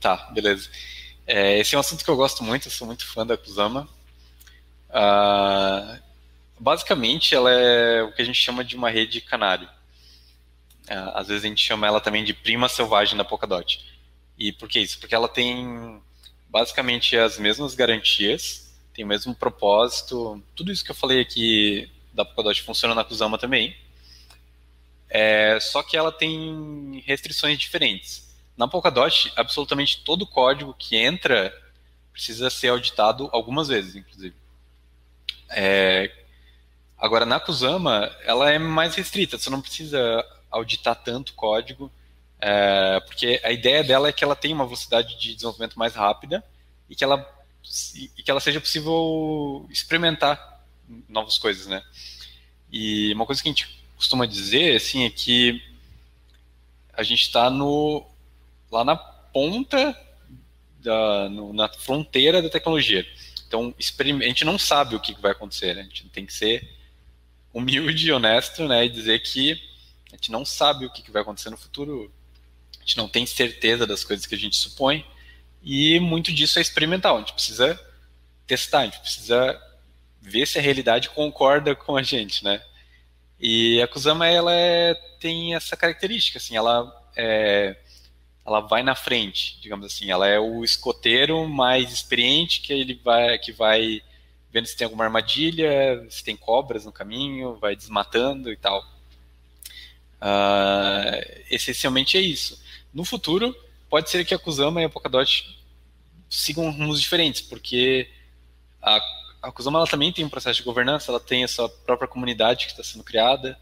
Tá, 0.00 0.16
beleza. 0.32 0.68
É, 1.26 1.58
esse 1.58 1.74
é 1.74 1.78
um 1.78 1.80
assunto 1.80 2.04
que 2.04 2.10
eu 2.10 2.16
gosto 2.16 2.42
muito, 2.42 2.66
eu 2.66 2.72
sou 2.72 2.86
muito 2.86 3.06
fã 3.06 3.26
da 3.26 3.36
Kusama. 3.36 3.88
Uh, 4.88 5.98
basicamente, 6.58 7.34
ela 7.34 7.50
é 7.52 8.02
o 8.02 8.12
que 8.12 8.22
a 8.22 8.24
gente 8.24 8.40
chama 8.40 8.64
de 8.64 8.76
uma 8.76 8.90
rede 8.90 9.20
canário. 9.20 9.68
Uh, 10.90 11.12
às 11.14 11.28
vezes 11.28 11.44
a 11.44 11.48
gente 11.48 11.62
chama 11.62 11.86
ela 11.86 12.00
também 12.00 12.24
de 12.24 12.32
prima 12.32 12.68
selvagem 12.68 13.16
da 13.16 13.24
Polkadot. 13.24 13.84
E 14.38 14.52
por 14.52 14.68
que 14.68 14.80
isso? 14.80 14.98
Porque 14.98 15.14
ela 15.14 15.28
tem 15.28 16.00
basicamente 16.48 17.16
as 17.16 17.38
mesmas 17.38 17.74
garantias, 17.74 18.72
tem 18.94 19.04
o 19.04 19.08
mesmo 19.08 19.34
propósito, 19.34 20.42
tudo 20.56 20.72
isso 20.72 20.84
que 20.84 20.90
eu 20.90 20.94
falei 20.94 21.20
aqui 21.20 21.90
da 22.12 22.24
Polkadot 22.24 22.62
funciona 22.62 22.94
na 22.94 23.04
Kusama 23.04 23.38
também. 23.38 23.76
É, 25.08 25.58
só 25.60 25.82
que 25.82 25.96
ela 25.96 26.10
tem 26.10 27.02
restrições 27.06 27.58
diferentes. 27.58 28.28
Na 28.56 28.66
Polkadot, 28.66 29.32
absolutamente 29.36 30.02
todo 30.04 30.26
código 30.26 30.74
que 30.76 30.96
entra 30.96 31.54
precisa 32.12 32.50
ser 32.50 32.68
auditado 32.68 33.28
algumas 33.32 33.68
vezes, 33.68 33.94
inclusive. 33.94 34.34
É, 35.50 36.10
agora, 36.98 37.24
na 37.24 37.38
Kusama, 37.38 38.10
ela 38.24 38.50
é 38.50 38.58
mais 38.58 38.96
restrita, 38.96 39.38
você 39.38 39.48
não 39.48 39.60
precisa 39.60 40.24
auditar 40.50 40.96
tanto 40.96 41.34
código, 41.34 41.90
é, 42.40 43.00
porque 43.00 43.40
a 43.42 43.50
ideia 43.50 43.82
dela 43.82 44.08
é 44.08 44.12
que 44.12 44.22
ela 44.22 44.36
tenha 44.36 44.54
uma 44.54 44.64
velocidade 44.64 45.18
de 45.18 45.34
desenvolvimento 45.34 45.78
mais 45.78 45.94
rápida 45.94 46.44
e 46.88 46.94
que 46.94 47.04
ela, 47.04 47.26
e 47.94 48.22
que 48.22 48.30
ela 48.30 48.40
seja 48.40 48.60
possível 48.60 49.66
experimentar 49.70 50.62
novas 51.08 51.38
coisas, 51.38 51.66
né? 51.66 51.82
E 52.70 53.12
uma 53.14 53.26
coisa 53.26 53.42
que 53.42 53.48
a 53.48 53.52
gente 53.52 53.82
costuma 53.96 54.26
dizer, 54.26 54.76
assim, 54.76 55.04
é 55.04 55.10
que 55.10 55.62
a 56.92 57.02
gente 57.02 57.22
está 57.22 57.50
no 57.50 58.06
lá 58.70 58.84
na 58.84 58.96
ponta 58.96 59.98
da, 60.80 61.28
no, 61.28 61.52
na 61.52 61.68
fronteira 61.68 62.42
da 62.42 62.50
tecnologia. 62.50 63.06
Então, 63.46 63.74
a 63.78 64.24
gente 64.26 64.44
não 64.44 64.58
sabe 64.58 64.94
o 64.94 65.00
que 65.00 65.18
vai 65.20 65.32
acontecer, 65.32 65.74
né? 65.74 65.80
a 65.80 65.84
gente 65.84 66.08
tem 66.10 66.26
que 66.26 66.34
ser 66.34 66.76
humilde 67.52 68.08
e 68.08 68.12
honesto, 68.12 68.68
né, 68.68 68.84
e 68.84 68.90
dizer 68.90 69.20
que 69.20 69.52
a 70.12 70.16
gente 70.16 70.30
não 70.30 70.44
sabe 70.44 70.84
o 70.84 70.90
que 70.90 71.10
vai 71.10 71.22
acontecer 71.22 71.50
no 71.50 71.56
futuro, 71.56 72.12
gente 72.88 72.96
não 72.96 73.06
tem 73.06 73.26
certeza 73.26 73.86
das 73.86 74.02
coisas 74.02 74.24
que 74.24 74.34
a 74.34 74.38
gente 74.38 74.56
supõe, 74.56 75.04
e 75.62 76.00
muito 76.00 76.32
disso 76.32 76.58
é 76.58 76.62
experimental, 76.62 77.16
a 77.16 77.18
gente 77.20 77.34
precisa 77.34 77.78
testar, 78.46 78.80
a 78.80 78.84
gente 78.86 79.00
precisa 79.00 79.62
ver 80.22 80.46
se 80.46 80.58
a 80.58 80.62
realidade 80.62 81.10
concorda 81.10 81.74
com 81.74 81.96
a 81.96 82.02
gente, 82.02 82.42
né? 82.42 82.62
E 83.38 83.80
a 83.82 83.86
Kusama, 83.86 84.26
ela 84.26 84.52
é, 84.52 84.94
tem 85.20 85.54
essa 85.54 85.76
característica, 85.76 86.38
assim, 86.38 86.56
ela 86.56 86.90
é, 87.14 87.76
ela 88.44 88.60
vai 88.60 88.82
na 88.82 88.94
frente, 88.94 89.60
digamos 89.60 89.84
assim. 89.84 90.10
Ela 90.10 90.26
é 90.26 90.40
o 90.40 90.64
escoteiro 90.64 91.46
mais 91.46 91.92
experiente 91.92 92.62
que 92.62 92.72
ele 92.72 92.94
vai, 92.94 93.38
que 93.38 93.52
vai 93.52 94.02
vendo 94.50 94.66
se 94.66 94.76
tem 94.76 94.86
alguma 94.86 95.04
armadilha, 95.04 96.06
se 96.08 96.24
tem 96.24 96.34
cobras 96.34 96.86
no 96.86 96.92
caminho, 96.92 97.58
vai 97.58 97.76
desmatando 97.76 98.50
e 98.50 98.56
tal. 98.56 98.80
Uh, 100.20 101.44
essencialmente 101.50 102.16
é 102.16 102.20
isso. 102.20 102.60
No 102.98 103.04
futuro, 103.04 103.54
pode 103.88 104.10
ser 104.10 104.24
que 104.24 104.34
a 104.34 104.38
Kusama 104.40 104.82
e 104.82 104.84
a 104.84 104.88
Polkadot 104.88 105.56
sigam 106.28 106.68
rumos 106.68 107.00
diferentes, 107.00 107.40
porque 107.40 108.10
a, 108.82 109.00
a 109.40 109.52
Kusama 109.52 109.78
ela 109.78 109.86
também 109.86 110.12
tem 110.12 110.24
um 110.24 110.28
processo 110.28 110.58
de 110.58 110.64
governança, 110.64 111.12
ela 111.12 111.20
tem 111.20 111.44
a 111.44 111.48
sua 111.48 111.68
própria 111.68 112.08
comunidade 112.08 112.66
que 112.66 112.72
está 112.72 112.82
sendo 112.82 113.04
criada. 113.04 113.56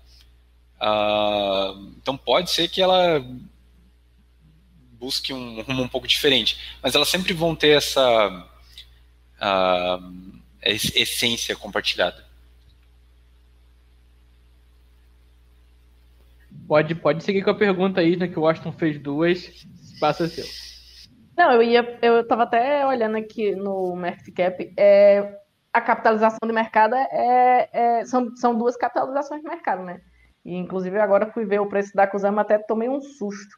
Uh, 0.81 1.93
então 1.99 2.17
pode 2.17 2.51
ser 2.51 2.67
que 2.69 2.81
ela 2.81 3.23
busque 4.93 5.35
um 5.35 5.61
rumo 5.61 5.83
um 5.83 5.89
pouco 5.89 6.09
diferente. 6.09 6.59
Mas 6.83 6.95
elas 6.95 7.11
sempre 7.11 7.35
vão 7.35 7.55
ter 7.55 7.77
essa 7.77 8.49
uh, 9.39 10.41
essência 10.63 11.55
compartilhada. 11.55 12.26
Pode, 16.67 16.95
pode 16.95 17.23
seguir 17.23 17.43
com 17.43 17.51
a 17.51 17.55
pergunta 17.55 18.01
aí, 18.01 18.17
né, 18.17 18.29
que 18.29 18.39
o 18.39 18.43
Washington 18.43 18.73
fez 18.73 18.99
duas. 18.99 19.67
Passa 20.01 20.27
seu. 20.27 20.45
Não, 21.37 21.53
eu 21.53 21.63
ia, 21.63 21.99
eu 22.03 22.21
estava 22.21 22.45
até 22.45 22.85
olhando 22.87 23.17
aqui 23.17 23.55
no 23.55 23.95
market 23.95 24.35
cap. 24.35 24.75
É, 24.77 25.39
a 25.73 25.81
capitalização 25.81 26.39
de 26.47 26.53
mercado 26.53 26.95
é, 26.95 27.69
é, 27.73 28.05
são, 28.05 28.35
são 28.37 28.57
duas 28.57 28.77
capitalizações 28.77 29.43
de 29.43 29.49
mercado, 29.49 29.83
né? 29.83 30.01
E, 30.45 30.57
inclusive 30.57 30.99
agora 30.99 31.31
fui 31.33 31.45
ver 31.45 31.61
o 31.61 31.69
preço 31.69 31.95
da 31.95 32.07
Kusama, 32.07 32.43
até 32.43 32.59
tomei 32.59 32.89
um 32.89 33.01
susto 33.01 33.57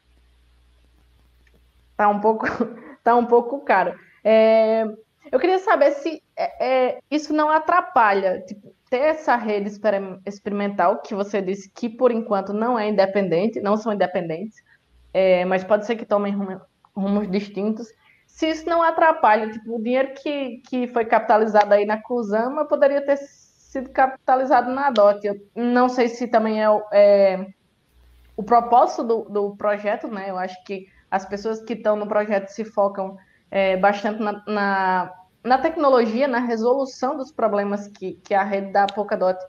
tá 1.99 2.07
um 2.07 2.21
pouco, 2.21 2.45
tá 3.03 3.13
um 3.17 3.25
pouco 3.25 3.59
caro. 3.59 3.93
É, 4.23 4.85
eu 5.29 5.37
queria 5.37 5.59
saber 5.59 5.91
se 5.91 6.23
é, 6.39 6.65
é, 6.65 6.99
isso 7.11 7.33
não 7.33 7.49
atrapalha 7.49 8.39
tipo, 8.47 8.73
ter 8.89 8.99
essa 8.99 9.35
rede 9.35 9.69
experimental 10.25 11.01
que 11.01 11.13
você 11.13 11.41
disse 11.41 11.69
que 11.69 11.89
por 11.89 12.11
enquanto 12.11 12.53
não 12.53 12.79
é 12.79 12.87
independente, 12.87 13.59
não 13.59 13.75
são 13.75 13.91
independentes, 13.91 14.63
é, 15.13 15.43
mas 15.43 15.65
pode 15.65 15.85
ser 15.85 15.97
que 15.97 16.05
tomem 16.05 16.33
rumos 16.95 17.29
distintos. 17.29 17.87
Se 18.25 18.47
isso 18.47 18.69
não 18.69 18.81
atrapalha, 18.81 19.51
tipo, 19.51 19.75
o 19.75 19.83
dinheiro 19.83 20.13
que, 20.13 20.61
que 20.69 20.87
foi 20.87 21.03
capitalizado 21.03 21.73
aí 21.73 21.85
na 21.85 22.01
Kusama 22.01 22.65
poderia 22.65 23.05
ter 23.05 23.17
sido 23.17 23.89
capitalizado 23.89 24.71
na 24.71 24.89
DOT. 24.89 25.25
Eu 25.25 25.35
não 25.53 25.89
sei 25.89 26.07
se 26.07 26.25
também 26.27 26.63
é, 26.63 26.67
é 26.93 27.47
o 28.37 28.43
propósito 28.43 29.03
do, 29.03 29.23
do 29.25 29.55
projeto, 29.57 30.07
né? 30.07 30.29
Eu 30.29 30.37
acho 30.37 30.63
que 30.63 30.87
as 31.11 31.25
pessoas 31.25 31.61
que 31.61 31.73
estão 31.73 31.97
no 31.97 32.07
projeto 32.07 32.47
se 32.47 32.63
focam 32.63 33.17
é, 33.51 33.75
bastante 33.75 34.21
na, 34.21 34.43
na, 34.47 35.13
na, 35.43 35.57
tecnologia, 35.57 36.27
na 36.27 36.39
resolução 36.39 37.15
dos 37.15 37.31
problemas 37.31 37.87
que, 37.87 38.13
que 38.23 38.33
a 38.33 38.43
rede 38.43 38.71
da 38.71 38.85
Polkadot 38.87 39.39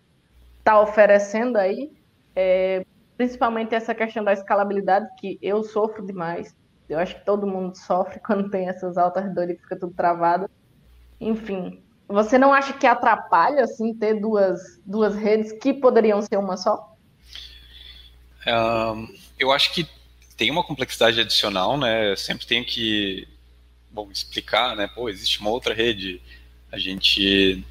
está 0.59 0.80
oferecendo 0.80 1.57
aí, 1.57 1.93
é, 2.34 2.84
principalmente 3.16 3.74
essa 3.74 3.95
questão 3.95 4.22
da 4.22 4.32
escalabilidade, 4.32 5.09
que 5.18 5.38
eu 5.43 5.62
sofro 5.62 6.05
demais. 6.05 6.55
Eu 6.88 6.99
acho 6.99 7.16
que 7.16 7.24
todo 7.24 7.47
mundo 7.47 7.76
sofre 7.76 8.20
quando 8.24 8.51
tem 8.51 8.68
essas 8.68 8.97
altas 8.97 9.32
dores 9.34 9.57
e 9.57 9.62
fica 9.62 9.78
tudo 9.78 9.95
travado. 9.95 10.49
Enfim, 11.20 11.82
você 12.09 12.38
não 12.38 12.53
acha 12.53 12.72
que 12.72 12.86
atrapalha 12.86 13.64
assim 13.64 13.95
ter 13.95 14.20
duas, 14.20 14.80
duas 14.84 15.14
redes 15.14 15.53
que 15.53 15.72
poderiam 15.72 16.20
ser 16.22 16.38
uma 16.38 16.57
só? 16.57 16.97
Um, 18.47 19.07
eu 19.38 19.53
acho 19.53 19.72
que 19.74 19.86
tem 20.36 20.51
uma 20.51 20.64
complexidade 20.64 21.20
adicional, 21.20 21.76
né? 21.76 22.12
Eu 22.12 22.16
sempre 22.16 22.47
tenho 22.47 22.64
que 22.64 23.28
bom, 23.91 24.11
explicar, 24.11 24.76
né? 24.76 24.86
Pô, 24.86 25.09
existe 25.09 25.41
uma 25.41 25.51
outra 25.51 25.74
rede. 25.74 26.20
A 26.70 26.78
gente, 26.78 27.64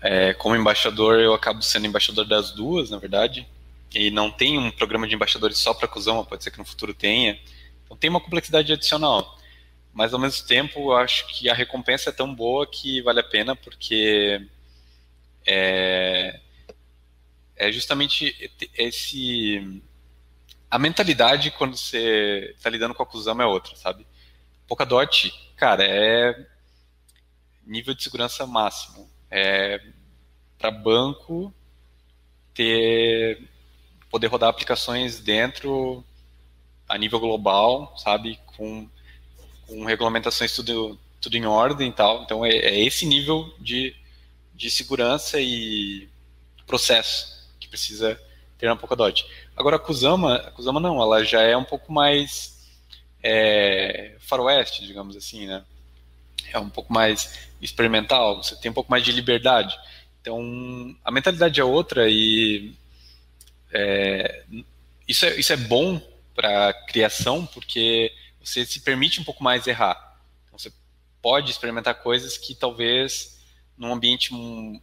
é, 0.00 0.32
como 0.34 0.56
embaixador, 0.56 1.18
eu 1.20 1.34
acabo 1.34 1.62
sendo 1.62 1.86
embaixador 1.86 2.24
das 2.26 2.52
duas, 2.52 2.90
na 2.90 2.98
verdade. 2.98 3.46
E 3.94 4.10
não 4.10 4.30
tem 4.30 4.58
um 4.58 4.70
programa 4.70 5.06
de 5.06 5.14
embaixadores 5.14 5.58
só 5.58 5.72
para 5.74 5.88
Cusama, 5.88 6.24
pode 6.24 6.44
ser 6.44 6.50
que 6.50 6.58
no 6.58 6.64
futuro 6.64 6.94
tenha. 6.94 7.38
Então 7.84 7.96
tem 7.96 8.10
uma 8.10 8.20
complexidade 8.20 8.72
adicional. 8.72 9.38
Mas 9.92 10.12
ao 10.12 10.20
mesmo 10.20 10.46
tempo, 10.46 10.92
eu 10.92 10.96
acho 10.96 11.26
que 11.28 11.48
a 11.48 11.54
recompensa 11.54 12.10
é 12.10 12.12
tão 12.12 12.34
boa 12.34 12.66
que 12.66 13.00
vale 13.00 13.20
a 13.20 13.24
pena, 13.24 13.56
porque 13.56 14.46
é, 15.46 16.38
é 17.56 17.72
justamente 17.72 18.50
esse 18.76 19.82
a 20.70 20.78
mentalidade 20.78 21.50
quando 21.52 21.76
você 21.76 22.52
está 22.56 22.68
lidando 22.68 22.94
com 22.94 23.02
a 23.02 23.06
Kusama 23.06 23.42
é 23.42 23.46
outra, 23.46 23.74
sabe? 23.76 24.06
Polkadot, 24.66 25.32
cara, 25.56 25.84
é 25.84 26.46
nível 27.64 27.94
de 27.94 28.02
segurança 28.02 28.46
máximo. 28.46 29.08
É 29.30 29.80
para 30.58 30.70
banco 30.70 31.52
ter 32.54 33.42
poder 34.10 34.28
rodar 34.28 34.48
aplicações 34.48 35.20
dentro 35.20 36.04
a 36.88 36.96
nível 36.96 37.20
global, 37.20 37.94
sabe, 37.98 38.40
com, 38.46 38.88
com 39.66 39.84
regulamentações 39.84 40.54
tudo 40.54 40.98
tudo 41.20 41.36
em 41.36 41.44
ordem 41.44 41.88
e 41.88 41.92
tal. 41.92 42.22
Então 42.22 42.44
é, 42.44 42.50
é 42.50 42.84
esse 42.84 43.04
nível 43.04 43.52
de, 43.58 43.94
de 44.54 44.70
segurança 44.70 45.40
e 45.40 46.08
processo 46.66 47.48
que 47.58 47.68
precisa 47.68 48.20
ter 48.58 48.66
na 48.66 48.76
Polkadot. 48.76 49.26
Agora 49.56 49.76
a 49.76 49.78
Kusama, 49.78 50.36
a 50.36 50.50
Kusama 50.50 50.80
não, 50.80 51.00
ela 51.00 51.24
já 51.24 51.42
é 51.42 51.56
um 51.56 51.64
pouco 51.64 51.92
mais 51.92 52.55
é, 53.28 54.14
faroeste, 54.20 54.86
digamos 54.86 55.16
assim, 55.16 55.48
né? 55.48 55.64
É 56.52 56.58
um 56.60 56.70
pouco 56.70 56.92
mais 56.92 57.48
experimental, 57.60 58.40
você 58.40 58.54
tem 58.54 58.70
um 58.70 58.74
pouco 58.74 58.88
mais 58.88 59.02
de 59.02 59.10
liberdade. 59.10 59.76
Então, 60.20 60.96
a 61.04 61.10
mentalidade 61.10 61.60
é 61.60 61.64
outra 61.64 62.08
e 62.08 62.72
é, 63.72 64.44
isso, 65.08 65.26
é, 65.26 65.34
isso 65.40 65.52
é 65.52 65.56
bom 65.56 66.00
para 66.36 66.72
criação 66.86 67.44
porque 67.46 68.12
você 68.40 68.64
se 68.64 68.78
permite 68.78 69.20
um 69.20 69.24
pouco 69.24 69.42
mais 69.42 69.66
errar. 69.66 70.20
Então, 70.46 70.56
você 70.56 70.72
pode 71.20 71.50
experimentar 71.50 71.96
coisas 71.96 72.38
que 72.38 72.54
talvez 72.54 73.40
num 73.76 73.92
ambiente 73.92 74.30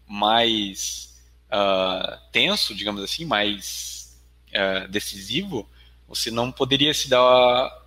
mais 0.06 1.18
uh, 1.48 2.20
tenso, 2.30 2.76
digamos 2.76 3.02
assim, 3.02 3.24
mais 3.24 4.22
é, 4.52 4.86
decisivo, 4.88 5.68
você 6.08 6.30
não 6.30 6.52
poderia 6.52 6.94
se 6.94 7.10
dar 7.10 7.83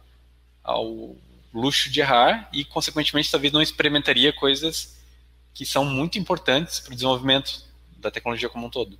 ao 0.67 1.17
luxo 1.55 1.91
de 1.91 2.01
errar 2.01 2.51
e, 2.53 2.65
consequentemente, 2.65 3.31
talvez 3.31 3.53
não 3.53 3.63
experimentaria 3.63 4.33
coisas 4.33 5.01
que 5.55 5.65
são 5.65 5.85
muito 5.85 6.19
importantes 6.19 6.81
para 6.81 6.93
o 6.93 6.95
desenvolvimento 6.95 7.65
da 7.99 8.11
tecnologia 8.11 8.49
como 8.49 8.67
um 8.67 8.71
todo. 8.71 8.99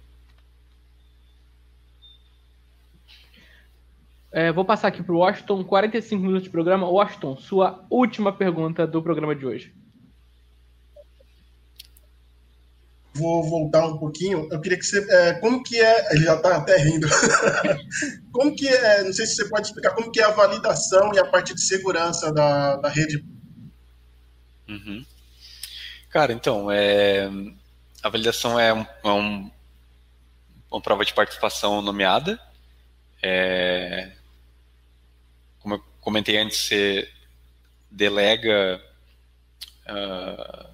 É, 4.33 4.53
vou 4.53 4.65
passar 4.65 4.89
aqui 4.89 5.03
para 5.03 5.15
o 5.15 5.19
Washington, 5.19 5.65
45 5.65 6.23
minutos 6.23 6.45
de 6.45 6.51
programa. 6.51 6.89
Washington, 6.89 7.37
sua 7.37 7.85
última 7.91 8.33
pergunta 8.33 8.87
do 8.87 9.03
programa 9.03 9.35
de 9.35 9.47
hoje. 9.47 9.75
Vou 13.17 13.43
voltar 13.43 13.87
um 13.87 13.99
pouquinho. 13.99 14.49
Eu 14.51 14.61
queria 14.61 14.79
que 14.79 14.85
você. 14.85 15.05
É, 15.11 15.35
como 15.35 15.63
que 15.63 15.81
é. 15.81 16.13
Ele 16.13 16.25
já 16.25 16.35
está 16.35 16.57
até 16.57 16.77
rindo. 16.77 17.09
como 18.33 18.55
que 18.55 18.69
é. 18.69 19.03
Não 19.03 19.13
sei 19.13 19.27
se 19.27 19.37
você 19.37 19.49
pode 19.49 19.67
explicar 19.67 19.95
como 19.95 20.11
que 20.11 20.21
é 20.21 20.25
a 20.25 20.31
validação 20.31 21.13
e 21.15 21.19
a 21.19 21.27
parte 21.27 21.55
de 21.55 21.63
segurança 21.63 22.33
da, 22.33 22.77
da 22.77 22.89
rede. 22.89 23.25
Uhum. 24.69 25.05
Cara, 26.11 26.33
então, 26.33 26.71
é, 26.71 27.29
a 28.03 28.09
validação 28.09 28.59
é, 28.59 28.73
um, 28.73 28.87
é 29.05 29.11
um, 29.11 29.51
uma 30.71 30.81
prova 30.81 31.05
de 31.05 31.13
participação 31.13 31.83
nomeada. 31.83 32.41
É, 33.23 34.13
como 35.61 35.75
eu 35.75 35.85
comentei 36.01 36.39
antes, 36.39 36.59
você 36.59 37.09
delega, 37.91 38.81
uh, 39.89 40.69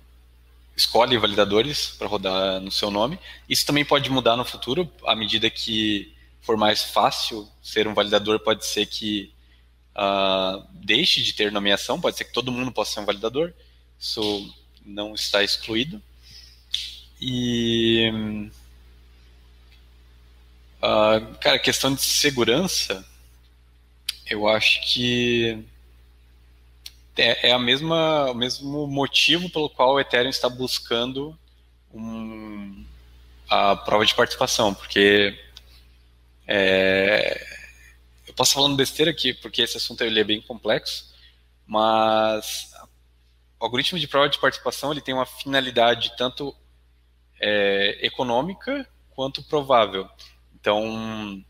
escolhe 0.82 1.18
validadores 1.18 1.88
para 1.98 2.06
rodar 2.06 2.60
no 2.60 2.70
seu 2.70 2.90
nome. 2.90 3.18
Isso 3.48 3.64
também 3.66 3.84
pode 3.84 4.10
mudar 4.10 4.36
no 4.36 4.44
futuro, 4.44 4.90
à 5.06 5.14
medida 5.14 5.48
que 5.48 6.14
for 6.40 6.56
mais 6.56 6.82
fácil 6.82 7.48
ser 7.62 7.86
um 7.86 7.94
validador, 7.94 8.40
pode 8.40 8.66
ser 8.66 8.86
que 8.86 9.32
uh, 9.96 10.66
deixe 10.72 11.22
de 11.22 11.32
ter 11.32 11.52
nomeação, 11.52 12.00
pode 12.00 12.16
ser 12.16 12.24
que 12.24 12.32
todo 12.32 12.52
mundo 12.52 12.72
possa 12.72 12.94
ser 12.94 13.00
um 13.00 13.06
validador. 13.06 13.54
Isso 13.98 14.54
não 14.84 15.14
está 15.14 15.42
excluído. 15.42 16.02
E. 17.20 18.50
Uh, 20.82 21.34
cara, 21.38 21.60
questão 21.60 21.94
de 21.94 22.02
segurança 22.02 23.06
eu 24.32 24.48
acho 24.48 24.80
que 24.80 25.62
é, 27.16 27.50
é, 27.50 27.52
a 27.52 27.58
mesma, 27.58 28.30
o 28.30 28.34
mesmo 28.34 28.86
motivo 28.86 29.50
pelo 29.50 29.68
qual 29.68 29.94
o 29.94 30.00
Ethereum 30.00 30.30
está 30.30 30.48
buscando 30.48 31.38
um, 31.92 32.84
a 33.48 33.76
prova 33.76 34.04
de 34.06 34.14
participação, 34.14 34.72
porque 34.72 35.38
é, 36.46 37.46
eu 38.26 38.34
posso 38.34 38.54
falando 38.54 38.76
besteira 38.76 39.10
aqui, 39.10 39.34
porque 39.34 39.62
esse 39.62 39.76
assunto 39.76 40.02
ele 40.02 40.20
é 40.20 40.24
bem 40.24 40.40
complexo, 40.40 41.12
mas 41.66 42.72
o 43.60 43.64
algoritmo 43.64 43.98
de 43.98 44.08
prova 44.08 44.28
de 44.28 44.38
participação 44.38 44.90
ele 44.90 45.00
tem 45.00 45.14
uma 45.14 45.26
finalidade 45.26 46.16
tanto 46.16 46.56
é, 47.40 47.98
econômica 48.06 48.88
quanto 49.10 49.42
provável. 49.42 50.08
Então, 50.54 51.44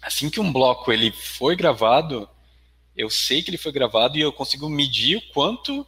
assim 0.00 0.30
que 0.30 0.40
um 0.40 0.52
bloco 0.52 0.90
ele 0.90 1.12
foi 1.12 1.54
gravado, 1.54 2.28
eu 2.96 3.08
sei 3.10 3.42
que 3.42 3.50
ele 3.50 3.58
foi 3.58 3.72
gravado 3.72 4.18
e 4.18 4.20
eu 4.20 4.32
consigo 4.32 4.68
medir 4.68 5.16
o 5.16 5.32
quanto 5.32 5.86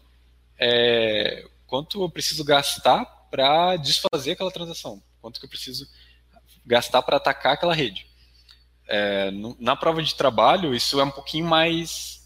é, 0.58 1.46
quanto 1.66 2.02
eu 2.02 2.08
preciso 2.08 2.44
gastar 2.44 3.04
para 3.30 3.76
desfazer 3.76 4.32
aquela 4.32 4.50
transação, 4.50 5.02
quanto 5.20 5.40
que 5.40 5.46
eu 5.46 5.50
preciso 5.50 5.88
gastar 6.64 7.02
para 7.02 7.16
atacar 7.16 7.54
aquela 7.54 7.74
rede. 7.74 8.06
É, 8.86 9.30
no, 9.30 9.56
na 9.58 9.74
prova 9.74 10.02
de 10.02 10.14
trabalho 10.14 10.74
isso 10.74 11.00
é 11.00 11.04
um 11.04 11.10
pouquinho 11.10 11.46
mais 11.46 12.22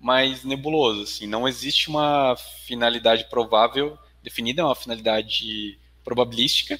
mais 0.00 0.44
nebuloso, 0.44 1.02
assim, 1.02 1.26
não 1.26 1.48
existe 1.48 1.88
uma 1.88 2.36
finalidade 2.64 3.28
provável 3.28 3.98
definida, 4.22 4.62
é 4.62 4.64
uma 4.64 4.76
finalidade 4.76 5.76
probabilística. 6.04 6.78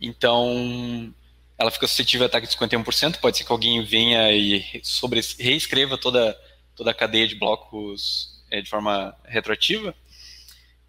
Então, 0.00 1.14
ela 1.58 1.70
fica 1.70 1.86
suscetível 1.86 2.24
a 2.24 2.28
ataque 2.28 2.46
de 2.46 2.56
51%, 2.56 3.18
pode 3.18 3.38
ser 3.38 3.44
que 3.44 3.52
alguém 3.52 3.82
venha 3.82 4.30
e 4.32 4.80
sobre, 4.82 5.20
reescreva 5.38 5.96
toda, 5.96 6.38
toda 6.74 6.90
a 6.90 6.94
cadeia 6.94 7.26
de 7.26 7.34
blocos 7.34 8.42
é, 8.50 8.60
de 8.60 8.68
forma 8.68 9.16
retroativa. 9.24 9.94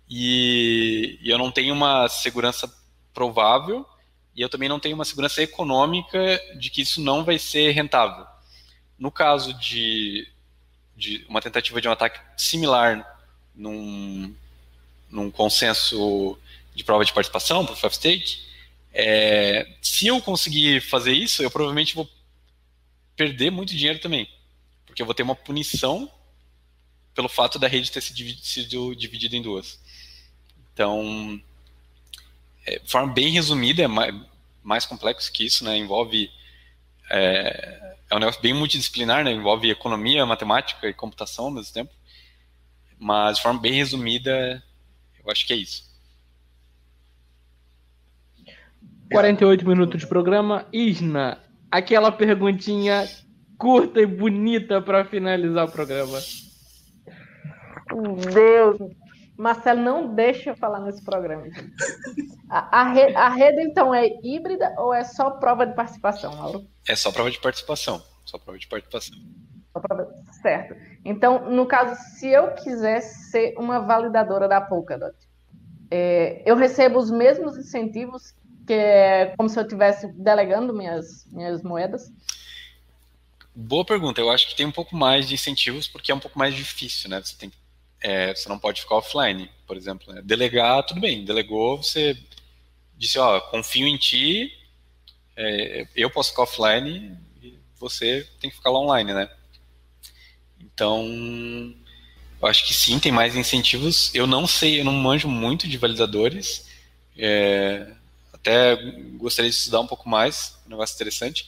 E, 0.10 1.18
e, 1.22 1.30
eu 1.30 1.38
não 1.38 1.52
tenho 1.52 1.74
uma 1.74 2.08
segurança 2.10 2.72
provável 3.14 3.86
e 4.36 4.42
eu 4.42 4.50
também 4.50 4.70
não 4.70 4.80
tenho 4.80 4.96
uma 4.96 5.06
segurança 5.06 5.42
econômica 5.42 6.42
de 6.58 6.70
que 6.70 6.82
isso 6.82 7.02
não 7.02 7.24
vai 7.24 7.40
ser 7.40 7.72
rentável. 7.72 8.26
No 9.00 9.12
caso 9.12 9.54
de, 9.54 10.28
de 10.96 11.26
uma 11.30 11.42
tentativa 11.42 11.82
de 11.82 11.88
um 11.88 11.92
ataque 11.92 12.20
similar 12.36 13.06
num, 13.56 14.34
num 15.10 15.32
consenso 15.32 16.38
de 16.76 16.84
prova 16.84 17.04
de 17.04 17.14
participação, 17.14 17.66
proof 17.66 17.84
of 17.84 17.96
stake, 17.96 18.47
é, 19.00 19.78
se 19.80 20.08
eu 20.08 20.20
conseguir 20.20 20.82
fazer 20.82 21.14
isso, 21.14 21.44
eu 21.44 21.52
provavelmente 21.52 21.94
vou 21.94 22.10
perder 23.16 23.52
muito 23.52 23.76
dinheiro 23.76 24.00
também. 24.00 24.28
Porque 24.88 25.00
eu 25.00 25.06
vou 25.06 25.14
ter 25.14 25.22
uma 25.22 25.36
punição 25.36 26.12
pelo 27.14 27.30
fato 27.30 27.60
da 27.60 27.68
rede 27.68 27.92
ter 27.92 28.02
sido 28.02 28.96
dividida 28.96 29.36
em 29.36 29.42
duas. 29.42 29.80
Então, 30.74 31.40
é, 32.66 32.80
de 32.80 32.90
forma 32.90 33.14
bem 33.14 33.30
resumida, 33.30 33.84
é 33.84 33.88
mais, 33.88 34.16
mais 34.64 34.86
complexo 34.88 35.32
que 35.32 35.46
isso, 35.46 35.64
né? 35.64 35.78
Envolve. 35.78 36.32
É, 37.12 37.96
é 38.10 38.16
um 38.16 38.20
negócio 38.20 38.42
bem 38.42 38.54
multidisciplinar, 38.56 39.24
né? 39.24 39.32
Envolve 39.32 39.70
economia, 39.70 40.26
matemática 40.26 40.90
e 40.90 40.94
computação 40.94 41.46
ao 41.46 41.52
mesmo 41.52 41.72
tempo. 41.72 41.94
Mas, 42.98 43.38
de 43.38 43.44
forma 43.44 43.60
bem 43.60 43.74
resumida, 43.74 44.64
eu 45.24 45.32
acho 45.32 45.46
que 45.46 45.54
é 45.54 45.56
isso. 45.56 45.87
48 49.12 49.68
minutos 49.68 50.02
de 50.02 50.08
programa. 50.08 50.66
Isna, 50.72 51.40
aquela 51.72 52.12
perguntinha 52.12 53.06
curta 53.58 54.02
e 54.02 54.06
bonita 54.06 54.82
para 54.82 55.06
finalizar 55.06 55.66
o 55.66 55.72
programa. 55.72 56.20
Deus, 58.34 58.78
Marcelo, 59.38 59.82
não 59.82 60.14
deixa 60.14 60.52
eu 60.52 60.56
falar 60.56 60.80
nesse 60.82 61.04
programa. 61.04 61.46
A, 62.50 62.82
a, 62.82 62.92
rede, 62.92 63.16
a, 63.16 63.30
rede, 63.30 63.62
então, 63.62 63.94
é 63.94 64.08
híbrida 64.24 64.74
ou 64.78 64.94
é 64.94 65.04
só 65.04 65.32
prova 65.32 65.66
de 65.66 65.76
participação, 65.76 66.36
Mauro? 66.36 66.68
É 66.88 66.96
só 66.96 67.12
prova 67.12 67.32
de 67.32 67.40
participação. 67.40 68.02
Só 68.26 68.38
prova 68.38 68.60
de 68.60 68.68
participação. 68.68 69.18
Prova... 69.74 70.12
Certo. 70.42 70.76
Então, 71.06 71.50
no 71.50 71.66
caso, 71.66 71.96
se 72.18 72.28
eu 72.28 72.52
quiser 72.52 73.02
ser 73.02 73.54
uma 73.58 73.80
validadora 73.80 74.48
da 74.48 74.60
Polkadot, 74.60 75.16
é, 75.90 76.42
eu 76.46 76.56
recebo 76.56 77.00
os 77.00 77.10
mesmos 77.10 77.58
incentivos 77.58 78.34
que 78.68 78.74
é 78.74 79.34
como 79.38 79.48
se 79.48 79.58
eu 79.58 79.64
estivesse 79.64 80.08
delegando 80.14 80.74
minhas, 80.74 81.26
minhas 81.32 81.64
moedas? 81.64 82.12
Boa 83.56 83.86
pergunta. 83.86 84.20
Eu 84.20 84.30
acho 84.30 84.48
que 84.48 84.56
tem 84.56 84.66
um 84.66 84.72
pouco 84.72 84.96
mais 84.96 85.28
de 85.28 85.34
incentivos 85.34 85.88
porque 85.88 86.12
é 86.12 86.16
um 86.16 86.20
pouco 86.20 86.38
mais 86.38 86.54
difícil, 86.54 87.10
né? 87.10 87.22
Você, 87.24 87.36
tem, 87.38 87.52
é, 88.02 88.36
você 88.36 88.48
não 88.50 88.60
pode 88.60 88.82
ficar 88.82 88.96
offline, 88.96 89.50
por 89.66 89.78
exemplo. 89.78 90.14
Né? 90.14 90.22
Delegar, 90.24 90.84
tudo 90.84 91.00
bem. 91.00 91.24
Delegou, 91.24 91.82
você 91.82 92.16
disse, 92.98 93.18
ó, 93.18 93.40
confio 93.40 93.88
em 93.88 93.98
ti, 93.98 94.54
é, 95.36 95.88
eu 95.96 96.10
posso 96.10 96.32
ficar 96.32 96.44
offline 96.44 97.18
e 97.42 97.58
você 97.80 98.28
tem 98.40 98.50
que 98.50 98.58
ficar 98.58 98.70
lá 98.70 98.80
online, 98.80 99.14
né? 99.14 99.30
Então, 100.60 101.04
eu 102.42 102.48
acho 102.48 102.66
que 102.66 102.74
sim, 102.74 103.00
tem 103.00 103.12
mais 103.12 103.36
incentivos. 103.36 104.14
Eu 104.14 104.28
não 104.28 104.46
sei, 104.46 104.80
eu 104.80 104.86
não 104.86 104.94
manjo 104.94 105.28
muito 105.28 105.68
de 105.68 105.78
validadores. 105.78 106.68
É, 107.18 107.97
até 108.48 108.78
gostaria 109.18 109.52
de 109.52 109.58
estudar 109.58 109.82
um 109.82 109.88
pouco 109.88 110.08
mais, 110.08 110.58
um 110.66 110.70
negócio 110.70 110.96
interessante, 110.96 111.46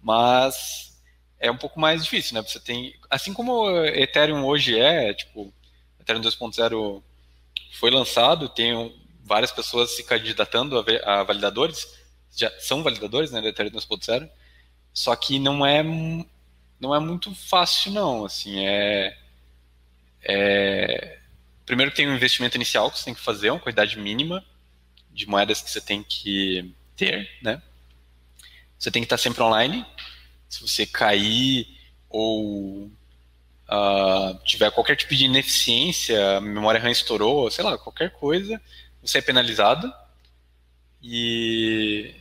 mas 0.00 0.98
é 1.38 1.50
um 1.50 1.56
pouco 1.56 1.78
mais 1.78 2.02
difícil, 2.02 2.34
né? 2.34 2.42
Você 2.42 2.58
tem, 2.58 2.94
assim 3.10 3.34
como 3.34 3.52
o 3.52 3.84
Ethereum 3.84 4.44
hoje 4.46 4.78
é, 4.78 5.12
tipo, 5.12 5.52
Ethereum 6.00 6.22
2.0 6.22 7.02
foi 7.74 7.90
lançado, 7.90 8.48
tem 8.48 8.98
várias 9.22 9.52
pessoas 9.52 9.94
se 9.94 10.04
candidatando 10.04 10.78
a, 10.78 11.20
a 11.20 11.22
validadores, 11.22 11.86
já 12.34 12.50
são 12.58 12.82
validadores, 12.82 13.30
né, 13.30 13.42
do 13.42 13.48
Ethereum 13.48 13.72
2.0, 13.72 14.28
só 14.94 15.14
que 15.14 15.38
não 15.38 15.66
é 15.66 15.82
não 16.80 16.94
é 16.94 16.98
muito 16.98 17.32
fácil 17.34 17.92
não, 17.92 18.24
assim, 18.24 18.66
é, 18.66 19.16
é 20.22 21.18
primeiro 21.66 21.92
tem 21.92 22.08
um 22.08 22.14
investimento 22.14 22.56
inicial 22.56 22.90
que 22.90 22.98
você 22.98 23.04
tem 23.04 23.14
que 23.14 23.20
fazer, 23.20 23.50
uma 23.50 23.60
quantidade 23.60 23.98
mínima, 23.98 24.44
de 25.12 25.26
moedas 25.26 25.60
que 25.60 25.70
você 25.70 25.80
tem 25.80 26.02
que 26.02 26.74
ter, 26.96 27.30
né? 27.42 27.62
Você 28.78 28.90
tem 28.90 29.02
que 29.02 29.06
estar 29.06 29.18
sempre 29.18 29.42
online. 29.42 29.86
Se 30.48 30.60
você 30.60 30.86
cair 30.86 31.66
ou 32.08 32.90
uh, 33.72 34.38
tiver 34.44 34.70
qualquer 34.70 34.96
tipo 34.96 35.14
de 35.14 35.24
ineficiência, 35.24 36.40
memória 36.40 36.80
RAM 36.80 36.90
estourou, 36.90 37.50
sei 37.50 37.64
lá, 37.64 37.78
qualquer 37.78 38.10
coisa, 38.12 38.60
você 39.00 39.18
é 39.18 39.22
penalizado. 39.22 39.92
E, 41.02 42.14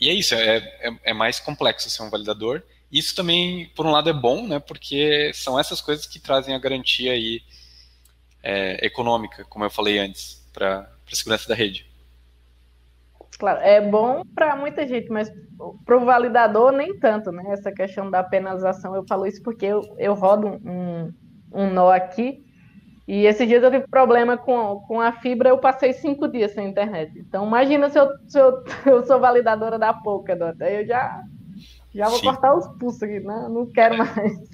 e 0.00 0.08
é 0.08 0.14
isso, 0.14 0.34
é, 0.34 0.56
é, 0.56 0.98
é, 1.04 1.12
mais 1.12 1.40
complexo 1.40 1.90
ser 1.90 2.02
um 2.02 2.10
validador. 2.10 2.62
Isso 2.90 3.14
também, 3.14 3.68
por 3.74 3.86
um 3.86 3.90
lado, 3.90 4.08
é 4.08 4.12
bom, 4.12 4.46
né? 4.46 4.58
Porque 4.58 5.30
são 5.34 5.58
essas 5.58 5.80
coisas 5.80 6.06
que 6.06 6.18
trazem 6.18 6.54
a 6.54 6.58
garantia 6.58 7.12
aí, 7.12 7.42
é, 8.42 8.84
econômica, 8.86 9.44
como 9.44 9.64
eu 9.64 9.70
falei 9.70 9.98
antes, 9.98 10.42
para 10.52 10.90
a 11.12 11.16
segurança 11.16 11.48
da 11.48 11.54
rede. 11.54 11.86
Claro, 13.38 13.60
é 13.60 13.80
bom 13.80 14.22
para 14.34 14.56
muita 14.56 14.86
gente, 14.86 15.08
mas 15.10 15.30
para 15.84 15.96
o 15.96 16.04
validador 16.04 16.72
nem 16.72 16.98
tanto, 16.98 17.30
né? 17.30 17.44
Essa 17.48 17.70
questão 17.70 18.10
da 18.10 18.22
penalização, 18.22 18.96
eu 18.96 19.04
falo 19.06 19.26
isso 19.26 19.42
porque 19.42 19.66
eu, 19.66 19.80
eu 19.96 20.14
rodo 20.14 20.48
um, 20.48 21.12
um 21.52 21.70
nó 21.70 21.90
aqui 21.90 22.44
e 23.08 23.24
esse 23.24 23.46
dia 23.46 23.56
eu 23.56 23.70
tive 23.70 23.86
problema 23.88 24.36
com, 24.36 24.80
com 24.80 25.00
a 25.00 25.12
fibra, 25.12 25.48
eu 25.48 25.58
passei 25.58 25.94
cinco 25.94 26.28
dias 26.28 26.52
sem 26.52 26.68
internet. 26.68 27.18
Então 27.18 27.46
imagina 27.46 27.88
se 27.88 27.98
eu, 27.98 28.08
se 28.26 28.38
eu, 28.38 28.62
eu 28.84 29.06
sou 29.06 29.18
validadora 29.18 29.78
da 29.78 29.94
Polkadot, 29.94 30.62
aí 30.62 30.82
eu 30.82 30.86
já, 30.86 31.22
já 31.94 32.08
vou 32.08 32.18
Sim. 32.18 32.26
cortar 32.26 32.54
os 32.54 32.66
pulsos 32.76 33.02
aqui, 33.02 33.20
né? 33.20 33.48
Não 33.48 33.66
quero 33.66 33.96
mais. 33.96 34.50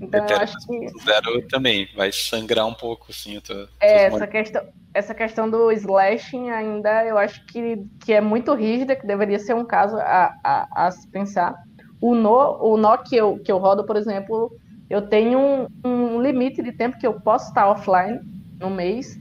Então 0.00 0.26
eu 0.26 0.36
acho 0.36 0.56
que. 0.66 0.88
Zero 1.04 1.46
também, 1.48 1.88
vai 1.94 2.10
sangrar 2.10 2.66
um 2.66 2.74
pouco, 2.74 3.06
assim. 3.10 3.38
Tô, 3.40 3.68
é, 3.80 4.04
essa 4.04 4.26
questão, 4.26 4.62
essa 4.94 5.14
questão 5.14 5.50
do 5.50 5.70
slashing 5.72 6.50
ainda 6.50 7.04
eu 7.04 7.18
acho 7.18 7.44
que, 7.46 7.84
que 8.04 8.12
é 8.12 8.20
muito 8.20 8.54
rígida, 8.54 8.96
que 8.96 9.06
deveria 9.06 9.38
ser 9.38 9.54
um 9.54 9.64
caso 9.64 9.96
a, 9.98 10.34
a, 10.42 10.86
a 10.86 10.90
se 10.90 11.06
pensar. 11.08 11.54
O 12.00 12.14
nó, 12.14 12.58
o 12.60 12.78
nó 12.78 12.96
que, 12.96 13.14
eu, 13.14 13.38
que 13.38 13.52
eu 13.52 13.58
rodo, 13.58 13.84
por 13.84 13.96
exemplo, 13.96 14.50
eu 14.88 15.02
tenho 15.02 15.38
um, 15.38 15.66
um 15.84 16.22
limite 16.22 16.62
de 16.62 16.72
tempo 16.72 16.98
que 16.98 17.06
eu 17.06 17.20
posso 17.20 17.48
estar 17.48 17.68
offline 17.68 18.18
no 18.58 18.70
mês. 18.70 19.18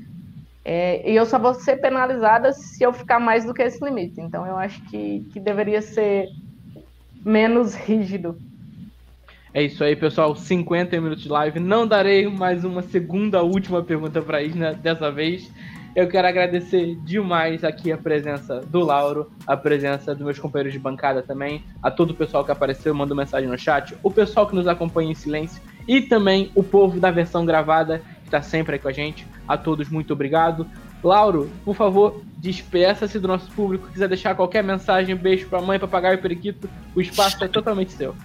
É, 0.64 1.10
e 1.10 1.16
eu 1.16 1.26
só 1.26 1.38
vou 1.38 1.54
ser 1.54 1.78
penalizada 1.78 2.54
se 2.54 2.84
eu 2.84 2.94
ficar 2.94 3.20
mais 3.20 3.44
do 3.44 3.54
que 3.54 3.62
esse 3.62 3.84
limite. 3.84 4.22
Então 4.22 4.46
eu 4.46 4.56
acho 4.56 4.82
que, 4.86 5.28
que 5.34 5.40
deveria 5.40 5.82
ser 5.82 6.30
menos 7.26 7.76
rígido. 7.86 8.38
É 9.54 9.64
isso 9.64 9.84
aí, 9.84 9.96
pessoal. 9.96 10.36
50 10.36 11.00
minutos 11.02 11.24
de 11.24 11.30
live. 11.30 11.60
Não 11.60 11.88
darei 11.88 12.28
mais 12.28 12.64
uma 12.64 12.82
segunda, 12.82 13.42
última 13.42 13.82
pergunta 13.84 14.22
para 14.22 14.44
Isna 14.44 14.74
dessa 14.74 15.12
vez. 15.12 15.52
Eu 15.96 16.08
quero 16.08 16.28
agradecer 16.28 16.96
demais 17.04 17.64
aqui 17.64 17.92
a 17.92 17.98
presença 17.98 18.62
do 18.62 18.80
Lauro, 18.80 19.32
a 19.48 19.58
presença 19.58 20.14
dos 20.14 20.24
meus 20.24 20.38
companheiros 20.38 20.72
de 20.72 20.78
bancada 20.78 21.24
também, 21.24 21.64
a 21.82 21.90
todo 21.90 22.12
o 22.12 22.14
pessoal 22.14 22.46
que 22.46 22.52
apareceu, 22.52 22.94
mandou 22.94 23.18
mensagem 23.18 23.50
no 23.50 23.58
chat, 23.58 23.98
o 24.04 24.12
pessoal 24.12 24.46
que 24.46 24.56
nos 24.56 24.68
acompanha 24.68 25.12
em 25.12 25.16
silêncio 25.16 25.60
e 25.88 26.00
também 26.00 26.52
o 26.54 26.64
povo 26.64 27.00
da 27.00 27.10
versão 27.10 27.44
gravada 27.44 28.04
que 28.22 28.28
está 28.28 28.42
sempre 28.42 28.74
aí 28.74 28.80
com 28.80 28.88
a 28.88 28.92
gente. 28.92 29.26
A 29.48 29.58
todos, 29.58 29.90
muito 29.90 30.14
obrigado. 30.14 30.68
Lauro, 31.04 31.50
por 31.66 31.76
favor, 31.76 32.22
despeça-se 32.38 33.20
do 33.20 33.28
nosso 33.28 33.52
público. 33.52 33.88
Se 33.88 33.94
quiser 33.94 34.08
deixar 34.08 34.36
qualquer 34.36 34.64
mensagem, 34.64 35.16
beijo 35.16 35.48
para 35.48 35.60
mãe, 35.60 35.80
papagaio 35.80 36.16
e 36.16 36.22
periquito, 36.22 36.70
o 36.96 37.02
espaço 37.02 37.44
é 37.44 37.48
totalmente 37.48 37.94
seu. 37.94 38.16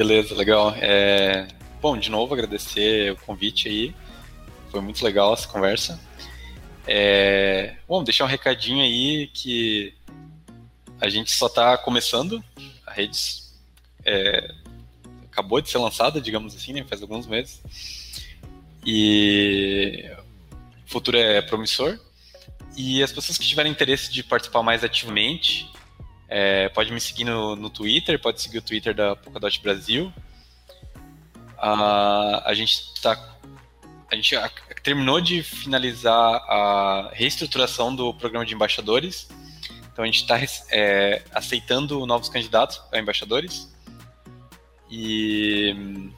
Beleza, 0.00 0.34
legal. 0.34 0.74
É... 0.78 1.46
Bom, 1.78 1.94
de 1.94 2.10
novo, 2.10 2.32
agradecer 2.32 3.12
o 3.12 3.16
convite 3.16 3.68
aí. 3.68 3.94
Foi 4.70 4.80
muito 4.80 5.04
legal 5.04 5.34
essa 5.34 5.46
conversa. 5.46 6.00
É... 6.86 7.76
Bom, 7.86 8.02
deixar 8.02 8.24
um 8.24 8.26
recadinho 8.26 8.80
aí 8.80 9.26
que 9.26 9.92
a 10.98 11.06
gente 11.10 11.30
só 11.30 11.48
está 11.48 11.76
começando. 11.76 12.42
A 12.86 12.92
rede 12.94 13.42
é... 14.02 14.54
acabou 15.30 15.60
de 15.60 15.68
ser 15.68 15.76
lançada, 15.76 16.18
digamos 16.18 16.56
assim, 16.56 16.72
né? 16.72 16.82
faz 16.88 17.02
alguns 17.02 17.26
meses. 17.26 17.60
E 18.86 20.10
o 20.86 20.90
futuro 20.90 21.18
é 21.18 21.42
promissor. 21.42 22.00
E 22.74 23.02
as 23.02 23.12
pessoas 23.12 23.36
que 23.36 23.46
tiverem 23.46 23.70
interesse 23.70 24.10
de 24.10 24.22
participar 24.22 24.62
mais 24.62 24.82
ativamente, 24.82 25.70
é, 26.30 26.68
pode 26.68 26.92
me 26.92 27.00
seguir 27.00 27.24
no, 27.24 27.56
no 27.56 27.68
Twitter, 27.68 28.20
pode 28.20 28.40
seguir 28.40 28.58
o 28.58 28.62
Twitter 28.62 28.94
da 28.94 29.16
Polkadot 29.16 29.60
Brasil. 29.60 30.12
Uh, 31.58 32.40
a 32.44 32.54
gente 32.54 32.92
está 32.94 33.36
a 34.10 34.14
gente 34.14 34.34
terminou 34.82 35.20
de 35.20 35.42
finalizar 35.42 36.16
a 36.48 37.10
reestruturação 37.12 37.94
do 37.94 38.14
programa 38.14 38.44
de 38.44 38.54
embaixadores. 38.54 39.28
Então 39.92 40.04
a 40.04 40.06
gente 40.06 40.22
está 40.22 40.40
é, 40.70 41.22
aceitando 41.32 42.04
novos 42.06 42.28
candidatos 42.28 42.80
a 42.92 42.98
embaixadores. 42.98 43.72
E 44.90 46.10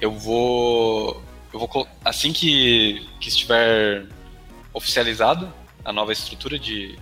eu 0.00 0.12
vou, 0.12 1.20
eu 1.52 1.58
vou 1.58 1.88
assim 2.04 2.32
que, 2.32 3.08
que 3.20 3.28
estiver 3.28 4.06
oficializado 4.72 5.52
a 5.84 5.92
nova 5.92 6.12
estrutura 6.12 6.56
de, 6.56 6.96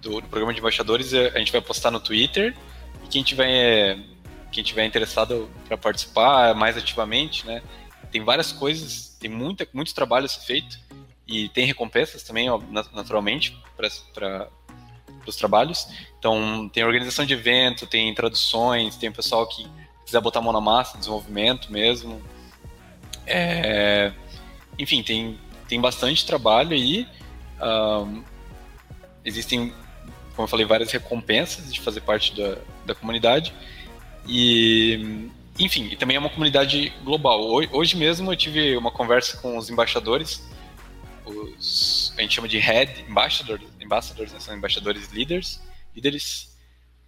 do, 0.00 0.20
do, 0.20 0.28
programa 0.28 0.52
de 0.52 0.60
embaixadores, 0.60 1.12
é, 1.12 1.28
a 1.28 1.38
gente 1.38 1.52
vai 1.52 1.60
postar 1.60 1.90
no 1.90 2.00
Twitter. 2.00 2.56
E 3.04 3.08
quem 3.08 3.22
tiver, 3.22 3.98
quem 4.50 4.62
tiver 4.62 4.84
interessado 4.84 5.48
para 5.66 5.76
participar 5.76 6.54
mais 6.54 6.76
ativamente, 6.76 7.46
né, 7.46 7.62
tem 8.10 8.24
várias 8.24 8.52
coisas, 8.52 9.16
tem 9.20 9.30
muita, 9.30 9.66
muito 9.72 9.94
trabalho 9.94 10.26
a 10.26 10.28
ser 10.28 10.40
feito 10.40 10.78
e 11.26 11.48
tem 11.50 11.66
recompensas 11.66 12.22
também, 12.22 12.48
ó, 12.48 12.58
naturalmente, 12.92 13.56
para 13.76 14.48
os 15.26 15.36
trabalhos. 15.36 15.86
Então, 16.18 16.68
tem 16.70 16.82
organização 16.84 17.26
de 17.26 17.34
evento, 17.34 17.86
tem 17.86 18.12
traduções, 18.14 18.96
tem 18.96 19.12
pessoal 19.12 19.46
que 19.46 19.68
quiser 20.06 20.22
botar 20.22 20.38
a 20.38 20.42
mão 20.42 20.54
na 20.54 20.60
massa, 20.60 20.96
desenvolvimento 20.96 21.70
mesmo. 21.70 22.22
É, 23.26 24.10
enfim, 24.78 25.02
tem, 25.02 25.38
tem 25.68 25.78
bastante 25.78 26.24
trabalho 26.24 26.72
aí. 26.72 27.06
Um, 27.60 28.24
existem, 29.22 29.74
como 30.38 30.46
eu 30.46 30.48
falei, 30.48 30.64
várias 30.64 30.92
recompensas 30.92 31.72
de 31.72 31.80
fazer 31.80 32.00
parte 32.00 32.32
da, 32.32 32.58
da 32.86 32.94
comunidade. 32.94 33.52
E 34.24 35.28
enfim, 35.58 35.88
e 35.90 35.96
também 35.96 36.16
é 36.16 36.20
uma 36.20 36.30
comunidade 36.30 36.92
global. 37.02 37.40
Hoje 37.72 37.96
mesmo 37.96 38.30
eu 38.30 38.36
tive 38.36 38.76
uma 38.76 38.92
conversa 38.92 39.36
com 39.38 39.58
os 39.58 39.68
embaixadores, 39.68 40.48
os, 41.26 42.14
a 42.16 42.22
gente 42.22 42.36
chama 42.36 42.46
de 42.46 42.56
head 42.58 43.04
ambassadors, 43.10 43.60
ambassadors 43.82 44.32
né, 44.32 44.38
são 44.38 44.56
embaixadores 44.56 45.10
líderes, 45.10 45.60
líderes 45.92 46.56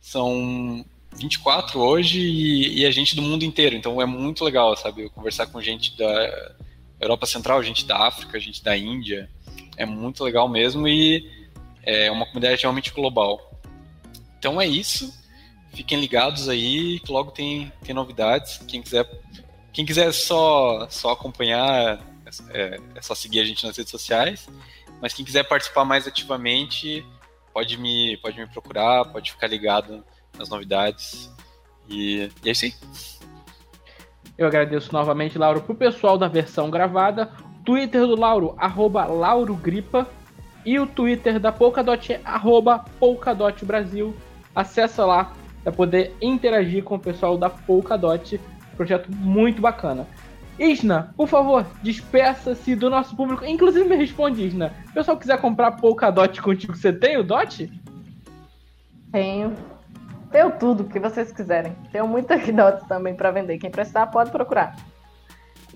são 0.01 0.85
24 1.15 1.79
hoje 1.79 2.19
e, 2.19 2.81
e 2.81 2.87
a 2.87 2.91
gente 2.91 3.15
do 3.15 3.23
mundo 3.23 3.45
inteiro, 3.45 3.77
então 3.77 4.03
é 4.03 4.07
muito 4.07 4.45
legal, 4.45 4.77
sabe, 4.77 5.09
conversar 5.11 5.47
com 5.47 5.63
gente 5.63 5.97
da 5.97 6.57
Europa 7.01 7.27
Central, 7.27 7.63
gente 7.63 7.87
da 7.87 8.09
África, 8.09 8.41
gente 8.41 8.65
da 8.65 8.77
Índia, 8.77 9.31
é 9.77 9.87
muito 9.87 10.25
legal 10.25 10.49
mesmo 10.49 10.89
e 10.89 11.40
é 11.85 12.11
uma 12.11 12.27
comunidade 12.27 12.63
realmente 12.63 12.93
global. 12.93 13.51
Então 14.39 14.61
é 14.61 14.67
isso 14.67 15.21
fiquem 15.73 16.01
ligados 16.01 16.49
aí, 16.49 17.01
que 17.01 17.13
logo 17.13 17.31
tem, 17.31 17.73
tem 17.83 17.95
novidades. 17.95 18.59
Quem 18.67 18.83
quiser, 18.83 19.09
quem 19.73 19.85
quiser 19.85 20.13
só, 20.13 20.87
só 20.91 21.13
acompanhar, 21.13 22.01
é, 22.51 22.81
é 22.95 23.03
só 23.03 23.15
seguir 23.15 23.41
a 23.41 23.45
gente 23.45 23.65
nas 23.65 23.77
redes 23.77 23.91
sociais. 23.91 24.49
Mas 25.01 25.15
quem 25.15 25.25
quiser 25.25 25.45
participar 25.45 25.85
mais 25.85 26.07
ativamente, 26.07 27.07
pode 27.53 27.77
me, 27.77 28.17
pode 28.19 28.39
me 28.39 28.47
procurar, 28.47 29.07
pode 29.07 29.31
ficar 29.33 29.47
ligado 29.47 30.05
nas 30.37 30.49
novidades. 30.49 31.31
E, 31.89 32.31
e 32.45 32.49
é 32.49 32.53
isso 32.53 32.65
aí. 32.67 32.75
Eu 34.37 34.47
agradeço 34.47 34.93
novamente, 34.93 35.39
Lauro, 35.39 35.61
pro 35.63 35.75
pessoal 35.75 36.17
da 36.19 36.29
versão 36.29 36.71
gravada. 36.71 37.31
Twitter 37.65 38.07
do 38.07 38.19
Lauro, 38.19 38.55
arroba 38.59 39.05
laurogripa. 39.05 40.09
E 40.65 40.79
o 40.79 40.87
Twitter 40.87 41.41
da 41.41 41.51
Polkadot, 41.51 42.21
arroba 42.25 42.85
Polkadot 42.99 43.65
Brasil. 43.65 44.15
Acessa 44.55 45.05
lá, 45.05 45.33
para 45.63 45.73
poder 45.73 46.15
interagir 46.21 46.83
com 46.83 46.97
o 46.97 46.99
pessoal 46.99 47.39
da 47.39 47.49
Polkadot. 47.49 48.41
Projeto 48.77 49.11
muito 49.11 49.61
bacana. 49.61 50.07
Isna, 50.59 51.15
por 51.17 51.27
favor, 51.27 51.65
despeça-se 51.83 52.77
do 52.77 52.91
nosso 52.91 53.17
público. 53.17 53.45
Inclusive, 53.45 53.89
me 53.89 53.97
responde, 53.97 54.45
Isna. 54.45 54.75
Se 54.85 54.91
o 54.91 54.95
pessoal 54.95 55.17
quiser 55.17 55.41
comprar 55.41 55.73
Polkadot 55.73 56.41
contigo, 56.43 56.77
você 56.77 56.93
tem 56.93 57.17
o 57.17 57.25
DOT? 57.25 57.71
Tenho. 59.11 59.55
Tenho 60.31 60.51
tudo 60.59 60.85
que 60.85 61.01
vocês 61.01 61.33
quiserem. 61.33 61.75
Tenho 61.91 62.07
muitas 62.07 62.45
DOTs 62.53 62.87
também 62.87 63.15
para 63.15 63.31
vender. 63.31 63.59
Quem 63.59 63.71
precisar, 63.71 64.07
pode 64.09 64.31
procurar. 64.31 64.77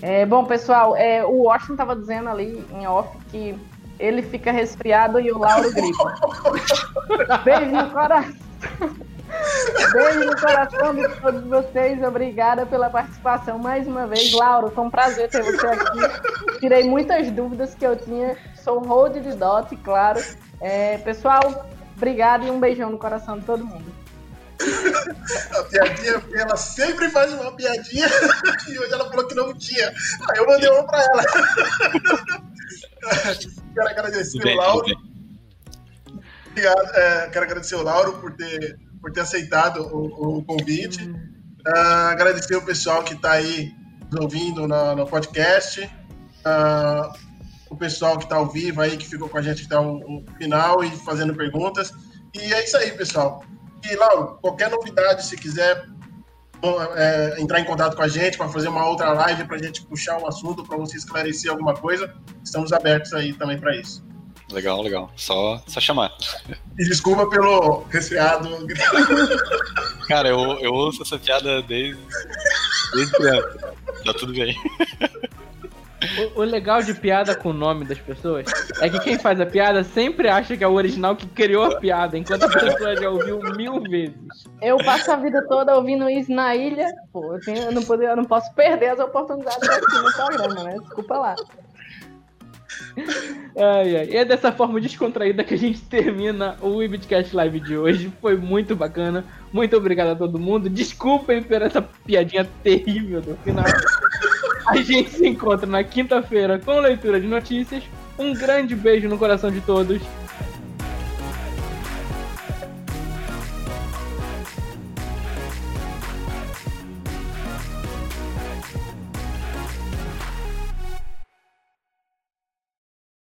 É, 0.03 0.27
bom, 0.27 0.45
pessoal, 0.45 0.97
é, 0.97 1.25
o 1.25 1.45
Washington 1.45 1.73
estava 1.75 1.97
dizendo 1.97 2.29
ali 2.29 2.65
em 2.73 2.87
off 2.87 3.17
que 3.31 3.57
ele 4.05 4.23
fica 4.23 4.53
resfriado 4.53 5.19
e 5.19 5.31
o 5.31 5.39
Lauro 5.39 5.73
gripa. 5.73 6.15
Beijo 7.45 7.71
no 7.71 7.91
coração. 7.91 8.35
Beijo 9.93 10.25
no 10.25 10.41
coração 10.41 10.95
de 10.95 11.09
todos 11.21 11.45
vocês. 11.45 12.03
Obrigada 12.03 12.67
pela 12.67 12.91
participação 12.91 13.59
mais 13.59 13.87
uma 13.87 14.07
vez. 14.07 14.33
Lauro, 14.33 14.71
foi 14.71 14.85
um 14.85 14.91
prazer 14.91 15.29
ter 15.29 15.43
você 15.43 15.67
aqui. 15.67 16.59
Tirei 16.61 16.85
muitas 16.85 17.31
dúvidas 17.31 17.75
que 17.75 17.87
eu 17.87 17.97
tinha. 17.97 18.37
Sou 18.63 18.81
hold 18.81 19.15
de 19.15 19.33
DOT, 19.33 19.77
claro. 19.77 20.23
É, 20.61 20.99
pessoal, 20.99 21.67
obrigado 21.97 22.47
e 22.47 22.51
um 22.51 22.61
beijão 22.61 22.91
no 22.91 22.99
coração 22.99 23.39
de 23.39 23.45
todo 23.45 23.65
mundo. 23.65 24.05
A 25.59 25.63
piadinha, 25.65 26.23
ela 26.37 26.57
sempre 26.57 27.11
faz 27.11 27.33
uma 27.33 27.53
piadinha 27.53 28.07
e 28.69 28.79
hoje 28.79 28.93
ela 28.93 29.09
falou 29.11 29.27
que 29.27 29.35
não 29.35 29.53
tinha. 29.53 29.89
Aí 29.89 30.39
eu 30.39 30.47
mandei 30.47 30.71
uma 30.71 30.85
pra 30.85 31.03
ela. 31.03 31.23
Quero 33.75 33.89
agradecer 33.89 34.45
o 34.45 34.57
Lauro. 34.57 35.15
Obrigado. 36.51 36.91
É, 36.95 37.29
quero 37.31 37.45
agradecer 37.45 37.75
o 37.75 37.83
Lauro 37.83 38.13
por 38.21 38.33
ter, 38.37 38.79
por 39.01 39.11
ter 39.13 39.23
aceitado 39.23 39.83
o, 39.93 40.39
o 40.39 40.45
convite. 40.45 41.05
Uh, 41.67 42.11
agradecer 42.11 42.55
o 42.55 42.63
pessoal 42.63 43.03
que 43.03 43.15
está 43.15 43.33
aí 43.33 43.75
nos 44.13 44.21
ouvindo 44.21 44.69
no, 44.69 44.95
no 44.95 45.07
podcast. 45.07 45.83
Uh, 45.83 47.13
o 47.71 47.77
pessoal 47.77 48.17
que 48.17 48.25
está 48.25 48.37
ao 48.37 48.49
vivo 48.49 48.81
aí, 48.81 48.97
que 48.97 49.09
ficou 49.09 49.29
com 49.29 49.39
a 49.39 49.43
gente 49.43 49.65
até 49.67 49.77
o, 49.77 49.97
o 49.97 50.25
final 50.39 50.85
e 50.85 50.91
fazendo 50.99 51.35
perguntas. 51.35 51.93
E 52.33 52.55
é 52.55 52.63
isso 52.63 52.77
aí, 52.77 52.93
pessoal. 52.93 53.45
E, 53.85 53.97
Lauro, 53.97 54.39
qualquer 54.41 54.71
novidade, 54.71 55.27
se 55.27 55.37
quiser 55.37 55.87
é, 56.97 57.41
entrar 57.41 57.61
em 57.61 57.65
contato 57.65 57.97
com 57.97 58.03
a 58.03 58.09
gente 58.09 58.37
para 58.37 58.49
fazer 58.49 58.69
uma 58.69 58.87
outra 58.87 59.13
live 59.13 59.45
para 59.45 59.57
a 59.57 59.63
gente 59.63 59.85
puxar 59.85 60.19
um 60.19 60.27
assunto, 60.27 60.65
para 60.65 60.77
você 60.77 60.97
esclarecer 60.97 61.51
alguma 61.51 61.75
coisa, 61.75 62.13
estamos 62.43 62.73
abertos 62.73 63.13
aí 63.13 63.33
também 63.33 63.59
para 63.59 63.77
isso. 63.77 64.05
Legal, 64.53 64.83
legal. 64.83 65.11
Só, 65.17 65.63
só 65.67 65.81
chamar. 65.81 66.13
E 66.79 66.85
desculpa 66.85 67.29
pelo 67.29 67.85
resfriado. 67.91 68.49
Cara, 70.07 70.29
eu, 70.29 70.39
eu 70.61 70.73
ouço 70.73 71.03
essa 71.03 71.19
piada 71.19 71.63
desde, 71.63 72.01
desde 72.93 73.13
criança. 73.15 73.75
Tá 74.05 74.15
tudo 74.15 74.33
bem. 74.33 74.55
O, 76.35 76.41
o, 76.41 76.45
legal 76.45 76.83
de 76.83 76.95
piada 76.95 77.35
com 77.35 77.51
o 77.51 77.53
nome 77.53 77.85
das 77.85 77.99
pessoas 77.99 78.47
é 78.81 78.89
que 78.89 79.01
quem 79.01 79.19
faz 79.19 79.41
a 79.41 79.47
piada 79.47 79.83
sempre 79.83 80.29
acha 80.29 80.57
que 80.57 80.65
é 80.65 80.69
o 80.69 80.73
original 80.73 81.17
que 81.17 81.27
criou 81.27 81.65
a 81.65 81.77
piada, 81.81 82.17
enquanto 82.19 82.45
a 82.45 82.49
pessoa 82.49 82.97
já 82.97 83.11
ouviu 83.11 83.41
mil 83.57 83.81
vezes. 83.83 84.15
Eu 84.61 84.77
passo 84.79 85.13
a 85.13 85.17
vida 85.17 85.47
toda 85.49 85.77
ouvindo 85.77 86.09
isso 86.09 86.33
na 86.33 86.55
ilha, 86.55 86.87
pô, 87.13 87.35
eu, 87.35 87.41
tenho, 87.41 87.59
eu, 87.65 87.73
não, 87.73 87.83
poder, 87.83 88.11
eu 88.11 88.17
não 88.17 88.25
posso 88.25 88.53
perder 88.55 88.91
as 88.91 88.99
oportunidades 88.99 89.69
aqui 89.69 89.99
no 89.99 90.13
programa, 90.13 90.65
né? 90.65 90.79
Desculpa 90.79 91.19
lá. 91.19 91.35
Ai, 93.57 93.97
ai. 93.97 94.09
E 94.11 94.17
é 94.17 94.25
dessa 94.25 94.53
forma 94.53 94.81
descontraída 94.81 95.45
que 95.45 95.55
a 95.55 95.59
gente 95.59 95.81
termina 95.83 96.57
o 96.61 96.77
Webcast 96.77 97.35
Live 97.35 97.61
de 97.61 97.77
hoje. 97.77 98.13
Foi 98.21 98.37
muito 98.37 98.75
bacana. 98.75 99.25
Muito 99.53 99.77
obrigado 99.77 100.09
a 100.09 100.17
todo 100.17 100.39
mundo. 100.39 100.69
Desculpem 100.69 101.43
por 101.43 101.63
essa 101.63 101.83
piadinha 101.83 102.49
terrível 102.63 103.21
do 103.21 103.37
final. 103.37 103.65
A 104.69 104.77
gente 104.77 105.11
se 105.11 105.27
encontra 105.27 105.67
na 105.67 105.85
quinta-feira 105.85 106.59
com 106.59 106.81
leitura 106.81 107.21
de 107.21 107.27
notícias. 107.27 107.85
Um 108.19 108.33
grande 108.33 108.75
beijo 108.75 109.09
no 109.09 109.19
coração 109.19 109.51
de 109.51 109.61
todos 109.61 110.01